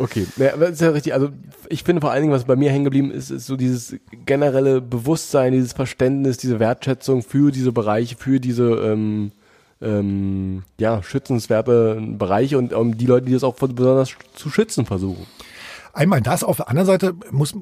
Okay, 0.00 0.26
ja, 0.36 0.52
aber 0.54 0.66
das 0.66 0.74
ist 0.74 0.80
ja 0.80 0.90
richtig. 0.90 1.12
Also 1.12 1.30
ich 1.68 1.82
finde 1.82 2.00
vor 2.00 2.12
allen 2.12 2.22
Dingen, 2.22 2.32
was 2.32 2.44
bei 2.44 2.54
mir 2.54 2.70
hängen 2.70 2.84
geblieben 2.84 3.10
ist, 3.10 3.30
ist 3.30 3.46
so 3.46 3.56
dieses 3.56 3.96
generelle 4.26 4.80
Bewusstsein, 4.80 5.52
dieses 5.52 5.72
Verständnis, 5.72 6.36
diese 6.36 6.60
Wertschätzung 6.60 7.22
für 7.24 7.50
diese 7.50 7.72
Bereiche, 7.72 8.14
für 8.16 8.38
diese 8.38 8.62
ähm, 8.76 9.32
ähm, 9.80 10.64
ja, 10.78 11.02
schützenswerte 11.02 12.00
Bereiche 12.00 12.58
und 12.58 12.72
um 12.72 12.96
die 12.96 13.06
Leute, 13.06 13.26
die 13.26 13.32
das 13.32 13.44
auch 13.44 13.54
besonders 13.54 14.14
zu 14.34 14.50
schützen 14.50 14.86
versuchen. 14.86 15.26
Einmal 15.92 16.20
das, 16.20 16.44
auf 16.44 16.56
der 16.56 16.68
anderen 16.68 16.86
Seite 16.86 17.14
muss 17.30 17.54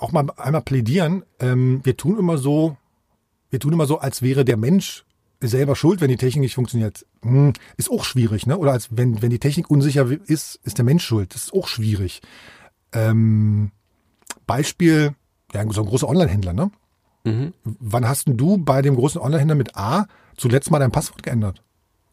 auch 0.00 0.12
mal 0.12 0.26
einmal 0.36 0.62
plädieren. 0.62 1.24
Ähm, 1.38 1.80
wir 1.84 1.96
tun 1.96 2.18
immer 2.18 2.38
so, 2.38 2.76
wir 3.50 3.60
tun 3.60 3.72
immer 3.72 3.86
so, 3.86 3.98
als 3.98 4.22
wäre 4.22 4.44
der 4.44 4.56
Mensch 4.56 5.04
selber 5.40 5.76
schuld, 5.76 6.00
wenn 6.00 6.08
die 6.08 6.16
Technik 6.16 6.42
nicht 6.42 6.54
funktioniert. 6.54 7.06
Hm, 7.22 7.52
ist 7.76 7.90
auch 7.90 8.04
schwierig, 8.04 8.46
ne? 8.46 8.56
Oder 8.58 8.72
als 8.72 8.88
wenn, 8.90 9.20
wenn 9.22 9.30
die 9.30 9.38
Technik 9.38 9.70
unsicher 9.70 10.06
ist, 10.26 10.60
ist 10.64 10.78
der 10.78 10.84
Mensch 10.84 11.04
schuld. 11.04 11.34
Das 11.34 11.44
ist 11.44 11.54
auch 11.54 11.68
schwierig. 11.68 12.22
Ähm, 12.92 13.70
Beispiel, 14.46 15.14
ja, 15.52 15.64
so 15.70 15.82
ein 15.82 15.88
großer 15.88 16.08
Online-Händler, 16.08 16.52
ne? 16.52 16.70
Wann 17.64 18.08
hast 18.08 18.28
denn 18.28 18.36
du 18.36 18.58
bei 18.58 18.82
dem 18.82 18.96
großen 18.96 19.20
Online-Händler 19.20 19.54
mit 19.54 19.76
A 19.76 20.06
zuletzt 20.36 20.70
mal 20.70 20.78
dein 20.78 20.92
Passwort 20.92 21.22
geändert? 21.22 21.63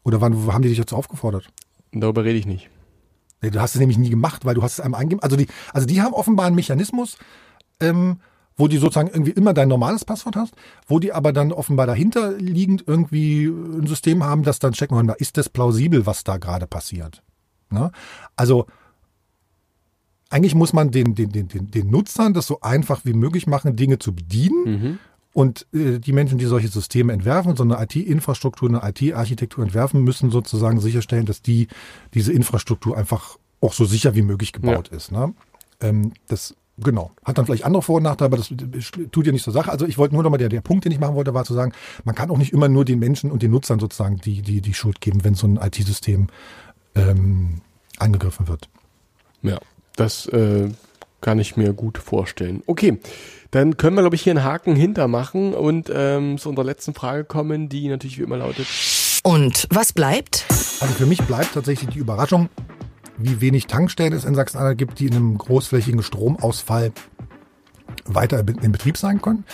Oder 0.04 0.20
wann 0.20 0.52
haben 0.52 0.62
die 0.62 0.68
dich 0.68 0.78
dazu 0.78 0.96
aufgefordert? 0.96 1.48
Darüber 1.92 2.24
rede 2.24 2.38
ich 2.38 2.46
nicht. 2.46 2.70
Nee, 3.40 3.50
Du 3.50 3.60
hast 3.60 3.74
es 3.74 3.80
nämlich 3.80 3.98
nie 3.98 4.10
gemacht, 4.10 4.44
weil 4.44 4.54
du 4.54 4.62
hast 4.62 4.74
es 4.74 4.80
einmal 4.80 5.00
eingegeben. 5.00 5.22
Also 5.22 5.36
die, 5.36 5.46
also 5.72 5.86
die 5.86 6.00
haben 6.00 6.14
offenbar 6.14 6.46
einen 6.46 6.56
Mechanismus, 6.56 7.18
ähm, 7.80 8.18
wo 8.56 8.68
die 8.68 8.78
sozusagen 8.78 9.08
irgendwie 9.08 9.32
immer 9.32 9.54
dein 9.54 9.68
normales 9.68 10.04
Passwort 10.04 10.36
hast, 10.36 10.54
wo 10.86 10.98
die 10.98 11.12
aber 11.12 11.32
dann 11.32 11.52
offenbar 11.52 11.86
dahinter 11.86 12.32
liegend 12.32 12.84
irgendwie 12.86 13.46
ein 13.46 13.86
System 13.86 14.22
haben, 14.24 14.42
das 14.42 14.58
dann 14.58 14.72
checken 14.72 14.96
wollen, 14.96 15.12
ist 15.18 15.36
das 15.36 15.48
plausibel, 15.48 16.06
was 16.06 16.24
da 16.24 16.36
gerade 16.36 16.66
passiert. 16.66 17.22
Ne? 17.70 17.90
Also 18.36 18.66
eigentlich 20.30 20.54
muss 20.54 20.72
man 20.72 20.90
den, 20.90 21.14
den, 21.14 21.30
den, 21.30 21.48
den, 21.48 21.70
den 21.70 21.90
Nutzern 21.90 22.32
das 22.32 22.46
so 22.46 22.60
einfach 22.60 23.04
wie 23.04 23.12
möglich 23.12 23.46
machen, 23.46 23.76
Dinge 23.76 23.98
zu 23.98 24.14
bedienen. 24.14 24.64
Mhm. 24.64 24.98
Und 25.32 25.66
äh, 25.72 25.98
die 25.98 26.12
Menschen, 26.12 26.38
die 26.38 26.44
solche 26.44 26.68
Systeme 26.68 27.12
entwerfen, 27.12 27.56
so 27.56 27.62
eine 27.62 27.82
IT-Infrastruktur, 27.82 28.68
eine 28.68 28.82
IT-Architektur 28.88 29.64
entwerfen, 29.64 30.02
müssen 30.02 30.30
sozusagen 30.30 30.80
sicherstellen, 30.80 31.24
dass 31.26 31.40
die 31.42 31.68
diese 32.12 32.32
Infrastruktur 32.32 32.96
einfach 32.96 33.38
auch 33.60 33.72
so 33.72 33.84
sicher 33.84 34.14
wie 34.14 34.22
möglich 34.22 34.52
gebaut 34.52 34.88
Ja. 34.90 34.96
ist. 34.96 35.10
Ne? 35.12 35.32
Ähm, 35.80 36.12
das 36.28 36.54
Genau. 36.78 37.12
Hat 37.22 37.36
dann 37.36 37.44
vielleicht 37.44 37.64
andere 37.66 37.82
Vor- 37.82 37.96
und 37.96 38.02
Nachteile, 38.04 38.28
aber 38.28 38.38
das 38.38 38.48
tut 39.12 39.26
ja 39.26 39.30
nicht 39.32 39.44
zur 39.44 39.52
Sache. 39.52 39.70
Also 39.70 39.86
ich 39.86 39.98
wollte 39.98 40.14
nur 40.14 40.22
nochmal, 40.22 40.38
der, 40.38 40.48
der 40.48 40.62
Punkt, 40.62 40.86
den 40.86 40.90
ich 40.90 40.98
machen 40.98 41.14
wollte, 41.14 41.34
war 41.34 41.44
zu 41.44 41.52
sagen, 41.52 41.72
man 42.04 42.14
kann 42.14 42.30
auch 42.30 42.38
nicht 42.38 42.52
immer 42.52 42.66
nur 42.66 42.86
den 42.86 42.98
Menschen 42.98 43.30
und 43.30 43.42
den 43.42 43.50
Nutzern 43.50 43.78
sozusagen 43.78 44.16
die, 44.16 44.40
die, 44.40 44.62
die 44.62 44.72
Schuld 44.74 45.00
geben, 45.02 45.22
wenn 45.22 45.34
so 45.34 45.46
ein 45.46 45.58
IT-System 45.58 46.28
ähm, 46.94 47.60
angegriffen 47.98 48.48
wird. 48.48 48.70
Ja, 49.42 49.58
das 49.96 50.26
äh, 50.26 50.70
kann 51.22 51.38
ich 51.38 51.56
mir 51.56 51.72
gut 51.72 51.96
vorstellen. 51.96 52.62
Okay, 52.66 52.98
dann 53.50 53.78
können 53.78 53.96
wir, 53.96 54.02
glaube 54.02 54.16
ich, 54.16 54.22
hier 54.22 54.32
einen 54.32 54.44
Haken 54.44 54.76
hintermachen 54.76 55.54
und 55.54 55.90
ähm, 55.94 56.36
zu 56.36 56.50
unserer 56.50 56.66
letzten 56.66 56.92
Frage 56.92 57.24
kommen, 57.24 57.70
die 57.70 57.88
natürlich 57.88 58.18
wie 58.18 58.22
immer 58.22 58.36
lautet. 58.36 58.66
Und 59.22 59.66
was 59.70 59.92
bleibt? 59.92 60.44
Also 60.50 60.94
für 60.94 61.06
mich 61.06 61.22
bleibt 61.22 61.54
tatsächlich 61.54 61.90
die 61.90 61.98
Überraschung, 61.98 62.50
wie 63.16 63.40
wenig 63.40 63.66
Tankstellen 63.66 64.12
es 64.12 64.24
in 64.24 64.34
Sachsen-Anhalt 64.34 64.78
gibt, 64.78 64.98
die 64.98 65.06
in 65.06 65.14
einem 65.14 65.38
großflächigen 65.38 66.02
Stromausfall 66.02 66.92
weiter 68.04 68.40
in 68.40 68.72
Betrieb 68.72 68.96
sein 68.96 69.22
können. 69.22 69.44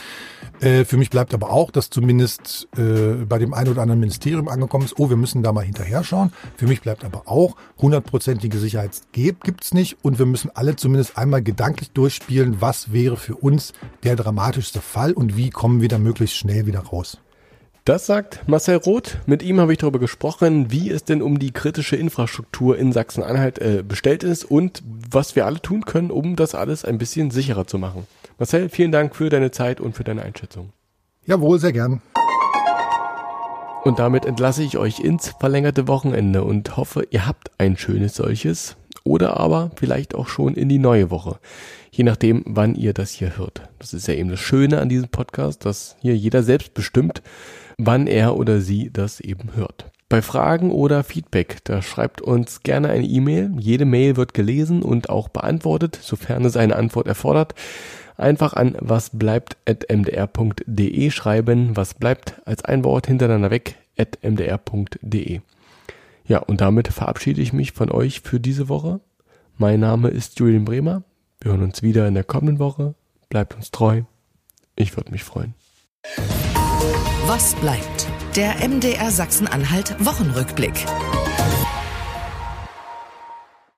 Äh, 0.61 0.85
für 0.85 0.97
mich 0.97 1.11
bleibt 1.11 1.35
aber 1.35 1.51
auch, 1.51 1.71
dass 1.71 1.90
zumindest 1.90 2.68
äh, 2.77 3.25
bei 3.25 3.38
dem 3.38 3.55
einen 3.55 3.71
oder 3.71 3.83
anderen 3.83 4.01
Ministerium 4.01 4.49
angekommen 4.49 4.85
ist, 4.85 4.99
oh, 4.99 5.09
wir 5.09 5.16
müssen 5.16 5.42
da 5.42 5.53
mal 5.53 5.64
hinterher 5.64 6.03
schauen. 6.03 6.33
Für 6.57 6.66
mich 6.66 6.81
bleibt 6.81 7.05
aber 7.05 7.23
auch, 7.27 7.57
hundertprozentige 7.79 8.59
Sicherheit 8.59 8.90
gibt 9.12 9.64
es 9.64 9.75
nicht 9.75 9.99
und 10.03 10.18
wir 10.18 10.27
müssen 10.27 10.51
alle 10.55 10.77
zumindest 10.77 11.16
einmal 11.16 11.42
gedanklich 11.42 11.92
durchspielen, 11.92 12.61
was 12.61 12.92
wäre 12.92 13.16
für 13.16 13.37
uns 13.37 13.73
der 14.03 14.16
dramatischste 14.16 14.81
Fall 14.81 15.12
und 15.12 15.37
wie 15.37 15.51
kommen 15.51 15.81
wir 15.81 15.88
da 15.88 15.99
möglichst 15.99 16.37
schnell 16.37 16.66
wieder 16.66 16.81
raus. 16.81 17.18
Das 17.85 18.05
sagt 18.05 18.47
Marcel 18.47 18.77
Roth. 18.77 19.16
Mit 19.25 19.42
ihm 19.42 19.61
habe 19.61 19.73
ich 19.73 19.79
darüber 19.79 19.99
gesprochen, 19.99 20.71
wie 20.71 20.90
es 20.90 21.05
denn 21.05 21.23
um 21.23 21.38
die 21.38 21.53
kritische 21.53 21.97
Infrastruktur 21.97 22.77
in 22.77 22.92
Sachsen-Anhalt 22.92 23.59
äh, 23.61 23.83
bestellt 23.83 24.25
ist 24.25 24.44
und 24.44 24.83
was 25.11 25.37
wir 25.37 25.47
alle 25.47 25.62
tun 25.62 25.87
können, 25.87 26.11
um 26.11 26.37
das 26.37 26.55
alles 26.55 26.85
ein 26.85 26.99
bisschen 26.99 27.31
sicherer 27.31 27.66
zu 27.66 27.79
machen. 27.79 28.07
Marcel, 28.38 28.68
vielen 28.68 28.92
Dank 28.92 29.16
für 29.16 29.31
deine 29.31 29.51
Zeit 29.51 29.81
und 29.81 29.96
für 29.96 30.05
deine 30.05 30.22
Einschätzung. 30.22 30.72
Jawohl, 31.27 31.59
sehr 31.59 31.72
gern. 31.72 32.01
Und 33.83 33.98
damit 33.98 34.24
entlasse 34.24 34.62
ich 34.62 34.79
euch 34.79 35.01
ins 35.01 35.35
verlängerte 35.40 35.88
Wochenende 35.88 36.44
und 36.44 36.77
hoffe, 36.77 37.05
ihr 37.11 37.27
habt 37.27 37.51
ein 37.59 37.77
schönes 37.77 38.14
solches 38.14 38.77
oder 39.03 39.38
aber 39.38 39.72
vielleicht 39.74 40.14
auch 40.14 40.29
schon 40.29 40.55
in 40.55 40.68
die 40.68 40.79
neue 40.79 41.11
Woche. 41.11 41.40
Je 41.90 42.05
nachdem, 42.05 42.44
wann 42.46 42.77
ihr 42.77 42.92
das 42.92 43.11
hier 43.11 43.37
hört. 43.37 43.62
Das 43.81 43.92
ist 43.92 44.07
ja 44.07 44.14
eben 44.14 44.31
das 44.31 44.38
Schöne 44.38 44.81
an 44.81 44.88
diesem 44.88 45.09
Podcast, 45.09 45.64
dass 45.64 45.96
hier 46.01 46.16
jeder 46.16 46.44
selbst 46.44 46.74
bestimmt, 46.74 47.22
wann 47.77 48.07
er 48.07 48.37
oder 48.37 48.61
sie 48.61 48.90
das 48.92 49.18
eben 49.18 49.57
hört. 49.57 49.90
Bei 50.09 50.22
Fragen 50.22 50.70
oder 50.70 51.03
Feedback, 51.03 51.59
da 51.64 51.83
schreibt 51.83 52.22
uns 52.22 52.62
gerne 52.62 52.88
eine 52.88 53.05
E-Mail. 53.05 53.51
Jede 53.59 53.85
Mail 53.85 54.16
wird 54.16 54.33
gelesen 54.33 54.83
und 54.83 55.11
auch 55.11 55.29
beantwortet, 55.29 55.98
sofern 56.01 56.44
es 56.44 56.57
eine 56.57 56.77
Antwort 56.77 57.09
erfordert. 57.09 57.55
Einfach 58.19 58.53
an 58.53 58.77
wasbleibt.mdr.de 58.81 61.11
schreiben. 61.11 61.77
Was 61.77 61.95
bleibt 61.95 62.43
als 62.45 62.65
ein 62.65 62.85
Wort 62.85 63.07
hintereinander 63.07 63.51
weg 63.51 63.77
mdr.de. 64.23 65.41
Ja, 66.25 66.39
und 66.41 66.61
damit 66.61 66.89
verabschiede 66.89 67.41
ich 67.41 67.53
mich 67.53 67.73
von 67.73 67.91
euch 67.91 68.21
für 68.21 68.39
diese 68.39 68.69
Woche. 68.69 69.01
Mein 69.57 69.81
Name 69.81 70.09
ist 70.09 70.39
Julian 70.39 70.65
Bremer. 70.65 71.03
Wir 71.41 71.53
hören 71.53 71.63
uns 71.63 71.83
wieder 71.83 72.07
in 72.07 72.15
der 72.15 72.25
kommenden 72.25 72.59
Woche. 72.59 72.95
Bleibt 73.29 73.55
uns 73.55 73.71
treu. 73.71 74.03
Ich 74.77 74.97
würde 74.97 75.11
mich 75.11 75.25
freuen. 75.25 75.55
Was 77.27 77.55
bleibt? 77.57 78.07
Der 78.37 78.57
MDR 78.67 79.11
Sachsen-Anhalt 79.11 79.97
Wochenrückblick. 80.05 80.85